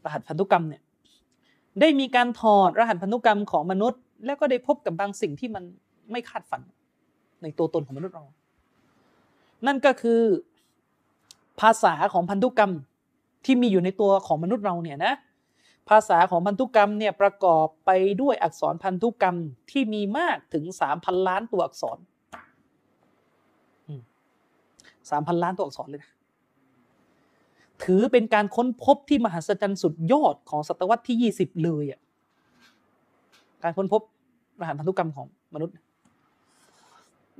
[0.05, 0.81] รหัสพันธุกรรมเนี่ย
[1.81, 5.63] ได้มีการถอดรหัสพันธุกรรมของมนุษย์ แล้วก็ได้พบกับบางสิ่งที่มัน
[6.11, 6.61] ไม่คาดฝัน
[7.41, 8.23] ในตัวตนของมนุษย์เรา
[9.67, 10.21] นั่นก็คือ
[11.61, 12.71] ภาษาของพันธุกรรม
[13.45, 15.13] ที่มีอยู่ในตัวของมนุษย์เราเนี่ยนะ
[15.89, 17.91] ภาษาของพันธุกรรมเนี่ยประกอบไป
[18.21, 19.35] ด้วยอักษรพันธุกรรม
[19.71, 21.97] ที่มีมากถึงสามพันล้านตัวอักษร
[25.09, 26.11] สามพันล้านตัวอักษรเลยนะ
[27.83, 31.99] ถือเป็นการค้นพบที่มหัศจรรย์สุดยอดของศตวรรษที่ยี่สิบเลยอะ
[33.63, 34.01] การค้นพบ
[34.59, 35.75] รหัสพันธุกรรมของมนุษย์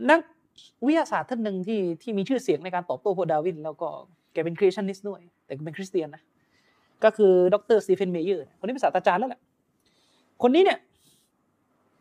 [0.09, 0.19] นัก
[0.85, 3.87] วิทยาศาสตร์ท่านหนึ่งที่ที่มีชื่อเสียงในการตอบโต้พวกดาร์วิน แล้วก็
[4.33, 6.21] แกเป็น creationist ด้วย แต่เป็นคริสเตียนนะ
[7.03, 9.41] ก็คือดรสตีเฟนเมเยอร์คนนี้เป็นศาสตราจารย์แล้วแหละ
[10.41, 10.79] คนนี้เนี่ย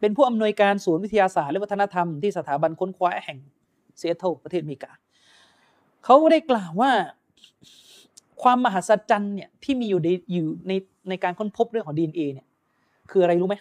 [0.00, 3.38] เป็นผู้อำนวยการศูนย์วิทยาศาสตร์และวัฒนธรรมที่สถาบันค้นคว้าแห่ง
[3.98, 4.92] เซียโตรประเทศอเมริกา
[6.04, 6.90] เขาได้กล่าวว่า
[8.42, 10.72] ความมหัศจรรย์เนี่ยที่มีอยู่ในอยู่ใน
[11.08, 12.46] ในการค้นพบเรื่องของ DNA เนี่ย
[13.10, 13.56] คืออะไรรู้ไหม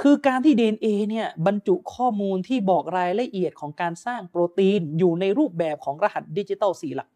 [0.00, 7.08] คือการที่ DNA เนี่ยบรรจุข้อมูลที่บอกรายละเอียดของการสร้างโปรตีนอยู่ในรูปแบบของรหัสดิจิตอลสี่หลัก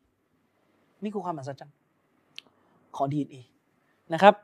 [1.02, 1.76] นี่คือความมหัศจรรย์
[2.96, 3.36] ของ DNA
[4.14, 4.34] นะครับ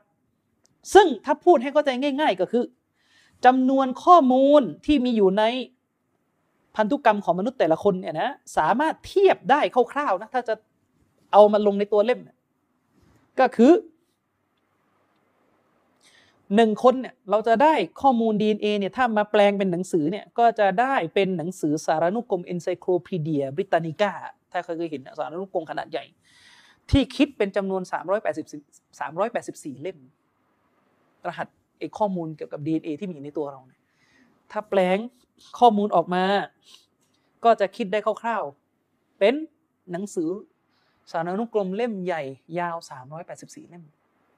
[0.93, 2.63] ซึ่งถ้าพูดให้เข้าใจง่าย ๆ ก็คือ
[3.45, 5.43] จำนวนข้อมูลที่มีอยู่ใน
[6.75, 9.59] พันธุกรรมของมนุษย์แต่ละคนเนี่ยนะสามารถเทียบได้
[9.93, 10.55] คร่าวๆนะถ้าจะ
[11.31, 12.19] เอามาลงในตัวเล่ม
[13.39, 13.71] ก็คือ
[16.55, 24.11] หนึ่งคนเนี่ยเราจะได้ข้อมูล DNA เนี่ยถ้ามาแปลงเป็นหนังสือเนี่ยก็จะได้เป็นหนังสือสารานุกรม Encyclopedia Britannica
[24.51, 26.05] ถ้าเคยเห็นสารานุกรมขนาดใหญ่
[26.91, 27.81] ที่คิดเป็นจำนวน
[28.41, 29.97] 380 384 เล่ม
[31.27, 31.47] รหัส
[31.79, 33.81] เอข้อมูลเกี่ยวกับ DNA ที่มีในตัวเราเนี่ย
[34.51, 34.97] ถ้าแปลง
[35.59, 36.23] ข้อมูลออกมา
[37.43, 39.33] ก็จะคิดได้คร่าวๆ เป็น
[39.91, 40.29] หนังสือ
[41.11, 42.23] สารานุกรมเล่มใหญ่
[42.59, 42.77] ยาว
[43.23, 43.83] 384 เล่ม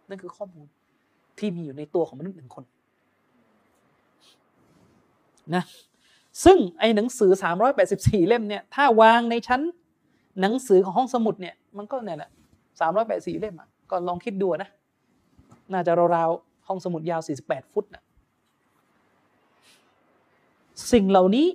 [0.09, 0.67] นั่นคือข้อมูล
[1.39, 2.63] ที่มีอยู่ในตัวของมนุษย์หนึ่งคน
[5.55, 5.63] นะ
[6.45, 7.31] ซึ่งไอ้หนังสือ
[7.79, 9.61] 384 เล่มเนี่ยถ้าวางในชั้น
[10.41, 12.31] หนังสือของห้องสมุดเนี่ยมันก็เนี่ยแหละ
[12.85, 14.69] 384 เล่มอะก็ลองคิดดูนะ
[15.73, 18.03] น่าจะราวๆห้องสมุดยาว 48 ฟุตนะ
[20.91, 21.47] สิ่งเหล่านี้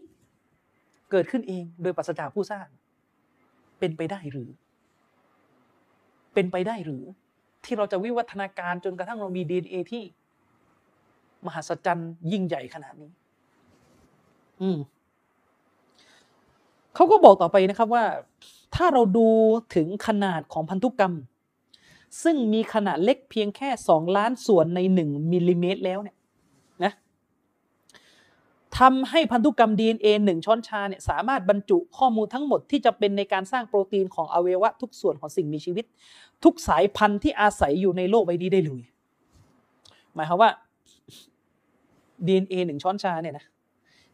[1.10, 2.66] เกิดขึ้นเองโดยปัสจากผู้สร้าง
[3.78, 4.50] เป็นไปได้หรือ
[6.34, 7.04] เป็นไปได้หรือ
[7.64, 10.02] ที่เราจะวิวัฒนาการจนกระทั่งเรามี DNA ที่
[11.46, 13.10] มหัศจรรย์ยิ่งใหญ่ขนาดนี้
[14.60, 14.78] อืม
[16.94, 18.04] เขาก็บอกต่อไปนะครับว่า
[18.74, 19.28] ถ้าเราดู
[19.74, 21.14] ถึงขนาดของพันธุกรรม
[22.22, 26.16] ซึ่งมีขนาดเล็กเพียงแค่สองล้านส่วนในหนึ่งมิลลิเมตรแล้วเนี่ย
[28.78, 35.84] ทำให้พันธุกรรม DNA หนึ่งช้อนชาเนี่ยสามารถบรรจุข้อมูลทั้งหมดที่จะเป็นในการสร้างโปรตีนของอวัยวะทุกส่วนของสิ่งมีชีวิต
[36.44, 38.82] ทุกสายพันธุ์ที่อาศัยอยู่ในโลกใบนี้ได้เลย
[40.14, 40.50] หมายความว่า
[42.26, 43.44] DNA หนึ่งช้อนชาเนี่ยนะ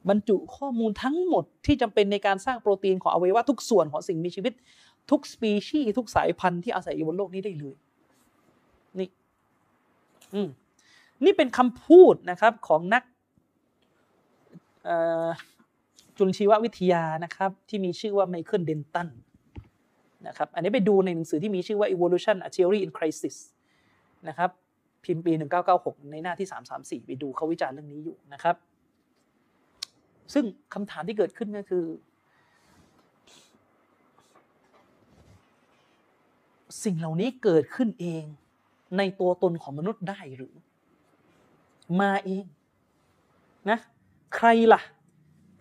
[0.08, 4.52] บรรจุข้อมูลทั้งหมดที่จำเป็นในการสร้างโปรตีนของอวัยวะทุกส่วนของสิ่งมีชีวิต
[5.10, 7.74] ทุกสปีชีส์ทุกสายพันธุ์ที่อาศัยอยู่บนโลกนี้ได้เลย
[8.98, 9.08] นี่
[10.34, 10.48] อืม
[11.24, 13.02] นี่เป็นคำพูดนะครับของนัก
[16.16, 19.08] จุลชีววิทยานะครับที่มีชื่อว่าไมเคิลเดนตัน
[20.26, 23.36] นะครับอันนี้ไปดูในหนังสือที่มีชื่อว่า evolution a theory in crisis
[24.28, 24.50] นะครับ
[25.04, 25.32] พิมพ์ปี
[25.72, 26.48] 1996 ในหน้าที่
[27.02, 28.56] 334 ไปดูเขาวิจารณ์เรื่องนี้อยู่นะครับ
[30.32, 31.84] ซึ่งคำถามที่เกิดขึ้นก็คือ
[36.84, 38.24] สิ่งเหล่านี้เกิดขึ้นเอง
[38.98, 40.54] ในตัวตนของมนุษย์ได้หรือ
[42.00, 42.44] มาเอง
[43.70, 43.78] นะ
[44.34, 44.80] ใครล่ะ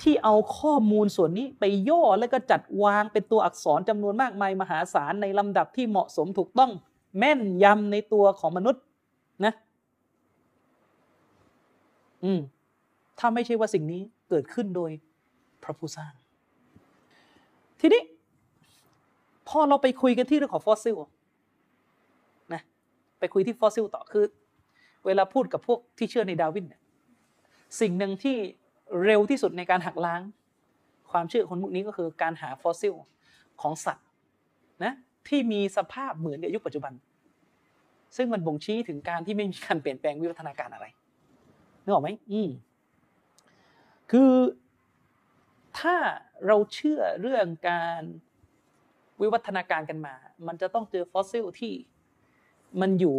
[0.02, 6.72] ที่เอาข้อมูลส่วนนี้ไปย่อแล้วก็จัดวางเป็นตัวอักษรจำนวนมากมายมหาศาลในลำดับที่เหมาะสมถูกต้อง
[7.18, 8.84] แม่นยำในตัวของมนุษย์
[9.46, 9.54] นะ
[12.24, 12.40] อืม
[13.20, 14.92] ถ้าไม่ใช่ว่าสิ่งนี้เกิดขึ้นโดย
[15.64, 16.14] พระผู้สร้าง
[17.80, 18.02] ทีนี้
[19.48, 20.98] พอเราไปคุยกันที่เรื่องของฟอสซิล
[22.54, 22.62] นะ
[23.20, 24.26] ไปคุยที่ฟอสซิลต่อคือ
[25.06, 26.82] เวลาพูดกับพวกที่เชื่อในดาร์วินเนี่ย
[27.80, 28.38] สิ่งหนึ่งที่
[29.04, 30.22] เร็วที่สุดในการหักล้าง
[31.12, 32.96] ความเชื่อคนพวกนี้ก็คือการหาฟอสซิล
[33.62, 34.06] ของสัตว์
[34.84, 34.94] นะ
[35.28, 36.94] ที่มีสภาพเหมือนกับยุคปัจจุบัน
[38.16, 40.86] ซึ่งมันบ่งชี้ถึงการที่ไม่มีการเปลี่ยนแปลงวิวัฒนาการอะไร
[41.84, 42.50] นึกออกไหมอืม
[44.12, 44.34] คือ
[45.80, 45.96] ถ้า
[46.48, 48.02] เราเชื่อเรื่องการ
[49.22, 50.16] วิวัฒนาการกันมา
[50.48, 51.74] มันจะต้องเจอฟอสซิลที่
[52.82, 53.16] มันอยู่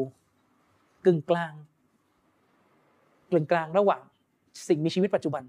[1.06, 1.52] กึ่งกลาง
[3.30, 4.02] กึ่งกลางระหว่าง
[4.68, 5.42] สิ่งมีชีวิตปัจจุบัน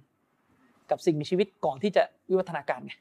[0.90, 2.94] กับสิ่งมีชีวิตก่อนที่จะวิวัฒนาการไง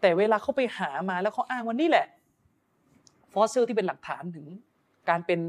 [0.00, 2.06] แต่เวลาเขาไปหามาแล้วเขาอ้างว่านี่แหละ
[3.32, 4.46] ฟอสซิลที่เป็นหลักฐานถึง
[5.08, 5.40] การเป็น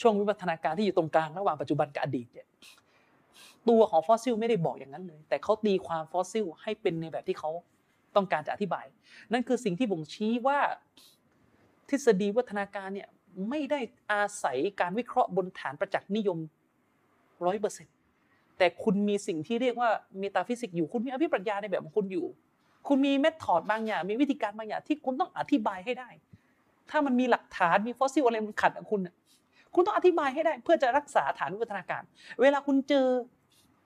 [0.00, 2.46] ช่วงวิวัฒนาการที่อยู่ตรงกลางระหว่างปัจจุบันกับอดีตเนี่ย
[3.68, 7.50] ตัวของฟอสซิลไม่ได้บอกอย่างนั้นเลย แต่เขาตีความฟอสซิลให้เป็นในแบบที่เขา
[8.16, 8.84] ต้องการจะอธิบาย
[9.32, 10.58] นั่นคือสิ่งที่บ่งชี้ว่า
[11.88, 13.08] ทฤษฎีวิวัฒนาการเนี่ย
[13.48, 13.80] ไม่ได้
[14.12, 16.38] อาศัยการวิเคราะห์บนฐานประจักษ์นิยม
[17.46, 17.95] ร้อยเปอร์เซ็นต์
[18.58, 22.26] แต่คุณมีสิ่งที่เรียกว่า metaphysics อยู่ คุณมีอภิปรัชญาในแบบของคุณอยู่
[22.88, 26.08] คุณมี method บางอย่าง มีวิธีการบางอย่างที่คุณต้องอธิบายให้ได้
[26.90, 29.00] ถ้ามันมีหลักฐานมีฟอสซิลอะไรมันขัดกับคุณ
[29.74, 32.02] คุณต้องอธิบายให้ได้ เพื่อจะรักษาฐานวิวัฒนาการ
[32.40, 33.06] เวลาคุณเจอ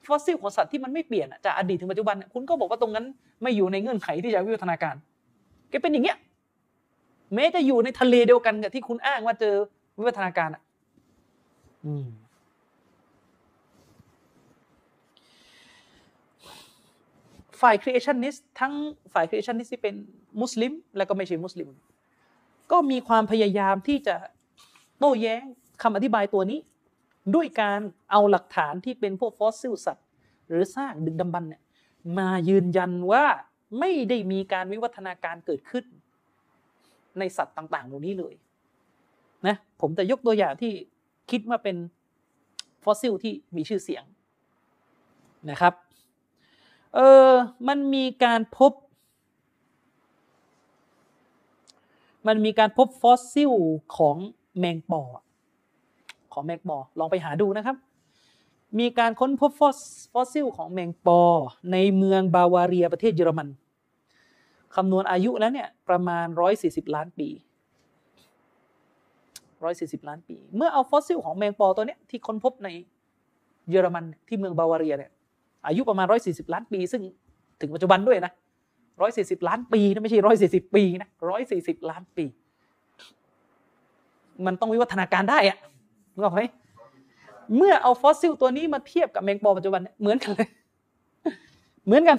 [0.06, 3.06] ฟอสซิลของสัตว์ที่มันไม่เปลี่ยนจากอดีตถึงปัจจุบันคุณก็บอกว่าตรงนั้น
[3.42, 4.94] ไม่อยู่ในเงื่อนไขที่จะวิวัฒนาการ
[5.70, 6.18] แกเป็นอย่างเงี้ย
[7.34, 9.54] แม้จะอยู่ในทะเลเดียวกันกับที่คุณอ้างว่าเจอ
[9.98, 10.62] วิวัฒนาการอะ
[11.84, 12.06] อืม
[17.60, 18.72] ฝ่าย creationist ทั้ง
[19.12, 19.94] ฝ่าย creationist ที่เป็น
[20.40, 21.68] มุสลิม และก็ไม่ใช่มุสลิม
[22.72, 24.16] ก็มีความพยายามที่จะ
[24.98, 25.42] โต้แย้ง
[25.82, 26.60] คำอธิบายตัวนี้
[27.34, 27.80] ด้วยการ
[28.10, 30.06] เอาหลักฐานที่เป็นพวกฟอสซิลสัตว์
[30.48, 31.62] หรือซากดึกดำบรรพ์เนี่ย
[32.18, 33.24] มายืนยันว่า
[33.78, 35.84] ไม่ได้มีการวิวัฒนาการเกิดขึ้น
[37.18, 38.34] ในสัตว์ต่างๆเหล่านี้เลย
[39.46, 40.72] นะผมจะยกตัวอย่างที่
[41.30, 41.76] คิดว่าเป็น
[42.84, 44.04] ฟอสซิลที่มีชื่อเสียง
[45.50, 45.74] นะครับ
[46.94, 47.30] เออ
[47.68, 48.72] มันมีการพบ
[52.26, 53.52] มันมีการพบฟอสซิล
[53.96, 54.16] ของ
[54.58, 55.02] แมงปอ
[56.32, 57.76] ของแมงปอ ลองไปหาดูนะครับ
[58.78, 59.78] มีการค้นพบฟอส
[60.12, 61.20] ฟอสซิลของแมงปอ
[61.72, 63.48] ในเมืองบาวาเรียประเทศเยอรมัน
[64.74, 66.26] คำนวณอายุแล้วเนี่ยประมาณ
[66.60, 67.28] 140 ล้านปี
[68.88, 72.68] 140 ล้านปี เมื่อเอาฟอสซิลของแมงปอตัวนี้ที่ค้นพบใน
[73.70, 75.12] เยอรมันที่เมืองบาวาเรียเนี่ย
[75.66, 77.02] อายุประมาณ 140 ล้านปี ซึ่ง
[77.60, 78.32] ถึงปัจจุบันด้วยนะ
[78.90, 80.20] 140 ล้านปีนะไม่ใช่
[80.66, 81.08] 140 ปีนะ
[81.48, 82.24] 140 ล้านปี
[84.46, 85.58] มันต้องวิวัฒนาการได้อะ
[86.14, 86.42] รู้ไหม
[87.56, 90.48] เมื่อเอาฟอสซิลตัวนี้มาเทียบกับแมงปอปัจจุบันเหมือนกันเลย
[91.86, 92.18] เหมือนกัน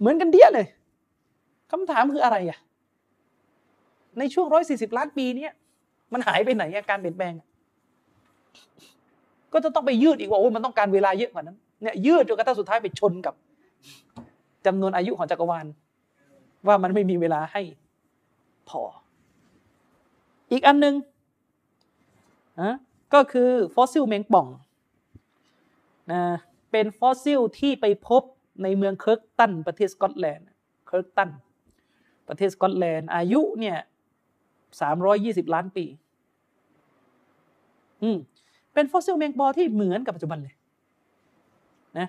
[0.00, 0.66] เหมือนกันเดียเลย
[1.70, 2.58] คำถามคืออะไรอะ
[4.18, 5.48] ในช่วง 140 ล้านปีนี้
[6.12, 7.34] มันหายไปไหนอาการเปลี่ยนแปลง
[9.52, 13.34] ก็จะต้องไปยืดอีกว่าโอ้มันต้องการเวลาเยอะกว่านั้นเนี่ยยืดจนกระทั่งสุดท้ายไปชนกับ
[14.66, 15.66] จำนวนอายุของจักรวาล
[16.66, 17.62] ว่ามันไม่มีเวลาให้
[18.68, 18.82] พอ
[20.52, 20.94] อีกอันหนึ่ง
[22.60, 22.74] นะ
[23.14, 24.46] ก็คือฟอสซิลแมงป่อง
[26.12, 26.22] นะ
[26.70, 28.22] เป็นฟอสซิลที่ไปพบ
[28.62, 30.46] ในเมืองเคิร์กตันประเทศสกอตแลนด์
[30.86, 31.30] เคิร์กตัน
[32.28, 33.78] ประเทศสกอตแลนด์อายุเนี่ย
[34.80, 35.84] สามร้อยยี่สิบล้านปี
[38.02, 38.18] อืม
[38.74, 40.54] เป็นฟอสซิลแมงป่องที่เหมือนกับปัจจุบันเลย
[41.98, 42.08] นะ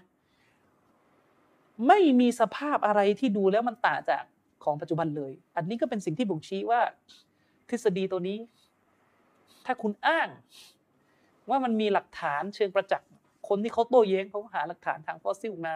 [1.87, 4.23] ไม่มีสภาพอะไรที่ดูแล้วมันต่างจาก
[4.63, 6.81] ของปัจจุบันเลย อันนี้ก็เป็นสิ่งที่บ่งชี้ว่า
[7.69, 8.37] ทฤษฎีตัวนี้
[9.65, 10.27] ถ้าคุณอ้าง
[11.49, 13.09] ว่ามันมีหลักฐานเชิงประจักษ์
[13.47, 15.73] คนที่เขาโต้แย้งเขาหาหลักฐานทางฟอสซิลมา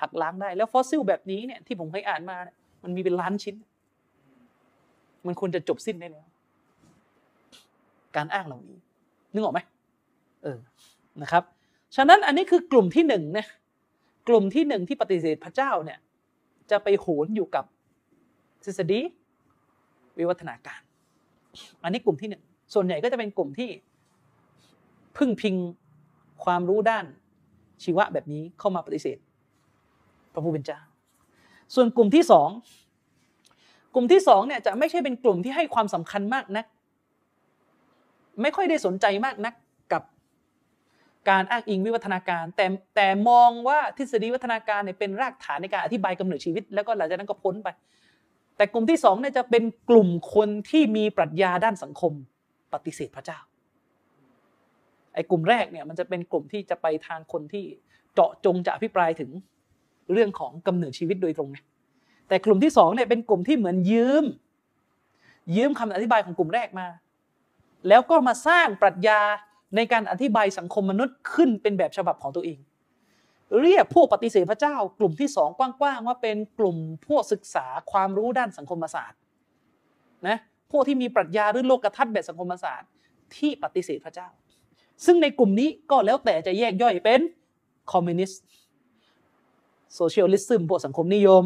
[0.00, 2.36] หักล้างได้ แล้วฟอสซิลแบบนี้เนี่ยที่ผมเคยอ่านมา
[2.82, 3.54] มันมีเป็นล้านชิ้น
[5.26, 6.26] มันควรจะจบสิ้นได้แล้ว
[8.16, 8.78] การอ้างเหล่านี้
[9.32, 9.60] นึกออกไหม
[10.42, 10.58] เออ
[11.22, 11.42] นะครับ
[11.96, 13.46] ฉะนั้นอันนี้คือกลุ่มที่หนึ่งนะ
[14.28, 15.98] กลุ่มที่หนึ่งที่ปฏิเสธพระเจ้าเนี่ย
[16.70, 17.64] จะไปโหนอยู่กับ
[18.64, 19.00] ทฤษฎี
[20.18, 20.80] วิวัฒนาการ
[21.82, 22.42] อันนี้กลุ่มที่หนึ่ง
[22.74, 23.70] ส่วนใหญ่ก็จะเป็นกลุ่มที่
[25.16, 25.54] พึ่งพิง
[26.44, 27.04] ความรู้ด้าน
[27.84, 29.18] ชีวะแบบนี้เข้ามาปฏิเสธ
[30.32, 30.78] พระผู้เป็นเจ้า
[31.74, 32.48] ส่วนกลุ่มที่สอง
[33.94, 36.66] กลุ่มที่สองเนี่ยจะไม่ใช่เป็นกลุ่มที่ให้ความสำคัญมากนัก
[38.42, 39.54] ไม่ค่อยได้สนใจมากนัก
[41.28, 42.66] การอ้างอิงวิวัฒนาการ แต่
[42.96, 47.68] แต่มองว่าทฤษฎีวิวัฒนาการเนี่ยเป็นรากฐานในการอธิบายกำเนิดชีวิต แล้วก็หลังจากนั้นก็พ้นไป
[48.56, 52.12] แต่กลุ่มที่สองเนี่ยจะเป็นกลุ่มคนที่มีปรัชญาด้านสังคม
[52.72, 53.38] ปฏิเสธพระเจ้า
[55.14, 57.64] ไอ้กลุ่มแรกเนี่ยมันจะเป็นกลุ่มที่จะไปทางคนที่
[58.14, 59.30] เจาะจงจะอภิปรายถึง
[60.12, 61.58] เรื่องของกำเนิดชีวิตโดยตรงไง
[62.28, 64.24] แต่กลุ่มที่สองเนี่ยเป็นกลุ่มที่เหมือนยืม
[65.56, 66.86] ยืมคำอธิบายของกลุ่มแรกมา
[67.88, 69.20] แล้วก็มาสร้างปรัชญา
[69.76, 72.58] ในการอธิบายสังคมมนุษย์ขึ้นเป็นแบบฉบับของตัวเอง
[73.60, 76.76] เรียกพวกปฏิเสธพระเจ้า กลุ่มที่สองกว้างๆว่าเป็นกลุ่ม
[77.08, 79.18] พวกศึกษาความรู้ด้านสังคมศาสตร์
[80.28, 80.38] นะ
[80.70, 82.88] พวกที่มีปรัชญาหรือโลกทัศน์แบบสังคมศาสตร์
[83.36, 84.28] ที่ปฏิเสธพระเจ้า
[85.04, 87.20] ซึ่งในกลุ่มนี้ก็แล้วแต่จะแยกย่อยเป็น
[87.92, 88.42] คอมมิวนิสต์
[89.94, 91.44] socialism พวกสังคมนิยม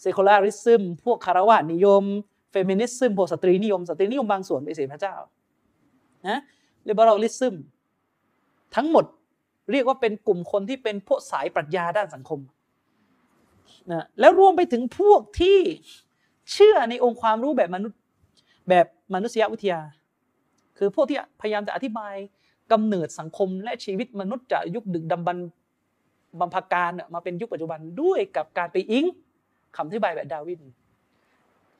[0.00, 2.04] secularism พวกฆราวาสนิยม
[2.50, 5.16] feminism พวกสตรีนิยมสตรีนิยมบางส่วนปฏิเสธพระเจ้า
[6.28, 6.40] นะ
[6.84, 7.54] เ l เบอรัลลิซึม
[8.76, 9.04] ทั้งหมด
[9.72, 12.40] เรียกว่าเป็นกลุ่มคนที่เป็นพวกสายปรัชญาด้านสังคม
[13.92, 15.58] นะแล้วรวมไปถึงพวกที่
[16.52, 18.00] เชื่อในองค์ความรู้แบบมนุษย์
[18.68, 19.80] แบบมนุษยวิทยา
[20.78, 22.14] คือพวกที่พยายามจะอธิบาย
[22.72, 25.38] กำเนิดสังคมและชีวิตมนุษย์จากยุคดึกดำบรรพ์
[26.40, 29.06] บรรพกาลมาเป็นยุคปัจจุบันด้วยกับการไปอิง
[29.76, 30.62] คำอธิบายแบบดาวิน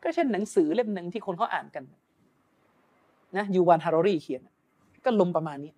[0.02, 1.84] ก็เช่นหนังสือเล่มหนึ่งที่คนเขาอ่านกัน
[3.36, 4.42] นะยูวานฮารอรีเขียน
[5.06, 5.72] ก็ลมประมาณนี้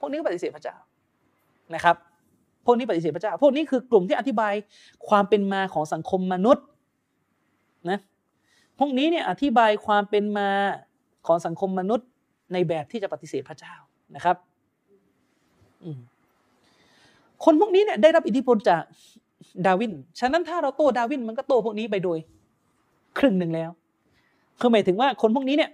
[0.00, 0.76] พวกนี้ก็ปฏิเสธพระเจ้า
[1.74, 1.96] นะครับ
[2.66, 4.54] พวกนี้ปฏิเสธพระเจ้า พวกนี้คือกลุ่มที่อธิบาย
[5.08, 6.64] ความเป็นมาของสังคมมนุษย์
[7.90, 7.98] นะ
[8.78, 10.48] พวกนี้เนี่ยอธิบายความเป็นมา
[11.26, 12.06] ของสังคมมนุษย์
[12.52, 13.74] ในแบบที่จะปฏิเสธพระเจ้า
[14.14, 14.36] นะครับ
[17.44, 18.82] คนพวกนี้เนี่ยได้รับอิทธิพลจาก
[19.66, 22.18] ดาร์วิน ฉะนั้นถ้าเราโต้ดาร์วินมันก็โต้พวกนี้ไปโดย
[23.18, 23.70] ครึ่งหนึ่งแล้ว
[24.60, 25.70] คือหมายถึงว่าคนพวกนี้เนี่ย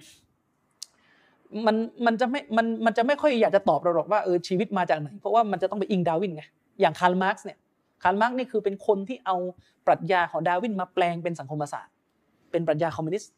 [1.67, 6.45] มันมันจะไม่มันมันจะไม่ค่อยอยากจะตอบเราหรอกว่าเออชีวิตมาจากไหน เพราะว่ามันจะต้องไปอิงดาร์วินไง
[6.81, 7.59] อย่างคาร์ลมาร์กซ์เนี่ย
[8.03, 9.37] คาร์ลมาร์กซ์นี่คือเป็นคนที่เอา
[9.87, 11.93] ปรัชญาของดาร์วินมาแปลงเป็นสังคมศาสตร์
[12.51, 13.33] เป็นปรัชญาคอมมิวนิสต์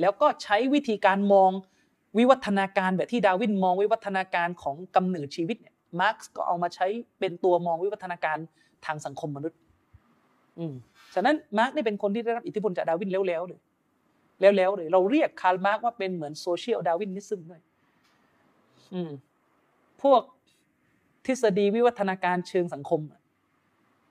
[0.00, 1.50] แล้วก็ใช้วิธีการมอง
[2.18, 6.86] วิวัฒนาการแบบที่ดาร์วินมองวิวัฒนาการของกำเนิดชีวิตเนี่ยมาร์กซ์ก็เอามาใช้
[7.18, 8.38] เป็นตัวมองวิวัฒนาการ
[8.86, 9.58] ทางสังคมมนุษย์
[10.58, 10.74] อืม
[11.14, 17.60] ฉะนั้นมาร์กซ์นี่เป็นคนที่ได้รับอิทธิพลจากดาร์วินล้วนๆเลย ล้วนๆเลย เราเรียกคาร์ลมาร์กซ์ว่าเป็นเหมือน Social Darwinism ด้วย
[18.94, 19.10] อืม
[20.02, 20.22] พวก
[21.26, 23.00] ทฤษฎีวิวัฒนาการเชิงสังคม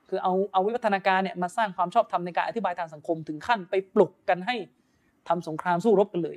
[0.08, 4.56] คือเอาเอาวิวัฒนาการเนี่ยมาสร้างความชอบธรรมในการอธิบายทางสังคมถึงขั้นไปปลุกกันให้
[5.28, 6.36] ทำสงครามสู้รบกันเลย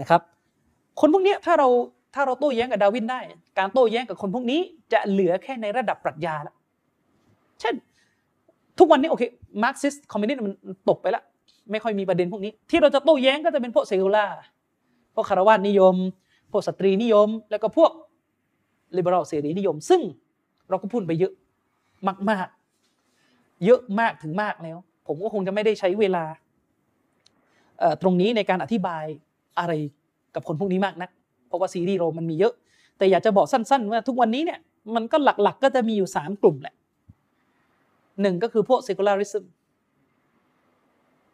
[0.00, 0.22] นะครับ
[1.00, 1.68] คนพวกนี้ถ้าเรา
[2.14, 3.20] ถ้าเราโต้แย้งกับดาร์วินได้
[3.58, 4.60] การโต้แย้งกับคนพวกนี้
[4.92, 6.54] จะเหลือแค่ในระดับปรัชญาละ
[7.60, 7.74] เช่น
[8.78, 9.22] ทุกวันนี้โอเค
[9.62, 10.54] มาร์กซิสคอมมิวนิสต์มัน
[10.88, 11.24] ตกไปแล้ว
[11.70, 14.26] ไม่ค่อยมีประเด็นพวกนี้ ที่เราจะโต้แย้งก็จะเป็นพวก secular
[15.14, 15.96] พวกฆราวาสนิยม
[16.52, 17.90] พวกสตรีนิยม แล้วก็พวก
[18.96, 20.00] liberal เสรีนิยม ซึ่ง
[20.68, 21.32] เราก็พูดไปเยอะ
[22.30, 22.48] มาก
[23.04, 26.24] ๆ เยอะมากถึงมากแล้ว ผมก็คงจะไม่ได้ใช้เวลา
[28.02, 29.04] ตรงนี้ในการอธิบาย
[29.58, 29.72] อะไร
[30.34, 31.10] กับคนพวกนี้มากนัก
[31.48, 32.54] เพราะว่าซีรีส์เรามันมีเยอะ
[32.98, 34.58] แต่อยากจะบอกสั้น ๆ ว่าทุกวันนี้เนี่ย
[34.94, 36.74] มันก็หลักๆก็จะมีอยู่สามกลุ่มแหละ
[38.22, 39.44] หนึ่งก็คือพวก secularism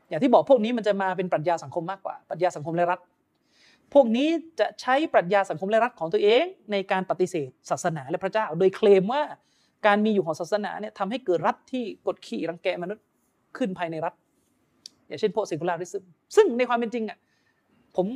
[0.08, 3.00] อย่างที่บอกพวกนี้มันจะมาเป็นปรัชญาสังคมมากกว่า ปรัชญาสังคมและรัฐ
[3.94, 4.28] พวกนี้
[4.60, 9.22] จะใช้ปรัชญาสังคมและรัฐของตัวเองในการปฏิเสธศาสนาและพระเจ้า โดยเคลมว่า
[9.86, 13.04] การมีอยู่ของศาสนาเนี่ยทำให้เกิดรัฐที่กดขี่รังแกมนุษย์
[13.56, 14.14] ขึ้นภายในรัฐ
[15.06, 16.02] อย่างเช่นพวก secularism
[16.36, 17.18] ซึ่งในความเป็นจริงอะ
[17.96, 18.06] ผม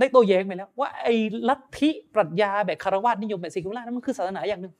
[0.00, 1.14] ได้โต้แย้งไปแล้วว่าไอ้
[1.48, 4.74] ลัทธิปรัชญาแบบคารวะนิยมแบบ secular นั้นมันคือศาสนาอย่างหนึ่ง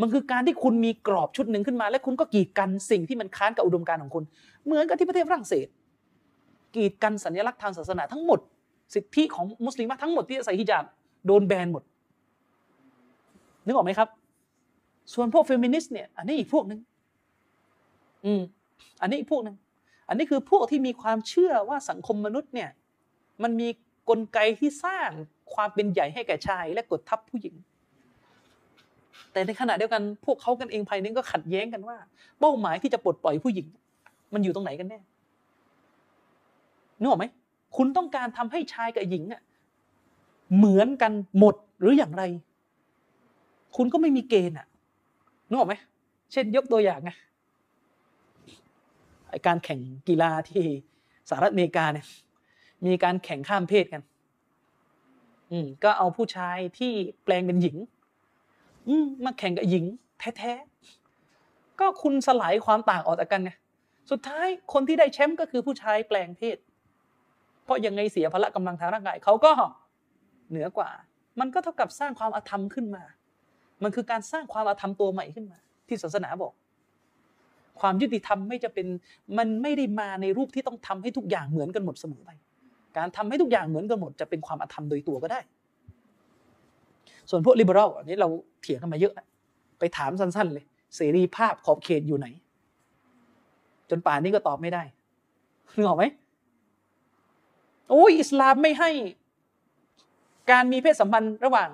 [0.00, 4.24] มันคือการที่คุณมีกรอบชุดหนึ่งขึ้นมา และคุณก็กีดกันสิ่งที่มันค้านกับอุดมการณ์ของคุณ
[4.64, 5.66] เหมือนกับที่ประเทศฝรั่งเศส
[6.76, 8.40] กีดกันสัญลักษณ์ทางศาสนาทั้งหมด
[8.94, 10.84] สิทธิของมุสลิมทั้งหมดที่จะใส่ฮิญาบ
[11.26, 11.82] โดนแบนหมด
[13.64, 14.08] นึกออกไหมครับ
[15.14, 16.80] ส่วนพวกเฟมินิสต์เนี่ย อันนี้อีกพวกหนึ่ง
[18.24, 18.42] อืม
[19.00, 19.56] อันนี้อีกพวกหนึ่ง
[20.08, 22.70] อันนี้คือพวกที่มีความเชื่อว่าสังคมมนุษย์เนี่ย
[23.42, 23.68] มันมี
[24.08, 25.10] กลไกที่สร้าง
[25.54, 27.54] ความเป็นใหญ่ให้แก่ชาย และกดทับผู้หญิง
[29.32, 31.96] แต่ในขณะเดียวกันพวกเขากันเองภายในก็ขัดแย้งกันว่า
[32.40, 33.66] เป้าหมายที่จะปลดปล่อยผู้หญิง
[34.34, 35.00] มันอยู่ตรงไหนกันแน่
[36.98, 37.26] นึกออกไหม
[37.76, 39.42] คุณต้องการทำให้ชายกับหญิงอะ
[40.56, 42.22] เหมือนกันหมดหรืออย่างไร
[43.76, 44.66] คุณก็ไม่มีเกณฑ์อะ
[45.48, 45.74] นึกออกไหม
[46.32, 47.10] เช่นยกตัวอย่างไง
[49.46, 50.64] การแข่งกีฬาที่
[51.28, 52.06] สหรัฐอเมริกาเนี่ย
[52.86, 54.02] มีการแข่งข้ามเพศกัน
[55.50, 56.92] อืมก็เอาผู้ชายที่
[57.24, 57.76] แปลงเป็นหญิง
[59.24, 59.84] มาแข่งกับหญิง
[60.38, 63.50] แท้ๆ ก็คุณสลายความต่างออกจากกันไง
[64.10, 66.56] สุดท้ายคนที่ได้แชมป์ก็คือผู้ชายแปลงเพศ
[67.64, 69.52] เพราะยังไงเสียพละกำลังทางร่างกายเขาก็
[70.50, 70.90] เหนือกว่า
[71.40, 73.04] มันก็เท่ากับสร้างความอาธรรมขึ้นมา
[73.82, 75.58] มันคือการสร้างความอาธรรมตัวใหม่ขึ้นมา
[75.88, 76.52] ที่ศาสนาบอก
[77.80, 78.86] ความยุติธรรมไม่จะเป็น
[79.38, 82.30] มันไม่ได้มาในรูปที่ต้องทำให้ทุกอย่างเหมือนกันหมดเสมอไป
[82.96, 85.40] การทำให้ทุกอย่างเหมือนกันหมดจะเป็นความอาธรรมโดยตัวก็ได้
[87.30, 88.28] ส่วนพวกลิเบอรัลอันนี้เรา
[88.62, 89.14] เถียงกันมาเยอะ
[89.78, 90.64] ไปถามสั้นๆเลย
[90.96, 92.26] เสรีภาพขอบเขตอยู่ไหน
[93.90, 94.82] จนป่านนี้ก็ตอบไม่ได้
[95.76, 96.04] นึกออกไหม
[97.90, 98.90] โอ้ยอิสลามไม่ให้
[100.50, 101.68] การมีเพศสัมพันธ์ระหว่าง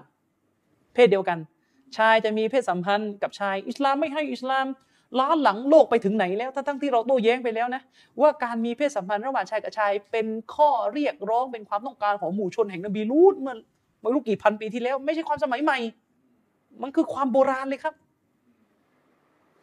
[0.94, 1.39] เพศเดียวกัน
[1.97, 4.66] ชายจะมีเพศสัมพันธ์กับชาย อิสลามไม่ให้อิสลาม
[5.18, 7.82] ล้าหลังโลกไปถึงไหนแล้วทั้งที่เราโต้แย้งไปแล้วนะ
[8.20, 13.56] ว่าการมีเพศสัมพันธ์ระหว่างชายกับชาย เป็นข้อเรียกร้องเป็นความต้องการของหมู่ชนแห่งนบีลูดเมื่อ
[14.07, 15.78] ไม่รู้กี่พันปีที่แล้ว ไม่ใช่ความสมัยใหม่
[16.83, 17.95] มันคือความโบราณเลยครับ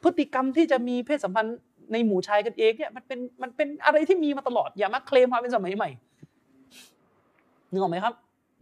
[0.03, 1.57] พฤติกรรมที่จะมีเพศสัมพันธ์
[1.91, 5.90] ในหมู่ชายกันเองเนี่ยมันเป็นมันเป็นอะไรที่มีมาตลอด อย่ามาเคลมว่าเป็นสมัยใหม่
[7.72, 8.14] นึกออกไหมครับ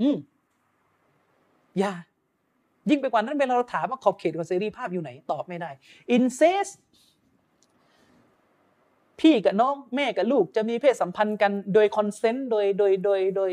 [0.01, 0.15] อืม
[1.79, 1.93] อย่า
[2.89, 5.69] ยิ่งไปกว่านั้นเวลาเราถามว่าขอบเขตของเสรีภาพอยู่ไหน ตอบไม่ได้
[6.11, 6.67] อินเซส
[9.19, 13.51] พี่กับน้องแม่กับลูกจะมีเพศสัมพันธ์กันโดยคอนเซนต์โดยโดยโดยโดย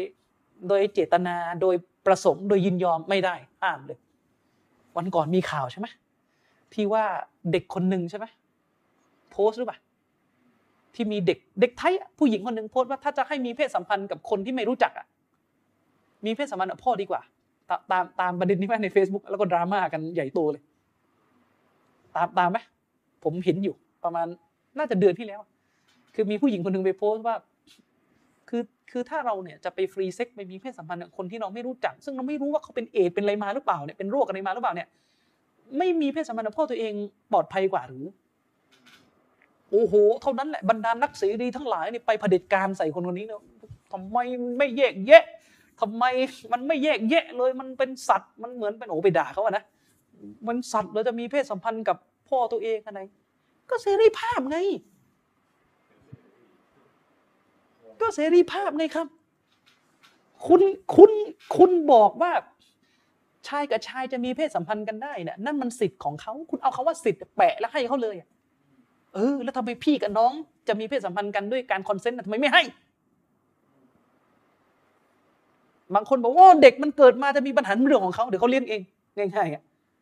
[0.69, 1.75] โดยเจตนาโดย
[2.09, 3.99] ประสงค์โดยยินยอมไม่ได้ห้ามเลย
[4.97, 5.87] วันก่อนมีข่าวใช่ไหม
[6.75, 7.05] ที่ว่า
[7.53, 8.27] เด็กคนหนึ่งใช่ไหม
[9.31, 9.79] โพสต์หรือเปล่า
[10.95, 15.07] ที่มีเด็กเด็กไทยผู้หญิงคนหนึ่งโพสต์ว่าถ้าจะให้มีเพศสัมพันธ์กับคนที่ไม่รู้จักอะ
[16.25, 17.21] มีเพศสัมพันธ์กับพ่อดีกว่า
[17.91, 20.63] ตามตามประเด็นนี้ไหมใน Facebook แล้วก็ดราม่ากันใหญ่โตเลย
[22.17, 22.59] ตามตามไหม
[23.25, 23.75] ผมเห็นอยู่
[24.05, 24.27] ประมาณ
[24.79, 25.41] น่าจะเดือนที่แล้ว
[26.15, 27.35] คือมีผู้หญิงคนหนึ่งไปโพสต์ว่า
[28.91, 34.89] คือถ้าเราเนี่ยจะไปฟรีเซ็กไปมีเพศสัมพันธ์กับคนที่เราไม่รู้จัก ซึ่งเราไม่รู้ว่าเขาเป็นเอดเป็นอะไรมาหรือเปล่าเนี่ยเป็นโรคอะไรมาหรือเปล่าเนี่ย
[35.79, 36.93] ไม่มีเพศสัมพันธ์กับพ่อตัวเอง
[37.33, 38.05] ปลอดภัยกว่าหรือ
[39.71, 43.43] โอ้โหเท่านั้นแหละบรรดานักเสรีทั้งหลายนี่ไปเผด็จการใส่คนคนนี้เนาะ
[43.93, 44.19] ทำไม
[44.59, 45.25] ไม่แยกแยะ
[45.81, 46.05] ทำไม
[46.53, 49.65] มันไม่แยกแยะเลยมันเป็นสัตว์มันเหมือนเป็นโอ้ไปด่าเขาอะนะ
[50.49, 51.97] มันสัตว์เราจะมีเพศสัมพันธ์กับ
[52.29, 53.01] พ่อตัวเองอะไร
[53.71, 54.59] ก็เสรีภาพไง
[58.03, 59.07] ก็เสรีภาพไงครับ
[60.47, 60.63] คุณ
[60.97, 61.11] คุณ
[61.57, 62.33] คุณบอกว่า
[63.49, 68.17] ชายกับชายจะมีเพศสัมพันธ์กันได้เนี่ยนั่นมันสิทธิ์ของเขาคุณเอาคาว่าสิทธิ์แปะแล้วให้เขาเลย
[69.15, 70.33] เออ แล้วทำไมพี่กับน้อง
[70.69, 72.63] จะมีเพศสัมพันธ์กันด้วยการคอนเซนต์ทำไมไม่ให้
[75.95, 78.81] บางคนบอกว่าเด็กมันเกิดมาจะมีปัญหาเรื่องของเขาเดี๋ยวเขาเลี้ยงเอง
[79.19, 79.49] ง่าย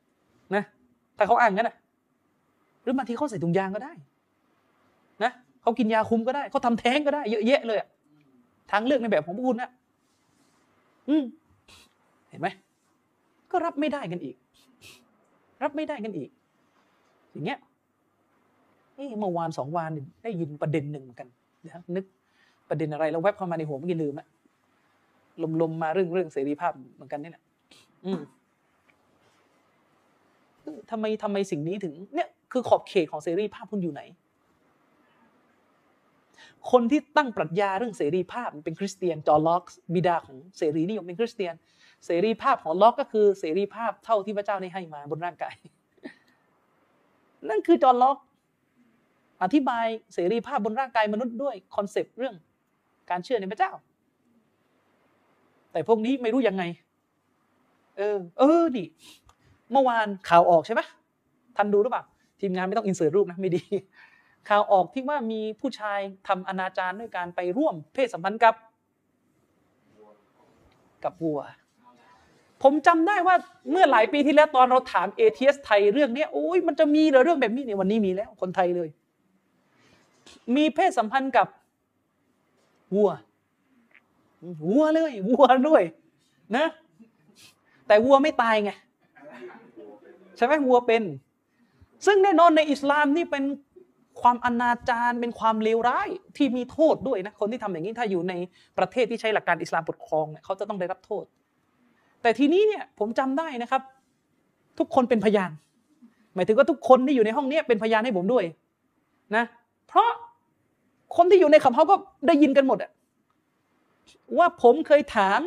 [0.00, 0.64] ๆนะ
[1.16, 1.76] ถ้าเขาอ้างงั้นนะ
[2.82, 3.92] หรือบางทีเขาใส่ถุงยางก็ได้
[5.66, 7.78] เขากินยาคุมก็ได้เขาทำแท้งก็ได้เยอะแยะเลย
[8.70, 9.70] ทางเลือกในแบบของพวกคุณนะ
[11.08, 11.24] อืม
[12.28, 12.48] เห็นไหม
[13.50, 14.36] ก็รับไม่ได้กันอีก
[15.62, 16.30] รับไม่ได้กันอีก
[17.32, 17.58] อย่างเงี้ย
[18.94, 19.90] เอ๊ะเมื่อวานสองวัน
[20.22, 21.28] ได้ยินประเด็นหนึ่งเหมือนกัน
[21.66, 22.04] นะนึก
[22.68, 24.26] ประเด็นอะไรแล้วแวบเข้ามาในหัวเมื่อกี้ลืมอะ
[25.62, 27.42] ลมๆมาเรื่องเรื่องเสรีภาพเหมือนกันนี่แหละ
[28.04, 28.20] อืม
[30.90, 34.02] ทำไมทำไมสิ่งนี้ถึง เนี่ยคือขอบเขตของเสรีภาพคุณอยู่ไหน
[36.70, 39.64] คนที่ตั้งปรัชญาเรื่องเสรีภาพเป็นคริสเตียนจอห์น ล็อก
[39.94, 41.54] บิดาของเสรีนิยมเป็นคริสเตียน
[42.06, 45.54] เสรีภาพของล็อกก็คือเสรีภาพเท่าที่พระเจ้าได้ให้มาบนร่างกาย
[47.48, 48.18] นั่นคือจอห์น ล็อก
[49.42, 52.34] อธิบายเสรีภาพบนร่างกายมนุษย์ด้วย concept เรื่อง
[53.10, 53.72] การเชื่อในพระเจ้า
[55.72, 56.62] แต่พวกนี้ไม่รู้ยังไง
[57.96, 58.86] เออ เออนี่
[59.72, 60.80] เมื่อวานข่าวออกใช่ไหม
[61.56, 62.04] ทันดูหรือเปล่า
[62.40, 63.62] ทีมงานไม่ต้องอินเสิร์ตรูปนะไม่ดี
[64.48, 68.54] ข่าวออกที่ว่ามีผู้ชายทำอนาจารด้วยการไปร่วมเพศสัมพันธ์กับ
[71.04, 71.40] กับวัว
[72.62, 73.36] ผมจำได้ว่า
[73.70, 78.88] เมื่อหลายปีที่แล้วตอนเราถามเอทีเอสไทยเรื่องนี้โอ้ยมันจะมีเหรอเรื่องแบบนี้เนี่ยวันนี้มีแล้วคนไทยเลย
[80.56, 81.46] มีเพศสัมพันธ์กับ
[82.94, 83.10] วัว
[84.66, 85.82] วัวเลยวัวด้วย
[86.56, 86.66] นะ
[87.86, 88.70] แต่วัวไม่ตายไง
[90.36, 91.02] ใช่ไหมวัวเป็น
[92.06, 93.44] ซึ่งแน่นอนในอิสลามนี่เป็น
[94.20, 98.34] ความอนาจารเป็นความเลวร้ายที่มีโทษด้วยนะคนที่ทำอย่างนี้ถ้าอยู่ใน
[98.78, 101.24] ประเทศที่ใช้หลักการอิสลามปกครองเนี่ยเขาจะต้องได้รับโทษ
[102.22, 103.82] แต่ทีนี้เนี่ยผมจำได้นะครับ
[104.78, 105.50] ทุกคนเป็นพยาน
[106.34, 108.44] หมายถึงว่าทุกคนที่อยู่ในห้องนี้เป็นพยานให้ผมด้วย
[109.36, 109.44] นะ
[109.88, 110.10] เพราะ
[111.16, 112.90] คนที่อยู่ในขับเขาก็ได้ยินกันหมดอะ
[114.38, 115.40] ว่าผมเคยถาม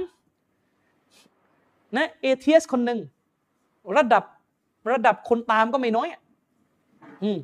[1.97, 2.99] นะเอเทียสคนหนึ่ง
[3.97, 4.23] ระดับ
[4.91, 6.07] ระดับคนตามก็ไม่น้อย
[7.23, 7.37] อืม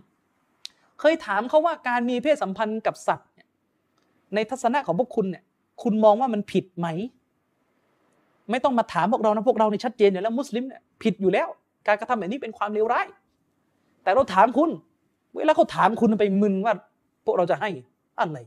[0.99, 3.30] เคยถามเขาว่าการมีเพศสัมพันธ์กับสัตว์
[4.35, 5.43] ในทัศนะของพวกคุณเนี่ย
[5.84, 6.88] คุณมองว่ามันผิดไหม
[8.51, 11.47] ไม่ต้องมาถามพวกเรานะพวกเราในชัดเจนอยู่แล้วมุสลิมเนี่ยผิดอยู่แล้ว
[11.88, 13.07] การกระทำแบบนี้เป็นความเลวร้าย
[14.03, 14.69] แต่เราถามคุณ
[15.35, 16.73] เวลาเขาถามคุณไปมึนว่า
[17.26, 17.69] พวกเราจะให้
[18.19, 18.39] อะไร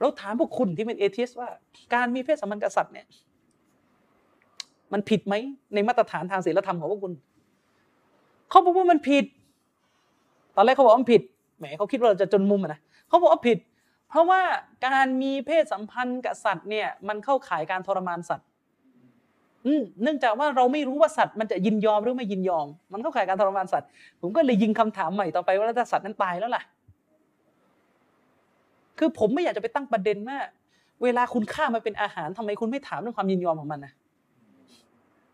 [0.00, 1.48] เราถามพวกคุณที่เป็นเอทีสว่า
[1.94, 3.06] การมีเพศสัมพันธ์กับสัตว์เนี่ย
[4.92, 5.34] มันผิดไหม
[5.74, 7.12] ในมาตรฐานทางศีลธรรมของพวกคุณ
[8.50, 9.24] เขาบอกว่ามันผิด
[10.56, 11.22] ตอนแรกเขาบอกว่ามันผิด
[11.58, 13.58] แหมเขาคิดว่าเราจะจนมุมนะเขาบอกว่าผิด
[14.08, 14.40] เพราะว่า
[14.86, 18.46] การมีเพศสัมพันธ์กับสัตว์เนี่ยมันเข้าข่ายการทรมานสัตว์
[19.66, 19.68] อ
[20.02, 23.88] เนื่องจากว่าเราไม่รู้ว่าสัตว์มันจะยินยอมหรือไม่ยินยอม มันเข้าข่ายการทรมานสัตว์
[24.20, 26.62] ผมก็เลยยิงคำถามใหม่ต่อไปว่าถ้าสัตว์นั้นตายแล้วล่ะ
[28.98, 30.38] คือผมไม่อยากจะไปตั้งประเด็นว่า
[31.02, 33.92] เวลาคุณฆ่ามันเป็นอาหารทำไมคุณไม่ถามเรื่องความยินยอมของมันนะ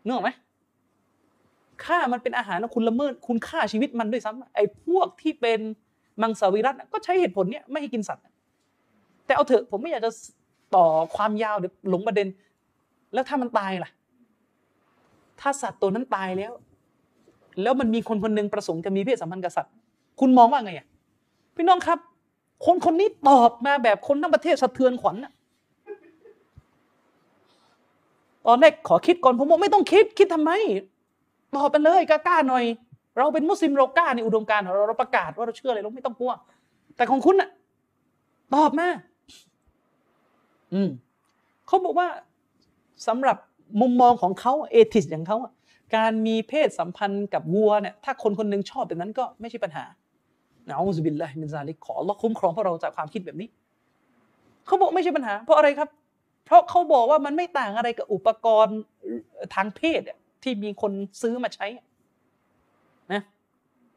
[0.03, 0.29] นึกออกไหม
[1.85, 5.59] ฆ่ามันเป็นอาหารแล้วคุณละเมิด คุณฆ่าชีวิตมันด้วยซ้ำไอ้พวกที่เป็น
[6.21, 8.23] มังสวิรัตก็ใช้เหตุผลเนี้ยไม่ให้กินสัตว์
[9.25, 10.11] แต่เอาเถอะผมไม่อยากจะ
[10.75, 10.85] ต่อ
[11.15, 12.27] ความยาวเดี๋ยวหลงประเด็น
[13.13, 13.89] แล้วถ้ามันตายล่ะ
[15.39, 16.51] ถ้าสัตว์ตัวนั้นตายแล้ว
[17.61, 19.73] แล้วมันมีคนคนหนึ่งประสงค์จะมีเพศสัมพันธ์กับสัตว์
[20.19, 20.87] คุณมองว่าไงอะ
[21.55, 21.99] พี่น้องครับ
[22.65, 25.33] คนคนนี้ตอบมาแบบคนทั้งประเทศสะเทือนขวัญอะ
[28.47, 30.51] ตอนแรกขอคิดก่อนผมบอกไม่ต้องคิดคิดทำไม
[31.55, 32.63] ตอบไปเลยกล้าๆหน่อย
[33.17, 36.31] เราเป็นมุสลิมเรากล้าในอุดมการของเราเราประกาศว่าเราเชื่ออะไรเราไม่ต้องกลัว
[36.95, 37.49] แต่ของคุณน่ะ
[38.53, 38.87] ตอบมา
[40.73, 40.89] อืม
[41.67, 42.07] เขาบอกว่า
[43.07, 43.37] สำหรับ
[43.81, 45.37] มุมมองของเขาเอทิสอย่างเขา
[45.95, 49.85] การมีเพศสัมพันธ์กับวัวเนี่ยถ้าคนคนหนึงชอบแบบนั้นก็ไม่ใช่ปัญหา
[50.67, 53.47] นะอุบิลลาฮิมินซาลิกขอ Allah คุ้มครองพวกเราจากความคิดแบบนี้
[54.65, 55.89] เขาบอกไม่ใช่ปัญหา เพราะอะไรครับ
[56.45, 58.77] เพราะเขาบอกว่ามันไม่ต่างอะไรกับอุปกรณ์
[59.55, 60.01] ทางเพศ
[60.43, 61.67] ที่มีคนซื้อมาใช้
[63.13, 63.21] นะ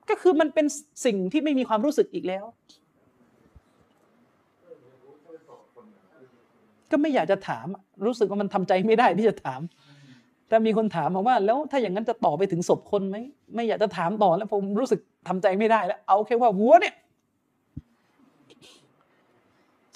[0.09, 0.67] ก็คือมันเป็น
[1.05, 2.45] สิ่งที่ไม่มีความรู้สึกอีกแล้ว
[6.91, 7.67] ก็ไม่อยากจะถาม
[8.07, 9.61] รู้สึกว่ามันทำใจไม่ได้ที่จะถาม
[10.49, 13.17] แต่มีคนถามมาว่า แล้วถ้าอย่างนั้นจะต่อไปถึงศพคนไหม
[13.55, 16.95] ไม่อยากจะถามต่อแล้วผมรู้สึกทำใจไม่ได้แล้ว เอาแค่ว่าวัวเนี่ย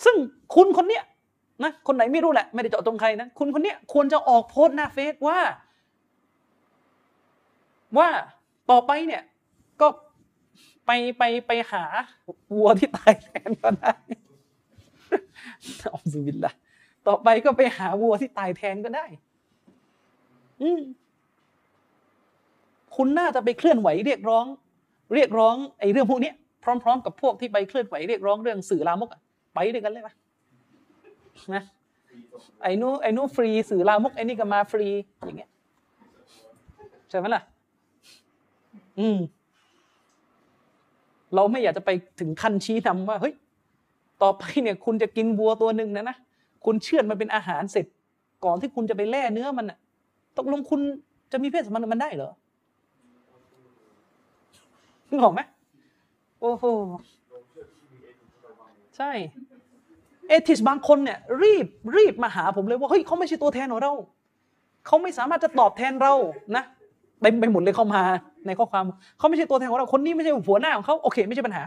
[0.05, 0.17] ซึ่ง
[0.55, 1.05] คุณคนเนี้ย
[1.65, 5.39] นะคนไหนไม่รู้แหละ ไม่ได้เจาะจงใครนะคุณคนเนี้ยควรจะออกโพสต์หน้าเฟซว่า
[7.99, 8.09] ว่า
[8.71, 9.23] ต่อไปเนี่ย
[9.81, 9.89] ก็
[10.87, 11.85] ไปไปไปหา
[12.55, 13.93] วัวที่ตายแทนก็ได้
[15.65, 16.53] อัลลอฮฺบิลละ
[17.07, 19.07] ต่อไปก็ไปหาวัวที่ตายแทนก็ได้
[20.63, 20.71] อื
[22.97, 24.47] คุณน่าจะไปเคลื่อนไหวเรียกร้อง
[25.15, 26.33] เรียกร้องไอ้เรื่องพวกนี้
[26.65, 29.11] พร้อม ๆ กับพวกที่ไปเคลื่อนไหวเรียกร้องเรื่องสื่อลามก
[29.55, 30.15] ไปด้วยกันเลยปะ
[31.55, 31.63] นะ
[32.63, 34.87] ไอ้นู้ไอ้นู้ฟรีสื่อลามกไอ้นี่ก็มาฟรี
[35.27, 35.51] อย่างเงี้ย
[37.11, 37.43] ใช่ไหมล่ะ
[38.99, 39.19] อืม
[41.35, 41.91] เราไม่อยากจะไป
[42.21, 43.35] ถึงขั้นชี้นำว่า เฮ้ย
[44.23, 46.17] ต่อไปเนี่ย คุณจะกินวัวตัวหนึ่งนะนะ
[46.65, 47.87] คุณเชื่อดมันเป็นอาหารเสร็จ
[48.45, 49.79] ก่อนที่คุณจะไปแล่เนื้อมันอะ
[50.39, 50.81] ตกลงคุณ
[51.33, 52.31] จะมีเพศสัมพันธ์กับมันได้เหรอ
[55.11, 55.41] นึกออกไหม
[56.41, 56.65] โอ้โห
[58.97, 59.11] ใช่
[60.29, 61.67] เอทิสบางคนเนี่ย รีบ
[61.97, 63.93] รีบมาหาผมเลยว่าเฮ้ยเขาไม่ใช่ตัวแทนของเรา
[64.87, 66.15] เขาไม่สามารถจะตอบแทนเรา
[66.57, 66.65] นะ
[67.23, 68.03] เต็มไปหมดเลยเข้ามา
[68.47, 68.85] ในข้อความ
[69.19, 71.63] เขาไม่ใช่ตัวแทนของเราคนนี้ไม่ใช่หัวหน้าของเขาโอเค ไม่ใช่ปัญหา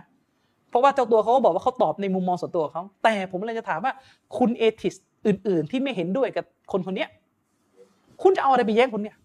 [0.69, 3.93] เพราะว่าเจ้าตัวเขาก็บอกว่าเขาตอบในมุมมองส่วนตัวของเขาแต่ผมเลยจะถามว่า
[4.37, 4.95] คุณเอทิส
[5.27, 7.05] อื่น ๆ ที่ไม่เห็นด้วยกับคนคนนี้
[8.23, 9.15] คุณจะเอาอะไรไปแย้งคนเนี้ย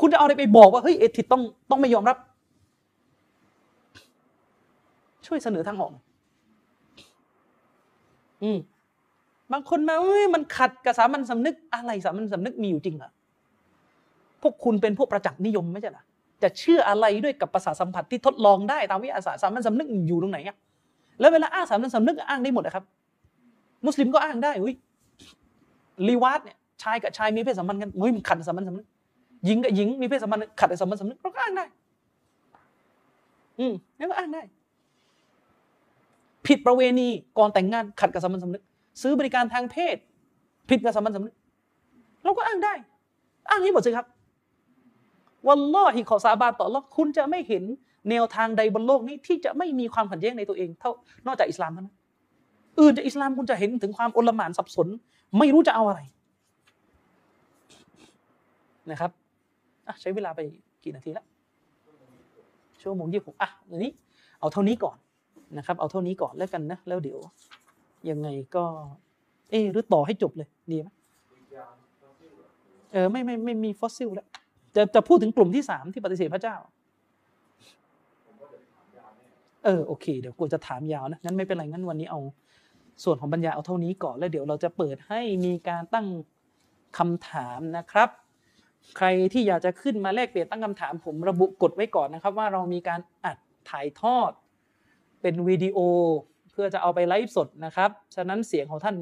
[0.00, 2.16] คุณจะเอาอะไรไปบอกว่าเฮ้ยเอทิสต้องต้องไม่ยอมรับ
[5.26, 5.92] ช่วยเสนอทางออก
[8.42, 8.58] อืม
[9.52, 13.10] บางคนมาเอ้ยมันขัดกับสามัญสำนึกอะไรสามัญสำนึกมีอยู่จริงเหรอ
[14.42, 16.04] พวกคุณเป็นพวกประจักษ์นิยมไม่ใช่หรอ
[16.42, 20.56] จะเชื่ออะไรด้วยกับประสาสัมผัสที่ทดลองได้ตามวิทยาศาสตร์สามัญสำนึกอยู่ตรงไหนอะ
[21.20, 22.84] แล้วเวลาอ้างสามัญสำนึกอ้างได้หมดนะครับ
[23.86, 24.74] มุสลิมก็อ้างได้อุ้ย
[26.08, 28.86] ลีวาดเนี่ยชายกับชายมีเพศสัมพันธ์กันอุ้ยมันขัดสามัญสำนึก
[29.46, 31.64] หญิงกับหญิงมีเพศสัมพันธ์ขัดสามัญสำนึกเราก็อ้างได้
[33.58, 34.42] อืมแล้วก็อ้างได้
[36.46, 37.08] ผิดประเวณี
[37.38, 38.62] ก่อนแต่งงานขัดกับสามัญสำนึก
[39.02, 39.96] ซื้อบริการทางเพศ
[40.70, 41.34] ผิดกับสามัญสำนึก
[42.24, 42.74] เราก็อ้างได้
[43.50, 44.06] อ้างให้หมดสิครับ
[45.46, 47.64] วัลลอฮิขอสาบานต่อ Allah คุณจะไม่เห็น
[48.10, 50.90] แนวทางใดบนโลกนี้ที่จะไม่มีความขัดแย้งในตัวเองเท่า
[51.26, 51.96] นอกจากอิสลามเท่านั้น
[52.80, 54.88] อื่นจากอิสลามคุณจะเห็นถึงความอลหม่านสับสน
[55.38, 56.00] ไม่รู้จะเอาอะไร
[58.90, 59.10] นะครับ
[60.00, 60.40] ใช้เวลาไป
[60.82, 61.26] กี่นาทีแล้ว
[62.82, 63.92] ชั่วโมงยี่สิบหกอะอันนี้
[64.40, 64.96] เอาเท่านี้ก่อน
[65.58, 67.18] นะครับ เอาเท่านี้ก่อนแล้วกันนะ แล้วเดี๋ยว
[68.10, 68.64] ยังไงก็
[69.50, 70.88] เออหรือต่อให้จบเลย ดีไหม
[72.92, 74.26] เออไม่ไม่ไม่มีฟอสซิลแล้ว
[74.76, 76.56] จะจะพูดถึงกลุ่มที่สามที่ปฏิเสธพระเจ้า
[79.64, 82.20] เออโอเค เดี๋ยวกูจะถามยาวนะงั้นไม่เป็นไรงั้นวันนี้เอา
[83.04, 86.06] ส่วนของบรรยายเอาเท่านี้ก่อนแล้วเดี๋ยวเราจะเปิดให้มีการตั้ง
[86.98, 88.08] คำถามนะครับ
[88.96, 93.38] ใครที่อยากจะขึ้นมาแลกเปลี่ยนตั้งคำถามผมระบุกฎไว้ก่อนนะครับ ว่าเรามีการอัด
[93.70, 94.30] ถ่ายทอด
[95.22, 95.78] เป็นวิดีโอ
[96.52, 98.96] เพื่อจะเอาไปไลฟ์สดนะครับ ฉะนั้นเสียงของท่าน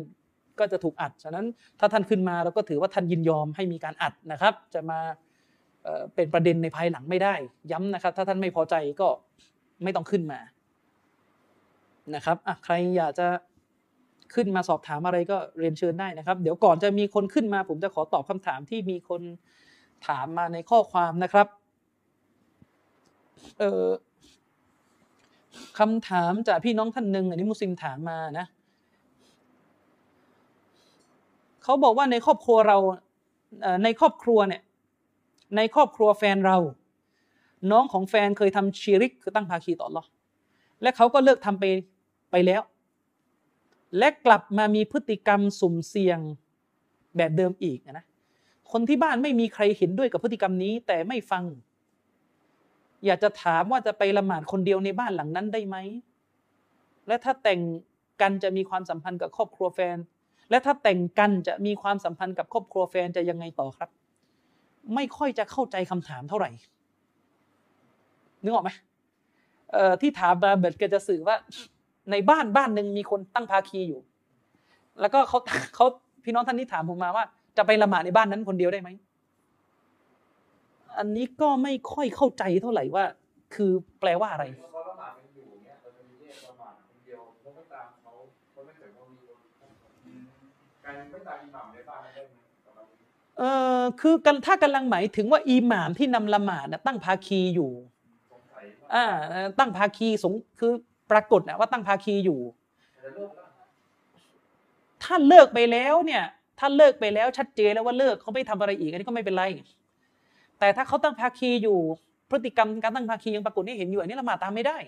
[0.58, 1.46] ก็จะถูกอัด ฉะนั้น
[1.80, 5.00] ถ้าท่านขึ้นมาเราก็ถือว่าท่านยินยอมให้มีการอัดนะครับ จะมา
[6.14, 7.34] เป็นประเด็นในภายหลังไม่ได้
[7.72, 9.08] ย้ำนะครับ ถ้าท่านไม่พอใจก็
[9.82, 10.40] ไม่ต้องขึ้นมา
[12.14, 13.28] นะครับอะใครอยากจะ
[14.34, 19.22] ขึ้นมาสอบถามอะไรก็เรียนเชิญได้นะครับ เดี๋ยวก่อนจะมีคนขึ้นมา ผมจะขอตอบคำถามที่มีคน
[20.06, 21.46] ถามมาในข้อความนะครับ
[23.58, 23.88] เอ่อ
[25.78, 28.46] คำถามจากพี่น้องท่านหนึ่งอันนี้มุสลิมถามมานะ
[31.62, 32.78] เขาบอกว่าในครอบครัวเรา
[33.84, 34.62] ในครอบครัวเนี่ย
[35.56, 36.56] ในครอบครัวแฟนเรา
[37.70, 40.04] น้องของแฟนเคยทำชีริกคือตั้งภาคีต่ออัลเลอ
[40.82, 41.64] และเขาก็เลิกทำไป
[42.30, 42.62] ไปแล้ว
[43.98, 46.18] และกลับมามีพฤติกรรมสุ่มเสี่ยง
[47.16, 48.04] แบบเดิมอีกนะ
[48.72, 51.44] คนที่บ้านไม่มีใครเห็นด้วยกับพฤติกรรมนี้ แต่ไม่ฟัง
[53.06, 55.76] อยากจะถามว่าจะไปละหมาดคนเดียวในบ้านหลังนั้นได้ไหม
[57.06, 57.60] และถ้าแต่ง
[58.20, 59.96] กันจะมีความสัมพันธ์กับครอบครัวแฟน
[60.50, 63.90] และถ้าแต่งกันจะมีความสัมพันธ์กับครอบครัวแฟนจะยังไงต่อครับ
[64.94, 66.50] ไม่ค่อยจะเข้าใจคำถามเท่าไหร่
[68.42, 68.70] นึกออกไหม
[70.00, 71.36] ที่ถามมาเบิดก็จะสื่อว่า
[72.10, 74.00] ในบ้านบ้านหนึ่งมีคนตั้งภาคีอยู่
[75.00, 75.38] แล้วก็เขา
[75.74, 75.86] เขา
[76.24, 77.24] พี่น้องท่านนี้ถามผมมาว่า
[77.56, 78.88] จะไปละหมาดในบ้านนั้นคนเดียวได้ไหม
[80.98, 83.04] อันนี้ก็ไม่ค่อยเข้าใจเท่าไหร่ว่า
[83.54, 84.44] คือแปลว่าอะไร
[90.84, 92.20] การไม่ตามอิหม่ามในบานได้ไหม
[92.64, 92.86] กับ
[93.38, 97.70] เราเออคือกันถ้ากำลังหมายถึงว่าอิหม่ามที่นำละหมาดน่ะตั้งภาคีอยู่
[98.32, 99.04] สงสัยว่าอ่า
[99.58, 100.72] ตั้งภาคีสงคือ
[101.10, 102.40] ปรากฏนะว่าตั้งภาคีอยู่
[103.04, 103.50] จะเลิกแล้ว
[105.04, 106.24] ถ้าเลิกไปแล้วเนี่ย
[106.58, 109.44] ถ้าเลิกไปแล้วชัดเจนแล้วว่าเลิกเขาไม่ทำอะไรอีกอันนี้ก็ไม่เป็นไร
[110.58, 111.78] แต่ถ้าเขาตั้งภาคีอยู่
[112.30, 114.78] พฤติกรรมการตั้งภาคียังปรากฏให้เห็นอยู่อันนี้ละหมาดตามไม่ได้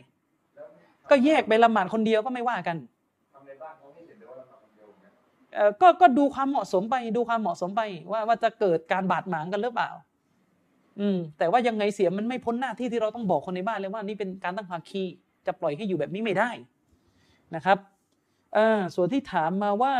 [0.54, 2.76] แล้วก็แยกไปละหมาดคนเดียวก็ไม่ว่ากัน
[5.80, 7.82] ก็ก็ดูความเหมาะสมไป ดูความเหมาะสมไป
[8.12, 9.90] ว่าว่าจะเกิดการบาดหมางกันหรือเปล่า
[11.00, 15.02] อืม แต่ว่ายังไงเสียมันไม่พ้นหน้าที่ที่เราต้องบอกคนในบ้านเลยว่านี่เป็นการตั้งภาคี
[15.46, 16.50] จะปล่อยให้อยู่แบบนี้ไม่ได้
[17.54, 17.78] นะครับ
[18.54, 19.94] เอ่าส่วนที่ถามมาว่า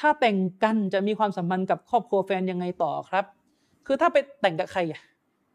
[0.00, 3.24] ถ้าแต่งกันจะมีความสัมพันธ์กับครอบครัวแฟนยังไงต่อครับ
[3.86, 5.00] คือถ้าไปแต่งกับใครอะ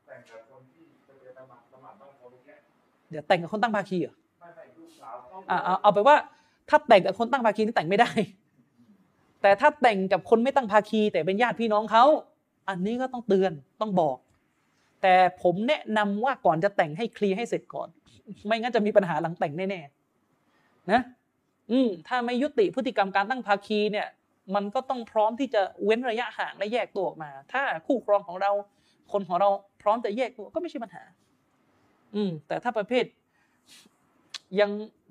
[0.07, 2.56] แต่งกับคนที่จะไปสมัครสมัครบ้านเขาแค่
[3.10, 6.15] เดี๋ยวแต่งกับคนตั้งภาคีเหรอไม่ไม่ลูกสาวเขาอ่าเอาเอาไปว่า
[6.69, 8.11] ถ้าแต่งกับคนตั้งภาคีนี่แต่งไม่ได้
[9.41, 12.06] แต่ถ้าแต่งกับคนไม่ตั้งภาคี แต่เป็นญาติพี่น้องเขา
[12.69, 14.18] อันนี้ก็ต้องเตือนต้องบอก
[15.02, 17.89] แต่ผมแนะนำว่าก่อนจะแต่งให้เคลียร์ให้เสร็จก่อน
[18.45, 21.02] ไม่งั้นจะมีปัญหาหลังแต่งแน่ๆนะ
[21.72, 24.07] อืมถ้าไม่ยุติพฤติกรรมการตั้งภาคีเนี่ย
[24.56, 28.52] มันก็ต้องพร้อมที่จะเว้นระยะห่างและแยกตัวออกมา ถ้าคู่ครองของเรา
[29.11, 29.49] คนของเรา
[29.81, 31.03] พร้อมจะแยกตัวก็ไม่ใช่ปัญหา
[32.15, 33.03] อืมแต่ถ้าประเภท
[34.60, 34.69] ยัง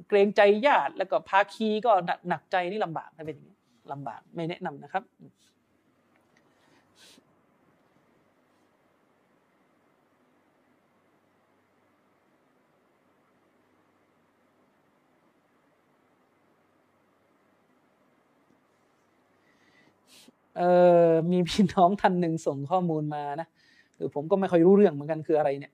[0.09, 1.93] เกรงใจญาติแล้วก็ภาคีก็
[2.29, 3.57] หนักใจนี่ลำบากถ้าเป็นอย่างนี้
[3.93, 5.05] ลำบากไม่แนะนำนะครับ
[20.59, 20.63] เอ
[21.09, 23.49] อมีพี่น้องท่านหนึ่งส่งข้อมูลมานะ
[23.97, 25.73] คือผมก็ไม่ค่อยรู้เรื่องเหมือนกันคืออะไรเนี่ย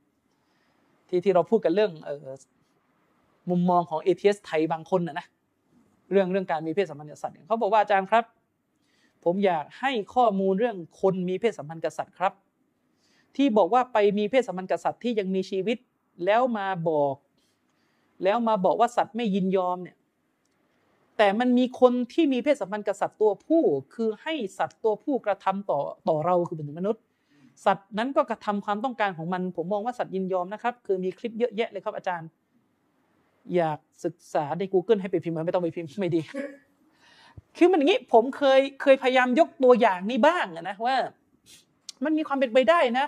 [1.09, 2.27] ที่ที่เราพูดกันเรื่องเออ
[3.51, 5.27] มุมมองของเอทีเอสไทยบางคนนะนะ
[6.11, 8.25] เรื่องเรื่องการมีเพศสัมพันธ์กับสัตว์เขาบอกว่าอาจารย์ครับ
[9.25, 12.33] ผมอยากให้ข้อมูลเรื่องคนมีเพศสัมพันธ์กับสัตว์ครับ
[13.37, 15.79] ที่บอกว่าไปมีเพศสัมพันธ์กับสัตว์ที่ยังมีชีวิต
[16.25, 17.15] แล้วมาบอก
[18.25, 19.97] แล้วมาบอกว่าสัตว์ไม่ยินยอมเนี่ย
[21.19, 23.63] แต่มันมีคนที่มีเพศสัมพันธ์กับสัตว์ตัวผู้
[23.95, 25.79] คือให้สัตว์ตัวผู้กระทำต่อ
[26.09, 27.03] ต่อเราคือเป็นมนุษย์
[27.65, 32.29] สัตว์นั้นก็กระทำความต้องการของมัน ผมมองว่าสัตว์ยินยอมนะครับ คือมีคลิปเยอะแยะเลยครับอาจารย์
[33.57, 36.21] อยากศึกษาใน Google ให้ไปพิมพ์มาไม่ต้องไปพิมพ์ไม่ดี
[37.57, 40.97] คือมันอย่างนี้ผมเคยเคยพยายามยกตัวอย่างนี้บ้างนะว่า
[42.05, 43.07] มันมีความเป็นไปได้นะ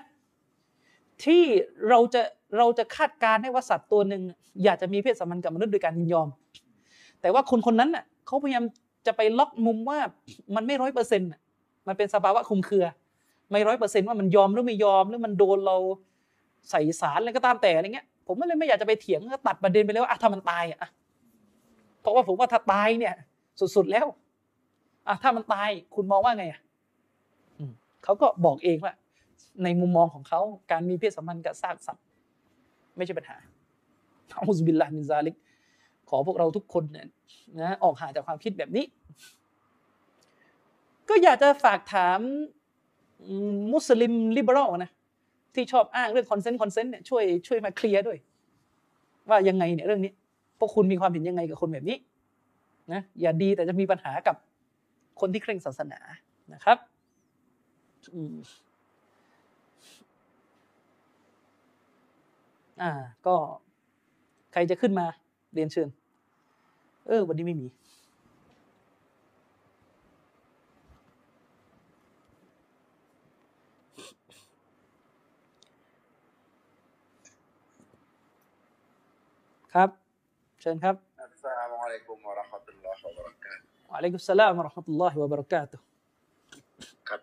[1.24, 1.43] ที่
[1.89, 2.23] เราจะ
[2.59, 4.23] เราจะคาดการณ์ให้ว่าสัตว์ตัวหนึ่ง
[4.65, 6.28] อยากจะมีเพศสัมพันธ์กับมนุษย์โดยการยินยอม
[7.20, 8.65] แต่ว่าคนคนนั้นน่ะเขาพยายาม
[9.06, 9.98] จะไปล็อกมุมว่า
[10.55, 11.31] มันไม่ร้อยเปอร์เซ็นต์
[11.89, 12.86] มันเป็นสภาวะคลุมเครือ
[13.51, 15.77] ไม่ร้อยเปอร์เซ็นต์ว่ามันยอมหรือไม่ยอมหรือมันโดนเรา
[16.70, 20.89] ใส่สารอะไรก็ตามแต่อะไรเงี้ย ผมก็เลยไม่อยากจะไปเถียงก็ตัดประเด็นไปเลยว่าอะถ้ามันตายอะ
[22.01, 23.15] เพราะว่าผมว่าถ้าตายเนี่ย
[23.77, 24.07] สุดๆแล้ว
[25.09, 26.61] อะถ้ามันตายคุณมองว่าไงอะ
[28.05, 28.93] เขาก็บอกเองว่า
[29.63, 30.41] ในมุมมองของเขา
[30.71, 32.05] การมีเพศสัมพันธ์กับซากสัตว์
[32.97, 33.37] ไม่ใช่ปัญหา
[34.37, 35.35] نعوذ بالله من ذلك
[36.09, 37.07] ขอพวกเราทุกคนเนี่ย
[37.61, 38.85] นะออกห่างจากความคิดแบบนี้
[41.09, 42.21] ก็อยากจะฝากถา
[43.53, 44.91] มมุสลิม liberal นะ
[45.55, 48.19] ที่ชอบอ้างเรื่อง consent consent เนี่ยช่วยช่วยมาเคลียร์ด้วย
[49.29, 50.13] ว่ายังไงเนี่ยเรื่องนี้
[50.59, 51.97] พวกคุณมีความเห็นยังไงกับคนแบบนี้
[52.93, 54.37] นะอย่าดีแต่จะมีปัญหากับ
[55.21, 56.01] คนที่เคร่งศาสนา
[56.55, 56.79] นะครับ
[58.15, 58.35] อืม
[62.83, 62.91] อ่า
[63.27, 63.35] ก็
[64.53, 65.07] ใครจะขึ้นมา
[65.55, 65.89] เรียนเชิญ
[67.07, 67.67] เออ วันนี้ไม่มี
[79.75, 79.91] ครับ
[80.66, 85.85] เชิญครับอัสสลามุอะลัยกุมวะเราะห์มะตุลลอฮิวะบะเราะกาตุฮ์วะอะลัยกุสสลามวะเราะห์มะตุลลอฮิวะบะเราะกาตุฮ์
[87.09, 87.20] ครับ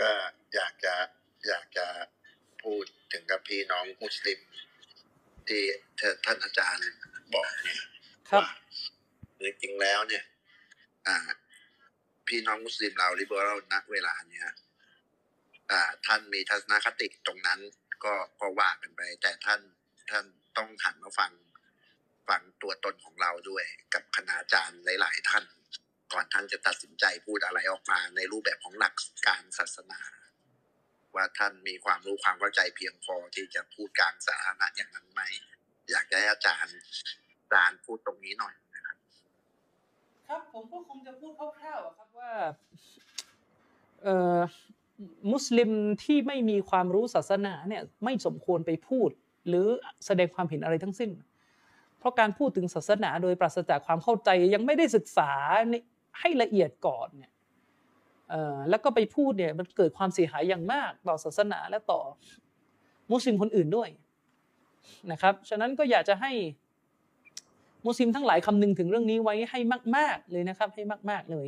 [0.00, 0.10] ก็
[0.54, 0.94] อยากจะ
[1.48, 1.86] อยากจะ
[2.62, 4.38] พูดถึงกับพี่น้องมุสลิม
[5.48, 5.62] ที่
[6.24, 6.88] ท่านอาจารย์
[7.34, 7.80] บอกเนี่ย
[8.30, 8.42] ครับ
[9.40, 10.24] ว่าจริงๆแล้วเนี่ย
[11.06, 11.16] อ่า
[12.28, 14.46] พี่น้องมุสลิมเราลิเบอรัลณเวลาเนี่ย
[15.70, 17.60] อ่า ท่านมีทัศนคติตรงนั้น
[18.04, 19.60] ก็ก็ว่ากันไป แต่ท่าน
[20.10, 20.24] ท่าน
[20.56, 21.32] ต้องหันมาฟัง
[22.28, 23.64] ฟังตัวตนของเราด้วย
[23.94, 25.44] กับคณาจารย์หลาย ๆ ท่าน
[26.12, 28.94] ก่อนท่านจะตัดสินใจพูดอะไรออกมาในรูปแบบของหลัก
[29.26, 30.00] การศาสนา
[31.14, 35.20] ว่าท่านมีความรู้ความเข้าใจเพียงพอที่จะพูดกลางสาธารณะอย่างนั้นไหม
[35.90, 36.76] อยากให้อาจารย์
[37.40, 38.96] อาจารย์พูดตรงนี้หน่อยนะครับ
[40.28, 42.32] ครับผมก็คงจะพูดคร่าวๆครับว่า
[44.02, 44.40] เอ่อ
[45.32, 45.70] มุสลิม
[46.04, 49.10] ที่ไม่มีความรู้ศาสนาเนี่ยไม่สมควรไปพูด
[49.48, 49.66] หรือ
[50.06, 51.10] แสดงความเห็นอะไรทั้งสิ้น
[51.98, 55.32] เพราะการพูดถึงศาสนาโดยปราศจากความเข้าใจยังไม่ได้ศึกษา
[56.20, 57.32] ให้ละเอียดก่อนเนี่ย
[58.70, 62.00] แล้วก็ไปพูดเนี่ยมันเกิดความเสียหายอย่างมากต่อศาสนาและต่อ
[63.12, 63.88] มุสลิมคนอื่นด้วย
[65.12, 66.32] นะครับ ฉะนั้นก็อยากจะให้
[67.86, 69.60] มุสลิมทั้งหลายคำนึงถึงเรื่องนี้ไว้ให้
[69.96, 71.46] มาก ๆเลยนะครับ ให้มาก ๆเลย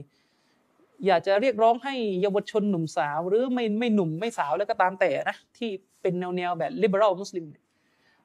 [1.07, 5.71] อยากจะเรียกร้องให้เยาวชนหนุ่มสาว หรือไม่ไม่หนุ่มไม่สาวแล้วก็ตามแต่นะที่
[6.03, 7.65] เป็นแนวแนวแบบ liberal มุสลิมเนี่ย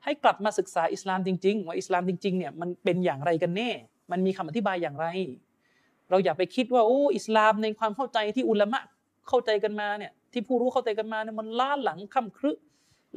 [0.06, 3.70] ให้กลับมาศึกษาอิสลามจริง ๆ ว่าอิสลามจริงๆเนี่ยมันเป็นอย่างไรกันแน่
[4.12, 5.08] มันมีคำอธิบายอย่างไร
[6.10, 8.82] เราอย่าไปคิดว่าโอ้อิสลามในความเข้าใจที่อุลามะ
[9.28, 12.52] เข้าใจกันมาเนี่ยที่ผู้รู้เข้าใจกันมาเนี่ยมันล้าหลังค่ำครึ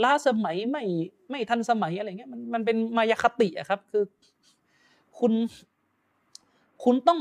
[0.03, 0.85] ล้าสมัยไม่
[1.31, 4.05] ไม่ทันสมัยอะไรเงี้ยมันมันเป็นมายาคติอะครับคือ
[5.19, 5.33] คุณ
[6.85, 7.21] คุณต้อง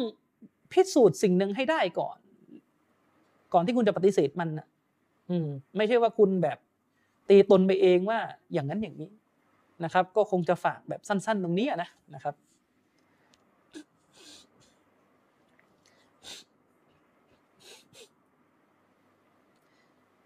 [0.71, 2.17] พิสูจน์สิ่งหนึ่งให้ได้ก่อน
[3.53, 4.67] ก่อนที่คุณจะปฏิเสธมันนะ
[5.29, 6.57] อืม ไม่ใช่ว่าคุณแบบ
[7.29, 8.19] ตีตนไปเองว่า
[8.53, 9.09] อย่างนั้นอย่างนี้
[9.83, 12.35] นะครับ ก็คงจะฝากแบบสั้น ๆ ตรงนี้นะนะครับ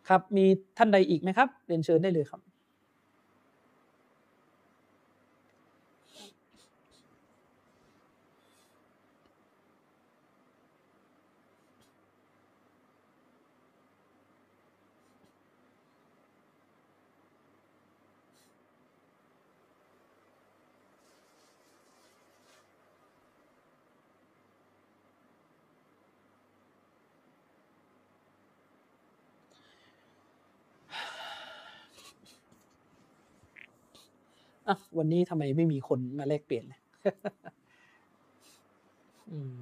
[0.10, 0.46] ครับมี
[0.78, 2.42] ท่านใดอีกไหมครับเรียนเชิญได้เลยครับ
[34.68, 36.80] อะ วันนี้ทำไมไม่มีคนมาแลกเปลี่ยนเลย
[39.32, 39.58] อืม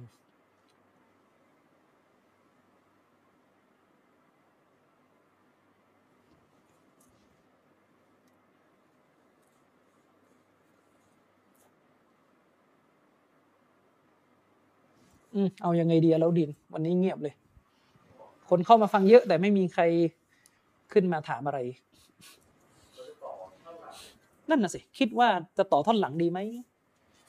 [15.34, 17.34] อืมเอายังไงดีอะแล้วดิน วันนี้เงียบเลย
[18.48, 19.82] คนเข้ามาฟังเยอะแต่ไม่มีใคร
[20.92, 21.58] ขึ้นมาถามอะไร
[24.50, 25.28] นั่นน่ะสิคิดว่า
[25.58, 26.38] จะต่อท่อนหลังดีไหม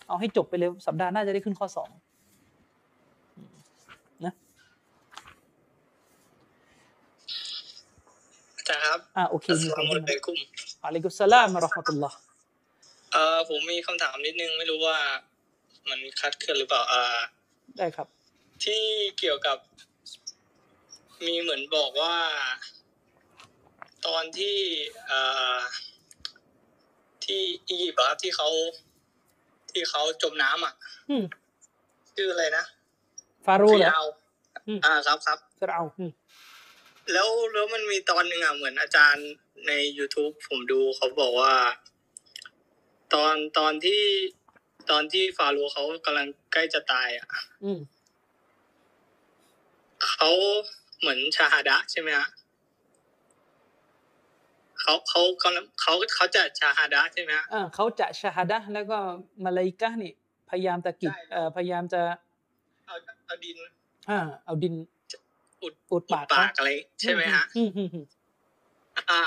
[0.07, 1.89] เอาให้จบไปเลยสัปดาห์หน้าจะได้ขึ้นข้อสอง
[4.25, 4.33] นะ
[8.57, 10.39] อาจารย์ครับอ่าโอเคอัสมีสคลานมุขึ้นอะลัยกุม
[10.85, 12.17] อะลัยกุสสลามมะเราะห์มะตุลลอฮ์
[13.11, 14.97] เอ่อผมมีคำถามนิดนึงไม่รู้ว่า
[15.89, 17.03] มันคลาดเคลื่อนหรือเปล่าอ่า
[17.77, 18.07] ได้ครับ
[18.63, 18.83] ที่
[19.19, 19.57] เกี่ยวกับ
[21.25, 22.15] มีเหมือนบอกว่า
[24.07, 24.57] ตอนที่
[25.07, 25.19] เอ่
[25.55, 25.57] อ
[27.31, 28.49] ที่อียิปต์อะครับที่เขา
[29.71, 30.73] ที่เขาจมน้ำอะ
[31.09, 31.23] อืม
[32.15, 32.65] ชื่ออะไรนะ
[33.45, 34.05] ฟาโรห์เหรอฟิรเอา
[34.67, 36.11] อืมอ่าครับครับฟาโรห์อืม
[37.11, 39.27] แล้วแล้วมันมีตอนหนึ่งอะเหมือนอาจารย์
[39.67, 41.53] ใน youtube ผมดูเขาบอกว่า
[43.13, 44.03] ตอนตอนที่
[44.91, 47.27] ตอนที่ฟาโรห์เขากำลังใกล้จะตาย อะ
[47.63, 47.79] อืม
[50.09, 50.29] เขา
[50.99, 52.27] เหมือนชาฮาดะใช่ไหมฮะ
[54.81, 58.97] เขาเขากำลังเขาเขาจะชาฮาดะใช่ไหมฮะอ่าเขาจะชาฮาดะห์แล้วก็
[59.43, 60.13] มาลาอิกะห์นี่
[60.49, 62.01] พยายามตะกิดใช่เอ่อพยายามจะ
[62.87, 62.95] เอา
[63.25, 63.57] เอาดิน
[64.09, 64.73] อ่าเอาดิน
[65.63, 66.69] อุดอุดปากปากอะไร
[67.01, 68.05] ใช่ไหมฮะอืมอืมอืม
[69.09, 69.21] อ่า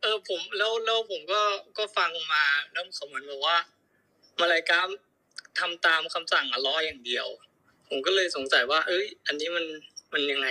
[0.00, 1.40] เออผมแล้วแล้วผมก็
[1.78, 3.56] ก็ฟังมาแล้วเขาเหมือนบอกว่า
[4.40, 4.88] มาลายกาม
[5.58, 7.26] ทำตามคำสั่งอัลเลอฮ์อย่างเดียว
[7.88, 9.64] ผมก็เลยสงสัยว่า เอ้ย อันนี้มัน
[10.12, 10.48] มันยังไง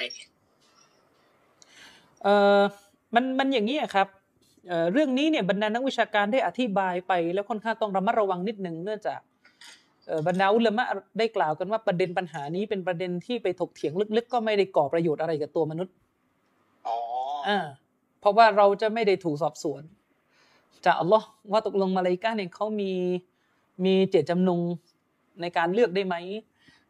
[2.23, 2.61] เอ่อ
[3.15, 4.07] มันมันอย่างนี้อะครับ
[4.67, 9.19] เอ่อเรื่องนี้เนี่ยบรรดานักวิชาการได้อธิบายไป แล้วค่อนข้างต้องระมัดระวังนิดหนึ่งเนื่องจาก
[10.07, 10.85] เอ่อบรรดาอุลามะ
[11.17, 15.93] ได้กล่าวกันว่าประเด็นปัญหานี้เป็นประเด็นที่ไปถกเถียงลึกๆ ก็ไม่ได้ก่อประโยชน์อะไรกับตัวมนุษย์
[16.87, 16.97] อ๋อ
[17.47, 17.59] อ่า
[18.19, 19.81] เพราะว่าเราจะไม่ได้ถูกสอบสวน
[20.85, 22.91] จากอัลลอฮ์ว่าตกลงมาเลาอิกะห์เนี่ยเขามี
[23.85, 24.59] มีเจตจำนง
[25.41, 26.15] ในการเลือกได้ไหม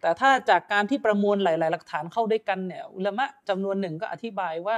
[0.02, 4.78] แต่ถ้าจากการที่ประมวลหลาย ๆ หลักฐานเข้าด้วยกันเนี่ยอุลามะจำนวนหนึ่งก็อธิบายว่า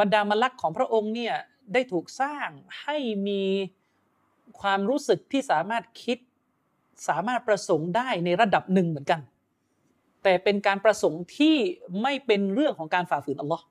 [0.00, 1.34] บรรดามลักของพระองค์เนี่ย
[1.72, 2.48] ได้ถูกสร้าง
[2.82, 2.96] ให้
[3.28, 3.42] มี
[4.60, 6.18] ความรู้สึกที่สามารถคิด
[7.08, 9.20] สามารถประสงค์ได้ในระดับหนึ่งเหมือนกัน
[10.22, 11.56] แต่เป็นการประสงค์ที่
[12.02, 13.64] ไม่เป็นเรื่องของการฝ่าฝืนอัลลอฮ์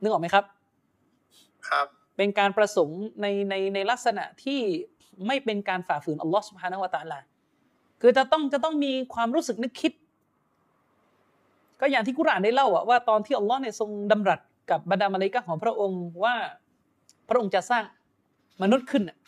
[0.00, 0.44] นึกออกไหมครับ
[1.68, 4.60] ครับ เป็นการประสงค์ในในในลักษณะที่
[5.26, 7.18] ไม่เป็นการฝ่าฝืนอัลลอฮ์สุบฮานาวะตะอาลา
[8.00, 9.92] คือจะต้องจะต้องมีความรู้สึกนึกคิด
[11.80, 16.34] ก็อย่างที่กุรอานได้เล่าอะว่าตอนที่อัลลอฮ์เนี่ยทรงดำรัส กับบรรดามาลิกะของพระองค์ว่า
[17.28, 17.84] พระองค์จะสร้าง
[18.62, 19.18] มนุษย์ขึ้นน่ะ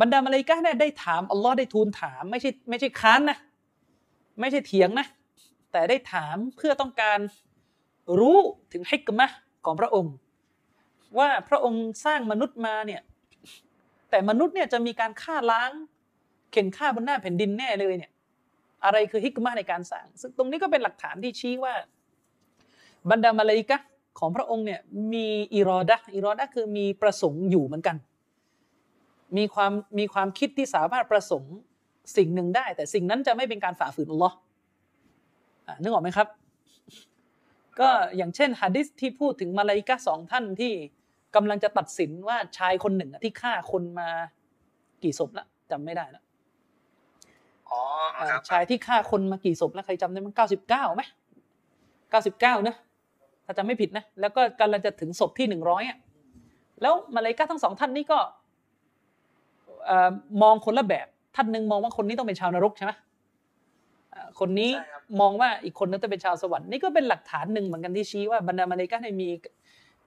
[0.00, 3.38] บรรดามาลิกะเนี่ยได้ถามอัลลอฮ์ได้ทูลถามไม่ใช่ไม่ใช่ค้านนะ
[4.40, 5.06] ไม่ใช่เถียงนะ
[5.72, 7.18] แต่ได้ถามเพื่อต้องการ
[8.18, 8.38] รู้
[8.72, 9.26] ถึงฮิกมะ
[9.64, 10.14] ของพระองค์
[11.18, 13.00] ว่าพระองค์สร้างมนุษย์มาเนี่ย
[14.10, 15.70] แต่มนุษย์เนี่ยจะมีการฆ่าล้าง
[16.52, 18.12] เข็นฆ่าบนหน้าแผ่นดินแน่เลยเนี่ย
[18.84, 21.74] อะไรคือฮิกมะในการสร้าง ซึ่งตรงนี้ก็เป็นหลักฐานที่ชี้ว่า
[23.10, 23.78] บรรดามาลาอิกะ
[24.18, 24.80] ของพระองค์เนี่ย
[25.12, 27.96] มีอิรอดะห์อิรอดะห์คือมีประสงค์อยู่เหมือนกัน
[29.36, 31.54] มีความมีความคิดที่สามารถประสงค์
[32.16, 34.36] สิ่งหนึ่งได้ แต่สิ่งนั้นจะไม่เป็นการฝ่าฝืนอัลลอฮ์
[35.66, 36.28] อะนึกออกไหมครับ
[37.80, 40.72] ก็อย่างเช่นฮะดิษที่พูดถึงมาลาอิกะห์สองท่านที่
[41.34, 44.08] กำลังจะตัดสินว่าชายคนหนึ่งอะที่ฆ่าคนมา
[45.02, 46.22] กี่ศพละจำไม่ได้ละ
[47.70, 47.80] อ๋อ
[48.16, 51.02] อ่าครับชายที่ฆ่าคนมากี่ศพแล้วใครจำได้มั้งเก้าสิบเก้าไหม
[52.10, 52.76] เก้าสิบเก้านะ
[53.50, 55.98] ถ้าจำไม่ผิดนะแล้วก็กำลังจะถึงศพที่หนึ่งร้อยอะ
[56.82, 58.18] แล้วมาเลายกาทั้งสองท่านนี่ก็
[59.86, 60.10] เอ่อ
[60.42, 61.06] มองคนละแบบ
[61.36, 62.92] ท่านหนึ่งมองว่าคนนี้ต้องเป็นชาวนรกใช่ไหม
[64.14, 69.28] อ่าคนนี้ใช่ครับมองว่าอีกคนนึงต้องเป็นชาวสวรรค์นี่ก็เป็นหลักฐานหนึ่งเหมือนกันที่ชี้ว่าบรรดามาเลายกาเนี่ยมี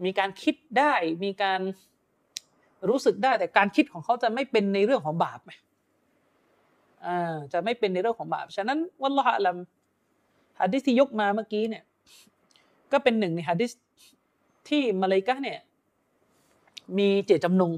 [0.06, 0.94] มีการคิดได้
[1.24, 1.60] มีการ
[2.90, 5.52] รู้สึกได้แต่การคิดของเขาจะไม่เป็นในเรื่องของบาปไหม
[7.06, 9.58] อ่าจะไม่เป็นในเรื่องของบาป ฉะนั้นวัลลอฮะอัลลัม
[10.60, 11.84] ฮะดิษที่ยกมาเมื่อกี้เนี่ย
[12.94, 13.72] ก็เป็นหนึ่งในฮะดิษ
[14.68, 15.60] ที่มาเลายกะห์เนี่ย
[16.98, 17.72] มีเจตจำนง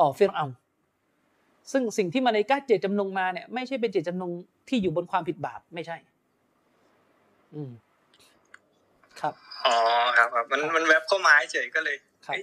[0.00, 0.56] ต่อฟิรเอาน์
[1.72, 4.30] ซึ่งสิ่งที่มาเลายกะห์เจตจำนงมาเนี่ยไม่ใช่เป็นเจตจำนง
[4.68, 5.96] ที่อยู่บนความผิดบาปไม่ใช่
[7.54, 7.70] อืม
[9.20, 9.34] ครับ
[9.66, 9.76] อ๋อ
[10.16, 11.96] ครับครับมันมันแวบเข้ามาเฉยก็เลย
[12.26, 12.34] ครับ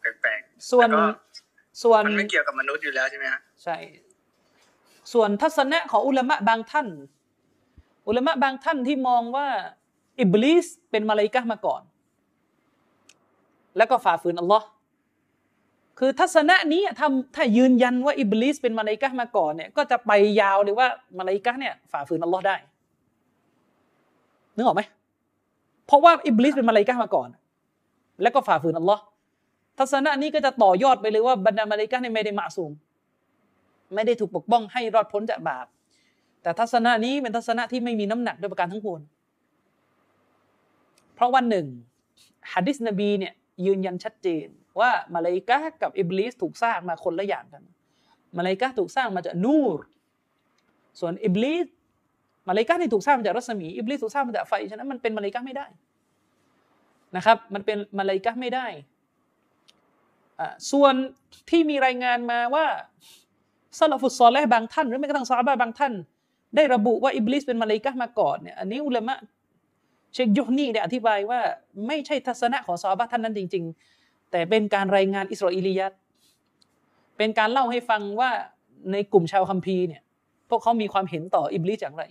[0.00, 0.40] เฮ้ยแปลก
[0.70, 1.04] ส่วนแต่ก็
[1.82, 3.76] ส่วนๆมันไม่เกี่ยวกับมนุษย์อยู่แล้วใช่ไหมฮะใช่
[5.12, 6.88] ส่วนทัศนะของอุลามะบางท่าน
[8.08, 9.48] อุลามะบางท่านที่มองว่า
[10.20, 11.82] อิบลิสเป็นมาลาอิกะมาก่อน
[13.76, 14.66] แล้วก็ฝ่าฝืนอัลลอฮ์
[15.98, 20.10] คือทัศนะนี้ถ้าถ้ายืนยันว่าอิบลิสเป็นมาลาอิกะมาก่อนเนี่ยก็จะไป
[20.40, 20.88] ยาวเลยว่า
[21.18, 22.56] มาลาอิกะเนี่ยฝ่าฝืนอัลลอฮ์ได้
[24.56, 24.82] นึกออกไหม
[25.86, 27.28] เพราะว่าอิบลิสเป็นมาลาอิกะมาก่อน
[28.22, 29.02] แล้วก็ฝ่าฝืนอัลลอฮ์
[29.78, 32.72] ทัศนะนี้ก็จะต่อยอดไปเลยว่าบรรดามาลาอิกะเนี่ยไม่ได้معصوم
[33.94, 35.66] ไม่ได้ถูกปกป้องให้รอดพ้นจากบาป
[36.42, 39.00] แต่ทัศนะนี้เป็นทัศนะที่ไม่มีน้ำหนักโดยประการทั้งปวง
[41.14, 41.66] เพราะว่าหนึ่ง
[42.52, 43.32] ฮะดิษนบีเนี่ย
[43.66, 44.46] ยืนยันชัดเจน
[44.80, 47.62] ว่ามาลาอิกะกับอิบลิสถูกสร้างมาคนละอย่างกัน
[48.36, 49.80] มาลาอิกะถูกสร้างมาจากنور
[51.00, 51.66] ส่วนอิบลิส
[52.48, 55.66] มาลาอิกะห์นี่ถูกสร้างมาจากรัศมีอิบลิสถูกสร้างมาจากไฟฉะนั้นมันเป็นมาลาอิกะไม่ได้
[57.16, 58.66] นะครับ มันเป็นมาลาอิกะไม่ได้
[60.40, 60.94] อ่าส่วน
[61.50, 62.66] ที่มีรายงานมาว่า
[63.78, 65.92] السلف الصالح บางท่าน หรือแม้กระทั่งซอฮาบะบางท่าน
[66.56, 69.16] ได้ระบุว่าอิบลิสเป็นมาลาอิกะมาก่อนเนี่ยอันนี้อุลามะ
[70.14, 71.40] เชคโยฮนีเนี่ยอธิบายว่า
[71.86, 73.64] ไม่ใช่ทัศนะของซอฮาบะท่านนั้นจริง
[73.98, 75.92] ๆ แต่เป็นการรายงานإسرائيليات
[77.18, 78.30] เป็นการเล่าให้ฟังว่า
[78.92, 80.02] ในกลุ่มชาวคัมภีร์เนี่ย
[80.50, 82.04] พวกเขามีความเห็นต่ออิบลิสอย่างไร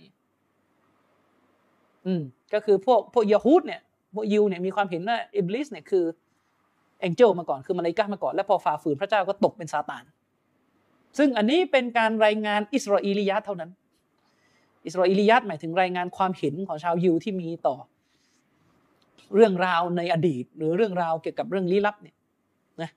[2.06, 2.22] อืม
[2.54, 3.80] ก็คือพวกพวกยะฮูดเนี่ย
[4.14, 6.04] พวกยิวเนี่ยมีความเห็นว่าอิบลิสเนี่ยคือ
[7.00, 10.04] angel มาก่อนคือมาลาอิกะห์มาก่อน แล้วพอฝ่าฝืนพระเจ้าก็ตกเป็นซาตาน
[11.18, 13.70] ซึ่งอันนี้เป็นการรายงาน إسرائيليات เท่านั้น
[14.86, 17.76] إسرائيليات หมายถึงรายงานความเห็นของชาวยิวที่มีต่อ
[19.34, 22.16] เรื่องราวในอดีต หรือเรื่องราวเกี่ยวกับเรื่องลี้ลับเนี่ย
[22.82, 22.90] นะ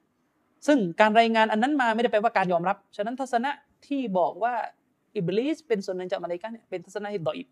[0.67, 3.51] ซึ่งการรายงานอันนั้นมาไม่ได้แปลว่าการยอมรับ ฉะนั้นทัศนะ
[3.87, 4.53] ที่บอกว่า
[5.15, 7.47] อิบลิสเป็นส่วนหนึ่งจากมาเลาอิกะห์เนี่ยเป็นทัศนะที่ดออิบ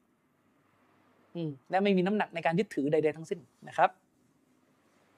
[1.36, 3.90] อืมและไม่มีน้ำหนักในการยึดถือใด ๆ ทั้งสิ้นนะครับ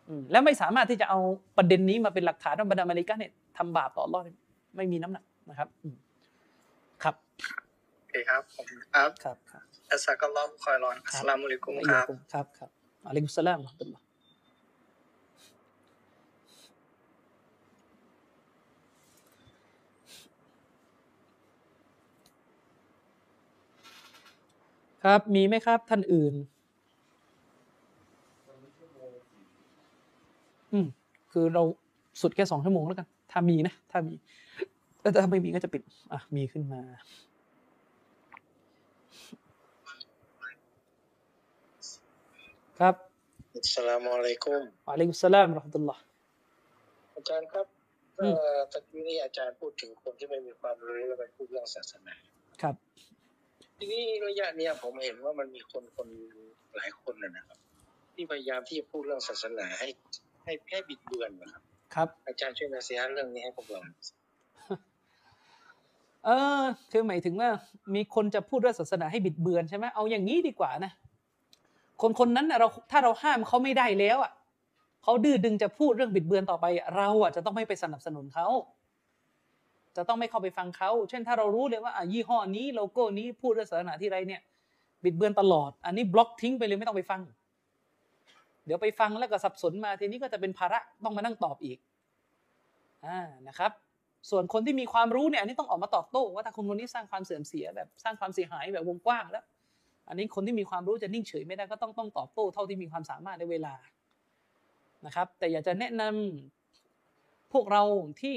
[0.07, 1.19] อืมและไม่สามารถที่จะเอา
[1.57, 4.37] ประเด็นนี้มาเป็นหลักฐานว่าบรรดามาเลาอิกะห์เนี่ยทำบาปต่ออัลเลอฮ์เนี่ย
[4.75, 5.95] ไม่มีน้ำหนักนะครับอืม
[7.03, 7.15] ครับ
[7.99, 12.69] โอเคครับผมครับครับครับอัสซากัลลอฮุคอยรอนอัสสลามุอะลัยกุมครับครับครับ
[13.07, 14.03] อะลัยกุสสลามวะเราะห์มะตุลลอฮ์
[25.03, 26.33] ครับมีไหมครับท่านอื่น
[30.71, 30.85] อืม
[31.31, 31.61] คือเรา
[32.21, 34.13] สุดแค่สองชั่วโมงแล้วกัน ถ้ามีนะ ถ้ามี
[35.01, 35.81] แต่ถ้าไม่มีก็จะปิด
[36.11, 36.81] อะ มีขึ้นมา
[42.79, 42.95] ครับ
[43.55, 46.01] อัสสลามุอะลัยกุมวะอะลัยกุมสสลามวะเราะห์มะตุลลอฮ์
[47.15, 47.65] อาจารย์ครับ
[48.19, 52.13] อืเอ่มอตะกี้นี้อาจารย์พูดถึงคนที่ไม่มีความรู้แล้วไปพูดเรื่องศาสนา
[52.61, 52.75] ครับ
[53.77, 56.07] ทีนี้ระยะเนี้ยผมเห็นว่ามันมีคนคน
[56.75, 57.59] หลายคนนะนะครับ
[58.13, 59.87] ที่พยายามที่จะพูดเรื่องศาสนาให้
[60.43, 61.63] ให้ให้บิดเบือนนะครับ
[61.95, 63.81] ครับ อาจารย์ช่วยนาเสียเรื่องนี้ให้พวกเรา
[66.25, 66.29] เอ
[66.61, 67.49] อ คือหมายถึงว่า
[67.95, 70.91] มีคนจะพูดเรื่องศาสนาให้บิดเบือนใช่ไหมเอาอย่างนี้ดีกว่านะ
[72.01, 74.31] คนคนนั้นน่ะเราถ้าเราห้ามเขาไม่ได้แล้วอะ
[75.03, 76.65] เขาดื้อดึงจะพูดเรื่องบิดเบือนต่อไป
[76.97, 78.47] เราอะจะต้องไม่ไปสนับสนุนเขา
[79.97, 84.41] จะต้องไม่เข้าไปฟังเขา เช่นถ้าเรารู้เลยว่าอะยี่ห้อนี้โลโก้นี้พูดเรื่องศาสนาที่ไรเนี่ย
[85.03, 87.21] บิดเบือนตลอด อันนี้บล็อกทิ้งไปเลยไม่ต้องไปฟัง
[88.65, 91.77] เดี๋ยวไปฟังแล้วก็สับสนมาทีนี้ก็จะเป็นภาระต้องมานั่งตอบอีก
[93.05, 93.71] อ่านะครับ
[94.29, 99.43] ส่วนคนที่มีความรู้เนี่ยอันนี้ต้องออกมาตอบโต้ว่าถ้าคนคนนี้สร้างความเสื่อมเสียแบบสร้างความเสียหายแบบวงกว้างแล้ว
[100.07, 103.73] อันนี้คนที่มีความรู้จะนิ่งเฉยไม่ได้ก็ต้องต้องตอบโต้เท่าที่มีความสามารถในเวลา
[105.05, 107.83] นะครับ แต่อยากจะแนะนำพวกเรา
[108.21, 108.35] ที่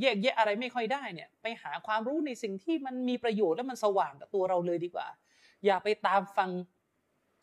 [0.00, 5.06] แยกแยะอะไรไม่ค่อยได้เนี่ยไปหาความรู้ในสิ่งที่มันมีประโยชน์และมันสว่างกับตัวเราเลยดีกว่า
[5.64, 6.50] อย่าไปตามฟัง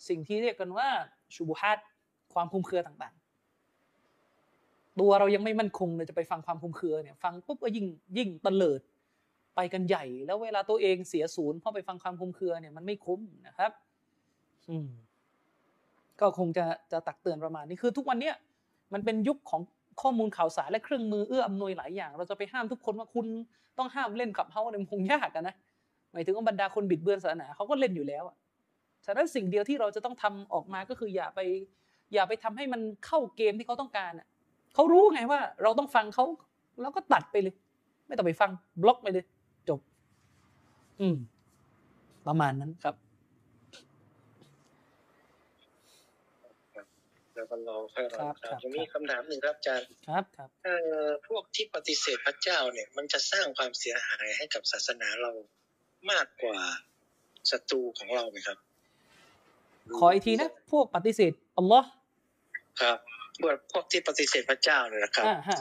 [0.10, 0.88] สิ่งที่เรียกกันว่า
[1.36, 1.80] ชูบุฮัด
[2.34, 7.86] ความคลุมเครือต่างๆ ตัวเรายังไม่มั่นคงเลยจะไปฟังความคลุมเครือเนี่ยฟังปุ๊บก็ยิ่ง
[8.18, 8.82] ยิ่งเลิด
[9.60, 13.72] ไปไปกันใหญ่ แล้วเวลาตัวเองเสียศูนย์เพราะไปฟังความคลุมเครือเนี่ยมันไม่คุ้มนะครับ
[14.70, 14.88] อืม
[16.20, 18.36] ก็คงจะจะตักเตือนประมาณนี้คือทุกวันเนี้ย
[18.94, 19.62] มันเป็นยุคของ
[20.02, 23.26] ข้อมูลข่าวสารและเครื่องมือเอื้ออำนวยหลายอย่าง เราจะไปห้ามทุกคนว่าคุณ
[23.78, 25.56] ต้องห้ามเล่นขับเฮาเนี่ยมันคงยากกันนะ
[26.14, 28.36] หมายถึงว่าบรรดาคนบิดเบือนศาสนาเขาก็เล่นอยู่แล้วอะ
[29.06, 31.40] ฉะนั้นสิ่งเดียวที่เราจะต้องทำออกมาก็คืออย่าไป
[32.14, 34.28] อย่าไปทำให้มันเข้าเกมที่เขาต้องการอะ
[34.76, 36.26] เขารู้ไงว่าเราต้องฟังเขา
[36.82, 37.56] แล้วก็ตัดไปเลย
[38.08, 39.39] ไม่ต้องไปฟังบล็อกไปเลยจบ
[41.02, 41.18] อืม
[42.28, 42.96] ประมาณนั้นครับ
[47.36, 55.32] แล้วก็รอค่อยรอครับคครัรับบจะมีคำถามหนึ่งครับอาจารย์ครับครับ เอ่อพวกที่ปฏิเสธพระเจ้าเนี่ย มันจะสร้างความเสียหายให้กับศาสนาเรา
[56.12, 56.60] มากกว่า
[57.52, 58.58] ศัตรูของเราไหมครับ
[59.98, 61.90] ขออีกทีนะพวกปฏิเสธอัลลอฮ์
[62.82, 62.98] ครับ
[63.42, 65.60] พวกพวกที่ปฏิเสธพระเจ้าเนี่ยนะครับ อ่าฮะ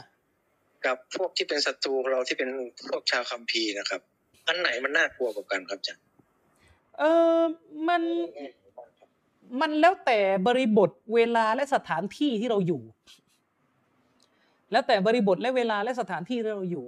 [0.87, 2.51] กับพวกที่เป็นศัตรูของเราที่เป็น
[2.89, 4.03] พวกชาวคัมภีร์นะครับ
[4.49, 6.05] อันไหนมันน่ากลัวกว่ากันครับอาจารย์
[6.99, 7.03] เอ
[7.39, 7.41] อ
[7.89, 8.03] มัน
[9.61, 12.83] มันแล้วแต่บริบทเวลาและสถานที่ที่เราอยู่
[14.73, 16.85] แล้วแต่บริบทและเวลาและสถานที่ที่เราอยู่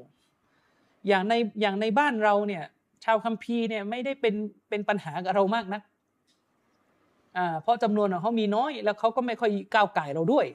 [1.09, 2.65] อย่างในอย่างในบ้านเราเนี่ย
[3.05, 4.35] ชาวคัมภีร์เนี่ยไม่ได้เป็น
[4.69, 5.83] เป็นปัญหากับเรามากนัก
[7.37, 10.47] อ่าเพราะจำนวนของเขามีน้อยแล้วเขาก็ไม่ค่อยก้าวไก่เราด้วย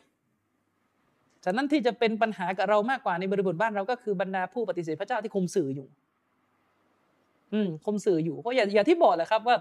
[1.46, 5.88] ฉะนั้นที่จะเป็นปัญหากับเรามากกว่าในบริบทบ้านเราก็คือบรรดาผู้ปฏิเสธพระเจ้าที่คุมสื่ออยู่
[7.56, 9.56] อืมคมสื่ออยู่เพราะอย่าอย่าที่บอกแหละครับว่า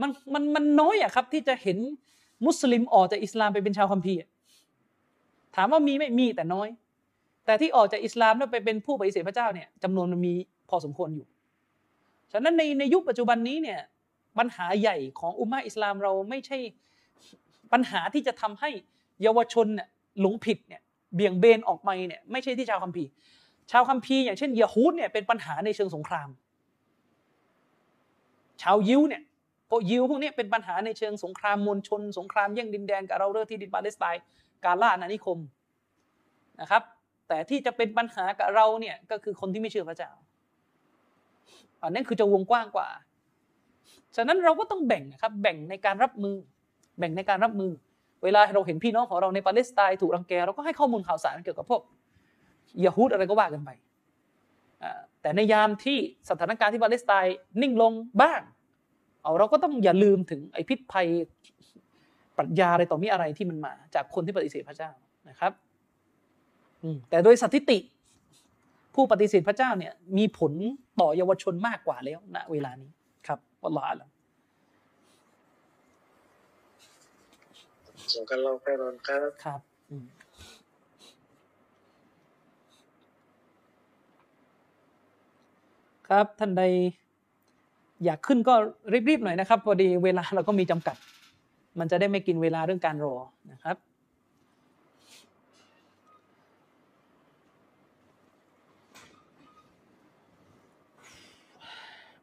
[0.00, 1.78] มันมันมันน้อยอะครับ ที่จะเห็น
[2.46, 4.20] มุสลิมออกจากอิสลามไปเป็นชาวคัมภีร์
[5.56, 6.68] ถามว่ามีไหม่มีแต่น้อย
[7.46, 10.34] แต่ที่ออกจากอิสลามแล้วไปเป็นผู้ปฏิเสธพระเจ้าเนี่ยจำนวนมันมี
[10.68, 11.26] พอสมควรอยู่
[12.32, 13.80] ฉะนั้นในในยุคปัจจุบันนี้เนี่ย
[14.38, 16.58] ปัญหาใหญ่ของอุมมะอิสลามเราไม่ใช่
[17.72, 18.70] ปัญหาที่จะทำให้
[19.22, 19.88] เยาวชนเนี่ย
[20.20, 20.82] หลงผิดเนี่ย
[21.14, 23.10] เบี่ยงเบนออกไปเนี่ยไม่ใช่ที่ชาวคัมภีร์
[23.72, 26.28] ชาวคัมภีร์อย่างเช่นยะฮูดเนี่ยเป็นปัญหาในเชิงสงคราม
[28.62, 29.22] ชาวยิวเนี่ย
[29.70, 34.22] พวกยิวพวกนี้เป็นปัญหาในเชิงสงครามมวลชน สงครามแย่งดินแดนกับเราเรื่องที่ดินปาเลสไตน์
[34.64, 35.38] การล่าอาณานิคม
[36.60, 36.82] นะครับ
[37.28, 40.10] แต่ที่จะเป็นปัญหากับเราเนี่ยก็คือคนที่ไม่เชื่อพระเจ้า
[41.82, 42.88] อันนั้นคือจะวงกว้างกว่า
[44.16, 46.36] ฉะนั้นเราก็ต้องแบ่งนะครับ แบ่งในการรับมือ
[46.98, 47.72] แบ่งในการรับมือ
[48.22, 51.80] เวลาเราเห็นพี่น้องของเราในปาเลสไตน์ถูกรังแกเราก็ให้ข้อมูลข่าวสารเกี่ยวกับพวก
[52.84, 53.70] ยะฮูดอะไรก็ว่ากันไป
[55.22, 55.98] แต่ในยามที่
[56.30, 57.92] สถานการณ์ที่ปาเลสไตน์นิ่งลง
[58.22, 58.40] บ้าง
[59.22, 61.08] เอาเราก็ต้องอย่าลืมถึงไอ้พิษภัย
[62.36, 64.90] ปรัชญาอะไรต่อมีอะไรที่มันมา จากคนที่ปฏิเสธพระเจ้า
[65.28, 65.52] นะครับ
[66.82, 67.78] อืมแต่โดยสถิติ
[68.94, 70.52] ผู้ปฏิเสธพระเจ้าเนี่ยมีผล
[71.00, 72.90] ต่อเยาวชนมากกว่าแล้วณเวลานี้
[73.26, 74.08] ครับวัลลอฮฺอาลัม
[78.12, 79.60] ส่งกันเราค่อยรอครับครับ
[86.12, 86.62] ครับ ท่านใด
[88.04, 88.54] อยากขึ้นก็
[89.08, 90.96] รีบๆหน่อยนะครับพอดีเวลาเราก็มีจำกัด
[91.78, 93.14] มันจะได้ไม่กินเวลาเรื่องการรอ
[93.52, 93.76] นะครับ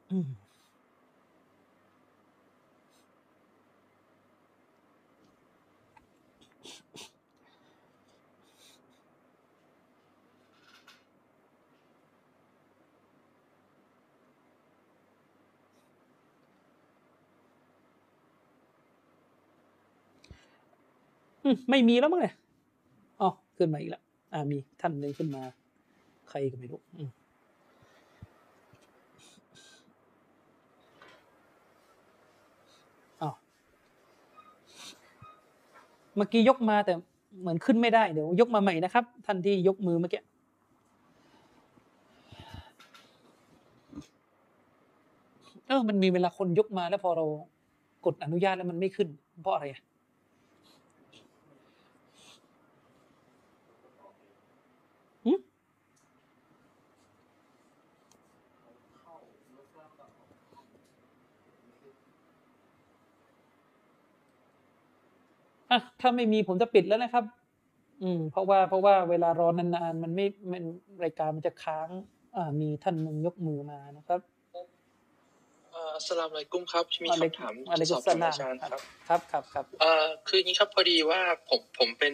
[0.09, 0.48] อืม
[21.69, 22.35] ไม่มีแล้วมั้งเนี่ย
[23.21, 24.03] อ๋อขึ้นมาอีกแล้ว
[24.33, 25.43] อ่ามีท่านหนึ่งขึ้นมา
[26.29, 27.09] ใครก็ไม่รู้อืม
[33.21, 33.33] อ้าว
[36.15, 36.93] เมื่อกี้ยกมาแต่
[37.41, 40.21] เหมือนขึ้นไม่ได้เดี๋ยว ยกมาใหม่นะครับ ท่านที่ยกมือเมื่อกี้
[45.67, 47.25] เออมันมีเวลาคนยกมาแล้วพอเรา
[48.05, 49.07] กดอนุญาตแล้วมันไม่ขึ้น
[49.41, 49.81] เพราะอะไรอะ
[65.71, 67.23] อะถ้าไม่มีผมจะปิดแล้วนะครับ
[68.03, 70.63] อืม เพราะว่าเพราะว่าเวลารอนานๆ มันไม่มัน
[71.03, 71.87] รายการมันจะค้าง
[72.35, 74.19] อ่า มีท่านหนึ่งยกมือมานะครับ
[75.71, 81.19] เอ่ออัสสลามอะลัยกุมครับ มีอะลัยคำถามอะลัยจะกุสมอบสถามลามอาจารย์ครับครับครับครับครับเอ่อคืออย่างนี้ครับพอดีว่า
[81.49, 82.13] ผมผมเป็น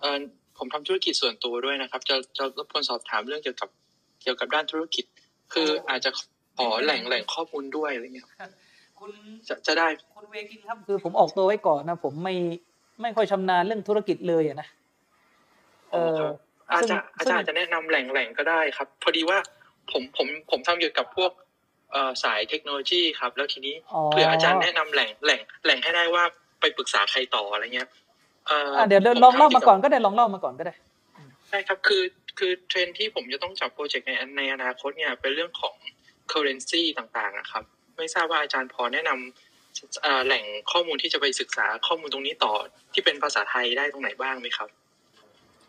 [0.00, 0.20] เอ่อ
[0.58, 3.68] ผมทำธุรกิจส่วนตัวด้วยนะครับ จะจะรบกวนสอบถามเรื่องเกี่ยวกับ
[4.22, 5.04] เกี่ยวกับด้านธุรกิจ
[5.52, 6.10] คืออาจจะ
[6.58, 8.28] ขอแหล่งแหล่งข้อมูลด้วยอะไรเงี้ย
[8.98, 9.10] คุณ
[9.48, 9.86] จะจะได้
[10.16, 12.34] คุณเวกินครับ คือผมออกตัวไว้ก่อนนะ ผมไม่
[13.02, 14.68] ไม่ค่อยชำนาญเรื่องธุรกิจเลยอะนะ
[15.92, 16.18] เออ
[16.70, 19.38] อาจซึ่งจะอาจารย์อาจจะแนะนำแหล่งแหล่งก็ได้ครับ พอดีว่า
[19.92, 21.30] ผมผมผมทำเกี่ยวกับพวก
[21.92, 26.24] เอ่อสายเทคโนโลยีครับ แล้วทีนี้อ๋อเผื่ออาจารย์แนะนำแหล่งแหล่งแหล่งให้ได้ว่า
[26.60, 27.88] ไปปรึกษาใครต่ออะไรเงี้ย
[28.46, 30.74] เอ่ออะเดี๋ยวเดี๋ยวผมลองเล่าทำมาก่อนก็ได้ลองเล่ามาก่อนก็ได้
[31.48, 32.02] ใช่ครับคือ
[32.38, 35.74] คือเทรนด์ที่ผมจะต้องจับโปรเจกต์ในในอนาคตเนี่ยเป็นเรื่องของ
[36.32, 37.64] currency ต่างๆนะครับ
[37.96, 39.51] ไม่ทราบว่าอาจารย์พอแนะนำเอ่อ
[40.26, 42.52] แหล่งข้อมูลที่จะไปศึกษาข้อมูลตรงนี้ต่อ
[42.92, 44.68] ที่เป็นภาษาไทยได้ตรงไหนบ้างไหมครับ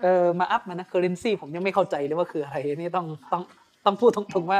[0.01, 3.43] เออมาอัพมานะ currency ผมยังไม่เข้าใจเลยว่าคืออะไรนี่ต้องต้อง
[3.85, 4.59] ต้องพูดตรงๆว่า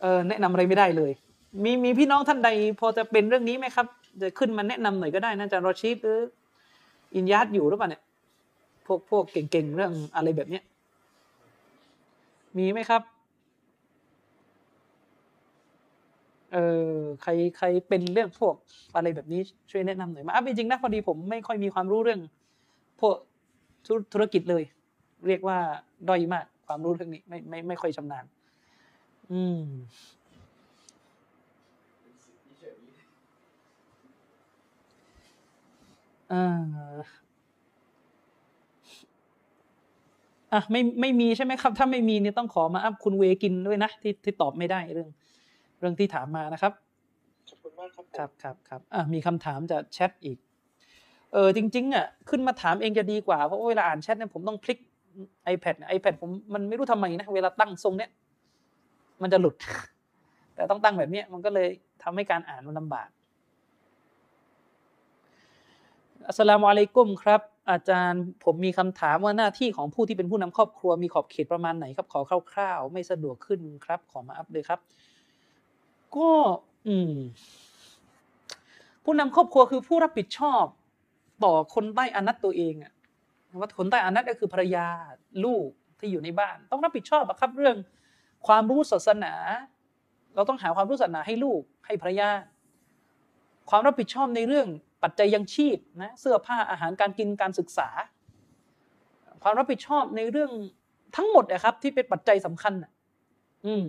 [0.00, 1.12] เออแนะนำอะไรไม่ได้เลย
[1.64, 2.50] มีมีพี่น้องท่านใด
[2.80, 3.86] พอจะเป็นเรื่องนี้ไหมครับ
[4.22, 6.18] จะขึ้นมาแนะนำหน่อยก็ได้นะอาจารย์รอชีดหรือ
[7.14, 8.02] อินยัดอยู่หรือเปล่าเนี่ย
[8.86, 10.62] พวกพวกเก่งๆเรื่องอะไรแบบเนี้ย
[12.58, 13.02] มีไหมครับ
[16.52, 16.56] เอ
[16.86, 18.54] อใครใครเป็นเรื่องพวก
[18.96, 22.20] อะไรแบบนี้ช่วยแนะนำหน่อยมาอัพจริงๆนะพอดีผมไม่ค่อยมีความรู้เรื่อง
[23.00, 23.16] พวก
[23.86, 24.62] ธุธรกิจเลย
[25.26, 25.58] เรียกว่า
[26.08, 28.24] ด้อยมากความรู้เรื่องนี้ไม่ไม่ไม่ค่อยชำนาญ
[29.32, 29.62] อืม
[36.30, 37.22] อ่า
[40.52, 45.08] อะไม่ไม่มีใช่ไหมครับ ถ้าไม่มีเนี่ยต้องขอมาอัพคุณเวกินด้วยนะที่ที่ตอบไม่ได้เรื่อง
[45.82, 46.72] เรื่องที่ถามมานะครับ
[47.48, 50.38] ขอบคุณมากครับผมครับครับครับอะมีคำถามจากแชทอีก
[51.32, 54.78] เออจริงๆอะขึ้นมาถามเองจะดีกว่า เพราะว่าเวลาอ่านแชทเนี่ยผมต้องพลิก
[55.54, 58.10] iPad เนี่ย iPad ผมมันไม่รู้ทำไมนะ เวลาตั้งทรงเนี้ย
[59.22, 59.54] มันจะหลุด
[60.54, 61.68] แต่ต้องตั้งแบบเนี้ยมันก็เลย
[62.02, 63.08] ทำให้การอ่านมันลำบาก
[66.26, 67.40] อัสสลามุอะลัยกุมครับ
[67.70, 72.20] อาจารย์ผมมีคำถามว่าหน้าที่ของผู้ที่เป็นผู้นำครอบครัวมีขอบเขตประมาณไหนครับ ขอ
[72.52, 74.80] คร่าวๆ ไม่สะดวกขึ้นครับ ขอมาอัปเลยครับ
[76.16, 76.30] ก็
[76.88, 77.14] อืม
[79.04, 80.64] ผู้นำครอบครัวคือผู้รับผิดชอบ
[81.44, 82.92] ต่อคนใต้อานัตตัวเองอะ
[83.60, 84.86] ว่าคนใต้อานัตก็คือภรรยา
[85.44, 85.68] ลูก
[85.98, 87.76] ที่อยู่ในบ้าน ต้องรับผิดชอบอะครับ เรื่อง
[88.46, 89.34] ความรู้ศาสนา
[90.34, 92.30] เราต้องหาความรู้ศาสนาให้ลูกให้ภรรยา
[93.70, 94.68] ความรับผิดชอบในเรื่อง
[95.02, 97.88] ปัจจัยยังชีพนะเสื้อผ้าอาหารการกินการศึกษา
[99.42, 100.50] ความรับผิดชอบในเรื่อง
[101.16, 102.92] ทั้งหมดนะครับ ที่เป็นปัจจัยสำคัญน่ะ
[103.66, 103.84] อืม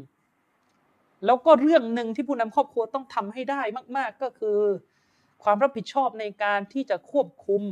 [1.26, 3.62] แล้วก็เรื่องหนึ่งที่ผู้นำครอบครัวต้องทำให้ได้
[3.98, 4.60] มาก ๆ ก็คือ
[5.44, 7.64] ความรับผิดชอบในการที่จะควบคุม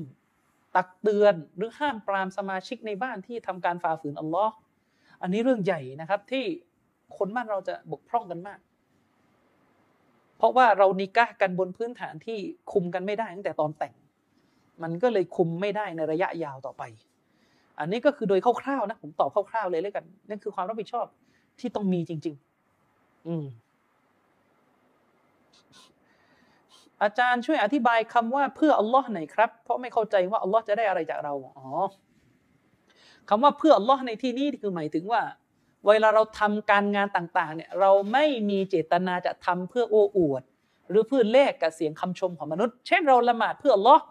[0.75, 4.53] ตักเตือนหรือห้ามปรามสมาชิกในบ้านที่ทำการฝ่าฝืนอัลลอฮ์
[5.21, 6.43] อันนี้เรื่องใหญ่นะครับที่
[7.17, 8.59] คนบ้านเราจะบกพร่องกันมาก
[10.37, 12.37] เพราะว่าเรานิกะห์กันบนพื้นฐานที่
[12.71, 13.93] คุมกันไม่ได้ตั้งแต่ตอนแต่ง
[14.83, 16.83] มันก็เลยคุมไม่ได้ในระยะยาวต่อไป
[17.79, 21.05] อันนี้ก็คือโดยคร่าวๆนะผมตอบคร่าวๆเลยเลยกันนั่นคือความรับผิดชอบ
[21.59, 22.50] ที่ต้องมีจริง ๆ
[23.27, 23.45] อืม
[27.03, 31.67] อาจารย์ช่วยอธิบายคำว่าเพื่ออัลลอฮ์หน่อยครับ เพราะไม่เข้าใจว่าอัลลอฮ์จะได้อะไรจากเราอ๋อ
[33.29, 35.21] คำว่าเพื่ออัลลอฮ์ในที่นี้คือหมายถึงว่า
[35.87, 40.43] เวลาเราทำการงานต่างๆ เนี่ย เราไม่มีเจตนาจะทำเพื่อโอ้อวด
[40.89, 44.03] หรือเพื่อแลกกับเสียงคำชมของมนุษย์ เช่นเราละหมาดเพื่ออัลลอฮ์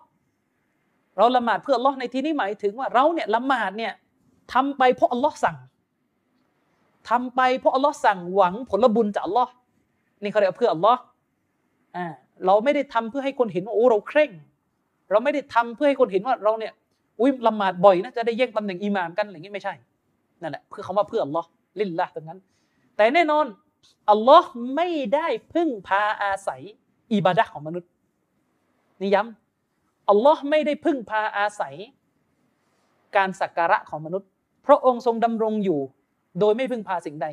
[1.17, 3.93] เราละหมาดเพื่ออัลลอฮ์ในที่นี้หมายถึงว่าเราเนี่ยละหมาดเนี่ย
[4.53, 5.57] ทำไปเพราะอัลลอฮ์สั่ง
[7.09, 9.53] ทำไปเพราะอัลลอฮ์สั่งหวังผลบุญจากอัลลอฮ์
[10.23, 11.01] นี่เขาเรียกเพื่ออัลลอฮ์
[11.97, 12.07] อ่า
[12.47, 14.31] เราไม่ได้ทำเพื่อให้คนเห็นว่าโอ้เราเคร่ง
[15.11, 16.73] เราไม่ได้ทำเพื่อให้คนเห็นว่าเราเนี่ย
[17.21, 19.75] อุ้ยละหมาดบ่อยนะจะได้แย่งตำแหน่งอิหม่ามกันอะไรอย่างนี้ไม่ใช่
[20.41, 21.49] นั่นแหละเพื่อคำว่าเพื่ออัลลอฮ์
[21.81, 22.39] ลิลละตรงนั้น
[22.97, 23.47] แต่แน่นอน
[24.11, 26.63] อัลลอฮ์ไม่ได้พึ่งพาอาศัย
[27.13, 27.91] อิบาดะห์ของมนุษย์
[29.01, 31.75] นี่ย้ำอัลลอฮ์ไม่ได้พึ่งพาอาศัย
[33.17, 34.29] การสักการะของมนุษย์
[34.67, 35.81] พระองค์ทรงดำรงอยู่
[36.39, 37.27] โดยไม่พึ่งพาสิ่งใด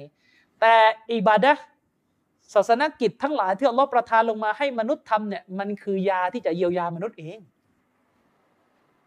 [0.62, 0.76] แต่
[1.14, 1.54] อิบาดะ
[2.54, 7.40] ศาสนกิจทั้งหลายที่อัลลอฮ์ประทานลงมาให้มนุษย์ทำเนี่ยมันคือยาที่จะเยียวยามนุษย์เอง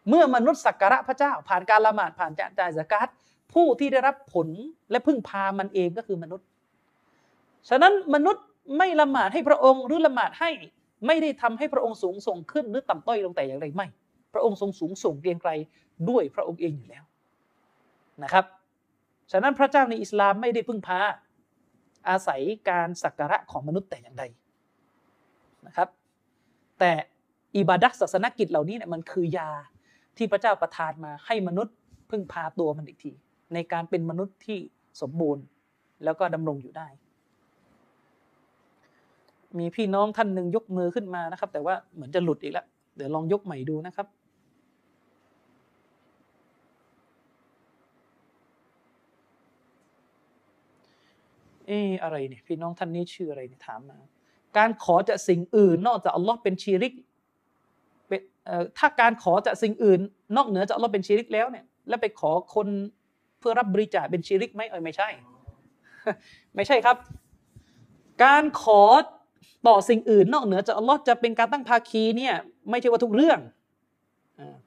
[0.08, 3.08] เมื่อมนุษย์สักการะพระเจ้า ผ่านการละหมาดผ่านการจ่ายสกาด
[3.52, 4.48] ผู้ที่ได้รับผล
[4.90, 6.46] และพึ่งพามันเองก็คือมนุษย์
[7.68, 8.44] ฉะนั้นมนุษย์
[8.78, 10.50] ไม่ละหมาดให้พระองค์หรือละหมาดให้
[11.06, 13.86] ไม่ได้ทำให้พระองค์สูงส่งขึ้นหรือต่ำต้อยลงแต่อย่างไรไม่
[14.34, 15.50] พระองค์ทรงสูงส่งเกรียงไกร
[16.08, 17.04] ด้วยพระองค์เองอยู่แล้ว
[18.22, 18.44] นะครับ
[19.32, 21.00] ฉะนั้นพระเจ้าในอิสลามไม่ได้พึ่งพา
[22.08, 24.24] อาศัยการสักการะของมนุษย์แต่อย่างใด
[25.66, 25.88] นะครับ
[26.78, 26.92] แต่
[27.56, 29.50] อิบาดะห์ศาสนกิจเหล่านี้เนี่ยมันคือยา
[30.16, 31.74] ที่พระเจ้าประทานมาให้มนุษย์
[32.10, 33.12] พึ่งพาตัวมันอีกที
[33.54, 34.58] ในการเป็นมนุษย์ที่
[35.02, 35.44] สมบูรณ์
[36.04, 36.88] แล้วก็ดำรงอยู่ได้
[39.58, 42.66] มีพี่น้องท่านหนึ่งยกมือขึ้นมานะครับ แต่ว่าเหมือนจะหลุดอีกแล้ว
[42.96, 44.06] เดี๋ยวลองยกใหม่ดูนะครับ
[51.70, 53.98] เอออะไรเนี่ยพี่น้องท่านนี้ชื่ออะไรเนี่ยถามมา
[54.58, 56.92] การขอจากสิ่งอื่น นอกจากอัลลอฮ์เป็นชีริก
[58.08, 60.00] เป็นเอ่อถ้าการขอจากสิ่งอื่น
[60.36, 62.68] นอกเหนือจากอัลลอฮ์เป็นชีริกแล้วเนี่ย แล้วไปขอคน
[63.38, 65.08] เพื่อรับบริจาคเป็นชีริกไหมเออไม่ใช่
[66.56, 66.96] ไม่ใช่ครับ
[68.24, 68.82] การขอ
[69.66, 72.34] ต่อสิ่งอื่น นอกเหนือจากอัลลอฮ์จะเป็นการตั้งภาคีเนี่ย
[72.70, 73.38] ไม่ใช่ว่าทุกเรื่อง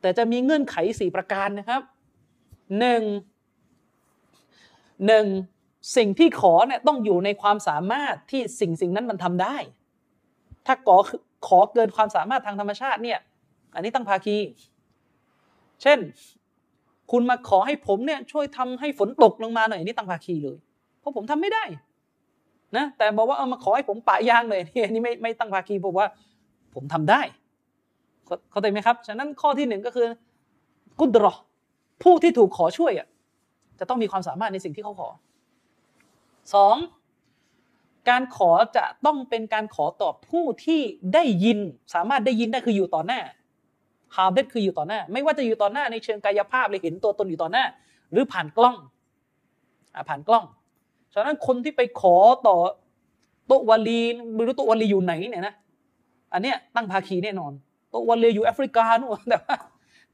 [0.02, 1.82] แต่จะมีเงื่อนไขสี่ประการนะครับ
[2.80, 3.04] หนึ่ง
[5.08, 5.26] หนึ่ง
[5.98, 9.56] สิ่งที่ขอเนี่ยต้องอยู่ในความสามารถที่สิ่งสิ่งนั้นมันทำได้
[10.66, 10.98] ถ้าขอ
[11.48, 13.20] ขอเกินความสามารถทางธรรมชาติเนี่ย
[13.76, 14.38] อันนี้ตั้งภาคี
[15.82, 16.00] เช่น
[17.12, 20.58] คุณมาขอให้ผมเนี่ยช่วยทำให้ฝนตกลงมาหน่อยอันนี่ตั้งภาคีเลย
[21.00, 21.64] เพราะผมทำไม่ได้
[22.78, 26.08] นะแต่บอกว่าเอามาขอให้ผมปะยางหน่อยอันนี้ไม่ไม่ตั้งภาคีบอกว่า
[26.76, 27.22] ผมทำได้
[28.26, 30.08] เข้าเข้าใจไหมครับ ฉะนั้นข้อที่หนึ่งก็คือ
[31.00, 31.34] กุดรอ
[32.04, 33.08] ผู้ที่ถูกขอช่วยอะ
[33.80, 35.10] จะต้องมีความสามารถในสิ่งที่เขาขอ
[36.54, 36.76] สอง
[38.10, 40.82] การขอจะต้องเป็นการขอต่อผู้ที่
[41.14, 41.60] ได้ยิน
[41.94, 43.20] สามารถได้ยินได้คืออยู่ต่อหน้า
[44.16, 47.64] ฮาเบตคืออยู่ต่อหน้า ไม่ว่าจะอยู่ต่อหน้าในเชิงกายภาพเลยเห็นตัวตนอยู่ต่อหน้า
[48.12, 48.76] หรือผ่านกล้อง
[49.96, 50.46] อผ่านกล้อง
[51.14, 52.16] ฉะนั้นคนที่ไปขอ
[52.48, 52.58] ต่อ
[53.48, 54.00] โตวาลี
[54.36, 55.56] ไม่รู้โตวาลีอยู่ไหนเนี่ยนะ
[56.34, 57.52] อันเนี้ยตั้งภาคีแน่นอน
[57.90, 59.56] โตวาลีอยู่แอฟริกานู่นแต่ว่า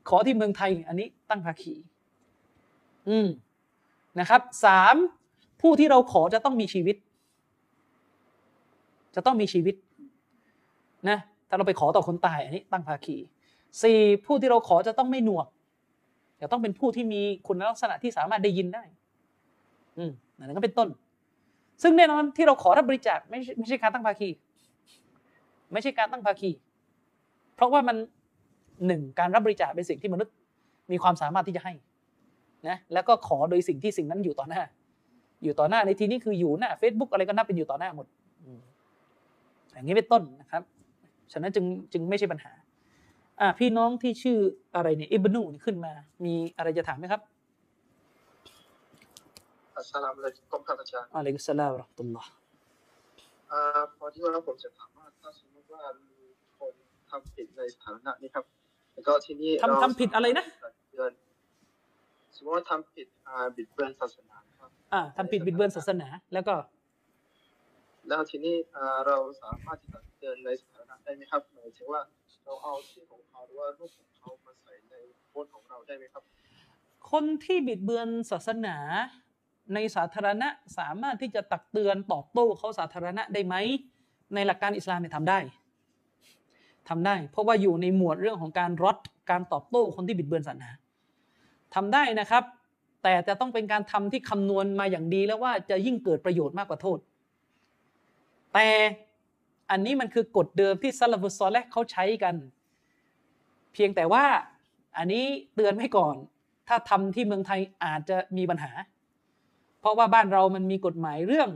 [0.10, 1.74] ขอที่เมืองไทย อันนี้ตั้งภาคี
[3.10, 3.28] อืม
[4.20, 4.96] นะครับสาม
[5.62, 6.96] ผู้ที่เราขอจะต้องมีชีวิต
[9.16, 9.76] จะต้องมีชีวิต
[11.10, 11.18] นะ
[11.50, 13.18] ถ้าเราไปขอต่อคนตายอันนี้ตั้งภาคี
[13.82, 15.48] สี่ผู้ที่เราขอจะต้องไม่หนวก
[16.42, 18.84] จะต้องเป็นผู้ที่มีคุณลักษณะที่สามารถได้ยินได้
[19.98, 20.90] อืมนั่นก็เป็นต้น
[21.82, 24.30] ซึ่งแน่นอนที่เราขอรับบริจาคไม่ไม่ใช่การตั้งภาคี
[25.74, 26.52] ไม่ใช่การตั้งภาคี
[27.56, 27.98] เพราะว่ามัน
[28.88, 30.34] หนึ่งการรับบริจาคเป็นสิ่งที่มนุษย์
[30.92, 31.74] มีความสามารถที่จะให้
[32.68, 34.62] นะแล้วก็ขอโดยสิ่งที่สิ่งนั้นอยู่ต่อหน้า
[35.44, 38.08] อยู่ต่อหน้าในที่นี้คืออยู่หน้า Facebook อะไรก็นับเป็นอยู่ต่อหน้าหมด
[38.44, 38.60] อืม
[39.74, 40.64] อย่างนี้เป็นต้นนะครับ
[41.32, 42.54] ฉะนั้นจึงจึงไม่ใช่ปัญหา
[43.42, 44.38] อ่าพี่น้องที่ชื่อ
[44.76, 45.94] อะไรเนี่ยอิบนูขึ้นมา
[46.26, 47.22] มีอะไรจะถามไหมครับ
[49.76, 52.30] อัสสลามุอะลัยกุมครับอาจารย์อะลัยกุสสลามวะเราะห์มะตุลลอฮ์
[53.52, 56.20] อ่าพอที่ว่าผมจะถามว่าถ้าสมมติว่ามี
[56.58, 56.74] คน
[57.10, 58.46] ทำผิดในสถานะนี้ครับ
[58.94, 60.46] แล้วก็ที่นี่ทำเราทำผิดอะไรนะ
[60.92, 61.12] เดือน
[62.36, 64.49] สมมติว่าทำผิดอ่าบิดเบือนศาสนาครับ
[64.94, 66.56] อ่าทำผิดบิดเบือนศาสนา แล้วก็
[68.08, 72.02] แล้วทีนี้อ่าเราสามารถที่จะเดินในสถานะได้ไหมครับหมายถึงว่า
[72.46, 74.96] เราเอาชื่อของเขาหรือว่ารูปของเขามาใส่ใน
[75.30, 76.24] โพสต์ของเราได้ไหมครับ
[77.12, 78.78] คนที่บิดเบือนศาสนา
[79.74, 83.56] ในสาธารณะสามารถที่จะตักเตือนตอบโต้เขาสาธารณะได้ไหม
[84.34, 85.40] ในหลักการอิสลามเนี่ยทำได้
[86.90, 88.98] ทำได้ เพราะว่าอยู่ในหมวดเรื่องของการรด
[89.30, 90.70] การตอบโต้คนที่บิดเบือนศาสนา
[91.76, 92.44] ทำได้นะครับ
[93.04, 97.00] แต่จะต้องเป็นการทำที่คำนวณมาอย่างดีแล้วว่าจะยิ่งเกิดประโยชน์มากกว่าโทษ
[98.54, 98.68] แต่
[99.72, 102.36] อันนี้มันคือกฎเดิมที่ซาลาฟุซอลและเขาใช้กัน
[103.74, 104.24] เพียงแต่ว่า
[104.98, 105.24] อันนี้
[105.56, 106.16] เตือนไว้ก่อน
[106.68, 108.72] ถ้าทำที่เมืองไทยอาจจะมีปัญหา
[109.80, 111.50] เพราะว่าบ้านเรามันมีกฎหมายเรื่อง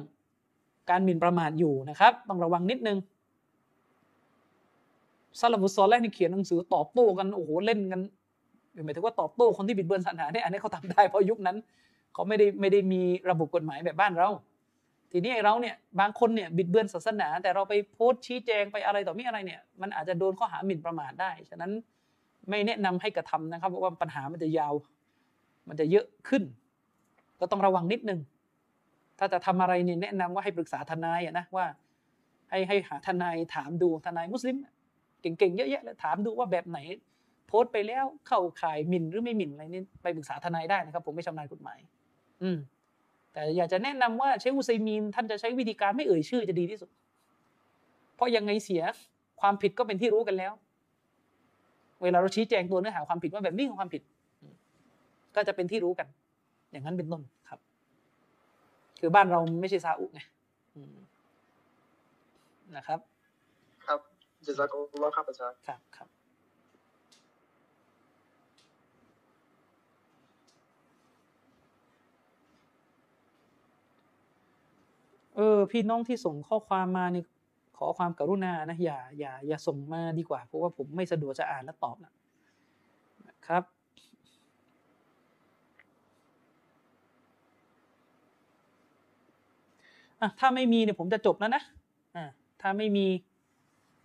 [0.90, 2.98] การหมิ่นประมาทอยู่นะครับ ต้องระวังนิดนึง
[5.40, 8.02] ซาลาฟุซอลแรกนี่เขียนหนังสือตอบโต้กันโอ้โหเล่นกัน
[8.86, 11.58] หมายถึงว่าตอบโต้คนที่บิดเบือนศาสนาเนี่ยอันนี้เขาทำได้เพราะยุคนั้น
[12.14, 14.30] เขาไม่ได้ไม่ได้มีระบบกฎหมายแบบบ้านเรา
[15.12, 21.72] ทีนี้เราเนี่ยบางคนเนี่ยบิดเบือนศาสนา แต่เราไปโพสต์ชี้แจงไปอะไรต่อมีอะไรเนี่ย มันอาจจะโดนข้อหาหมิ่นประมาทได้ ฉะนั้น
[22.50, 24.74] ไม่แนะนำให้กระทำนะครับเพราะว่าปัญหามันจะยาว
[25.70, 26.44] มันจะเยอะขึ้น
[27.40, 28.20] ก็ต้องระวังนิดนึง
[29.20, 31.66] ถ้าจะทำอะไรเนี่ยแนะนำว่าให้ปรึกษาทนายอะนะว่า
[32.50, 34.58] ให้ให้หาทนายถามดูทนายมุสลิม
[35.22, 36.80] เก่งๆเยอะแยะเลยถามดูว่าแบบไหน
[37.54, 41.80] พสต์ไปแล้วเข้าข่ายหมิ่นหรือไม่หมิ่นอะไรนี่ไปปรึกษาทนายได้นะครับ ผมไม่ชำนาญกฎหมาย
[42.44, 42.58] อืม
[43.34, 46.90] แต่อยากจะแนะนำว่าเชคอุซัยมีนท่านจะใช้วิธีการไม่เอ่ยชื่อจะดีที่สุด
[48.16, 48.82] เพราะยังไงเสีย
[49.42, 50.54] ความผิดก็เป็นที่รู้กันแล้ว
[52.04, 54.02] เวลาเราชี้แจงตัวเนื้อหาความผิดว่าแบบนี้คือความผิด
[55.36, 56.08] ก็จะเป็นที่รู้กัน
[56.72, 57.60] อย่างนั้นเป็นต้นครับ
[59.00, 60.20] คือบ้านเราไม่ใช่ซาอุไง
[60.76, 60.96] อืม
[62.76, 63.00] นะครับ
[63.86, 64.00] ครับ
[64.46, 66.08] จะซักอัลลอฮ์ครับอาจารย์ครับครับ
[75.36, 77.24] เออ พี่น้องที่ส่งข้อความมานี่
[77.78, 82.12] ขอความกรุณานะอย่าอย่าอย่าส่งมาดีกว่า เพราะว่าผมไม่สะดวกจะอ่านและตอบนะ
[83.48, 83.64] ครับ
[90.22, 91.64] อะถ้าไม่มีเนี่ยผมจะจบแล้วนะ
[92.16, 92.26] อ่า
[92.62, 93.08] ถ้าไม่มี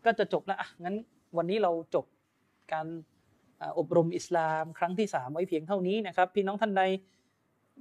[0.04, 0.96] ก็จะจบแล้วอะงั้น
[1.36, 2.04] วันนี้เราจบ
[2.72, 2.86] การ
[3.78, 6.82] อบรมอิสลามครั้งที่สามไว้เพียงเท่านี้นะครับ พี่น้องท่านใด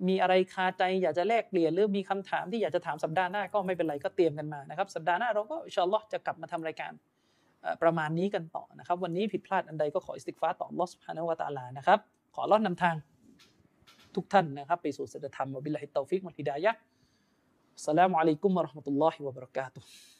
[0.08, 6.92] มีอะไรคาใจอยากจะแลกเปลี่ยนหรือมีคำถามที่อยากจะถามสัปดาห์หน้าก็ไม่เป็นไรก็เตรียมกันมานะครับ สัปดาห์หน้าเราก็อินชาอัลลอฮ์จะกลับมาทำรายการ
[7.82, 12.00] ประมาณนี้กันต่อนะครับ วันนี้ผิดพลาดอันใดก็ขอاستغفار ต่อ الله سبحانه وتعالى นะครับ
[12.36, 12.96] ขออัลลอฮ์นำทาง
[14.16, 20.17] ทุกท่านนะครับไปสู่สัจธรรมوبالله التوفيق والهداية السلام عليكم ورحمة الله وبركاته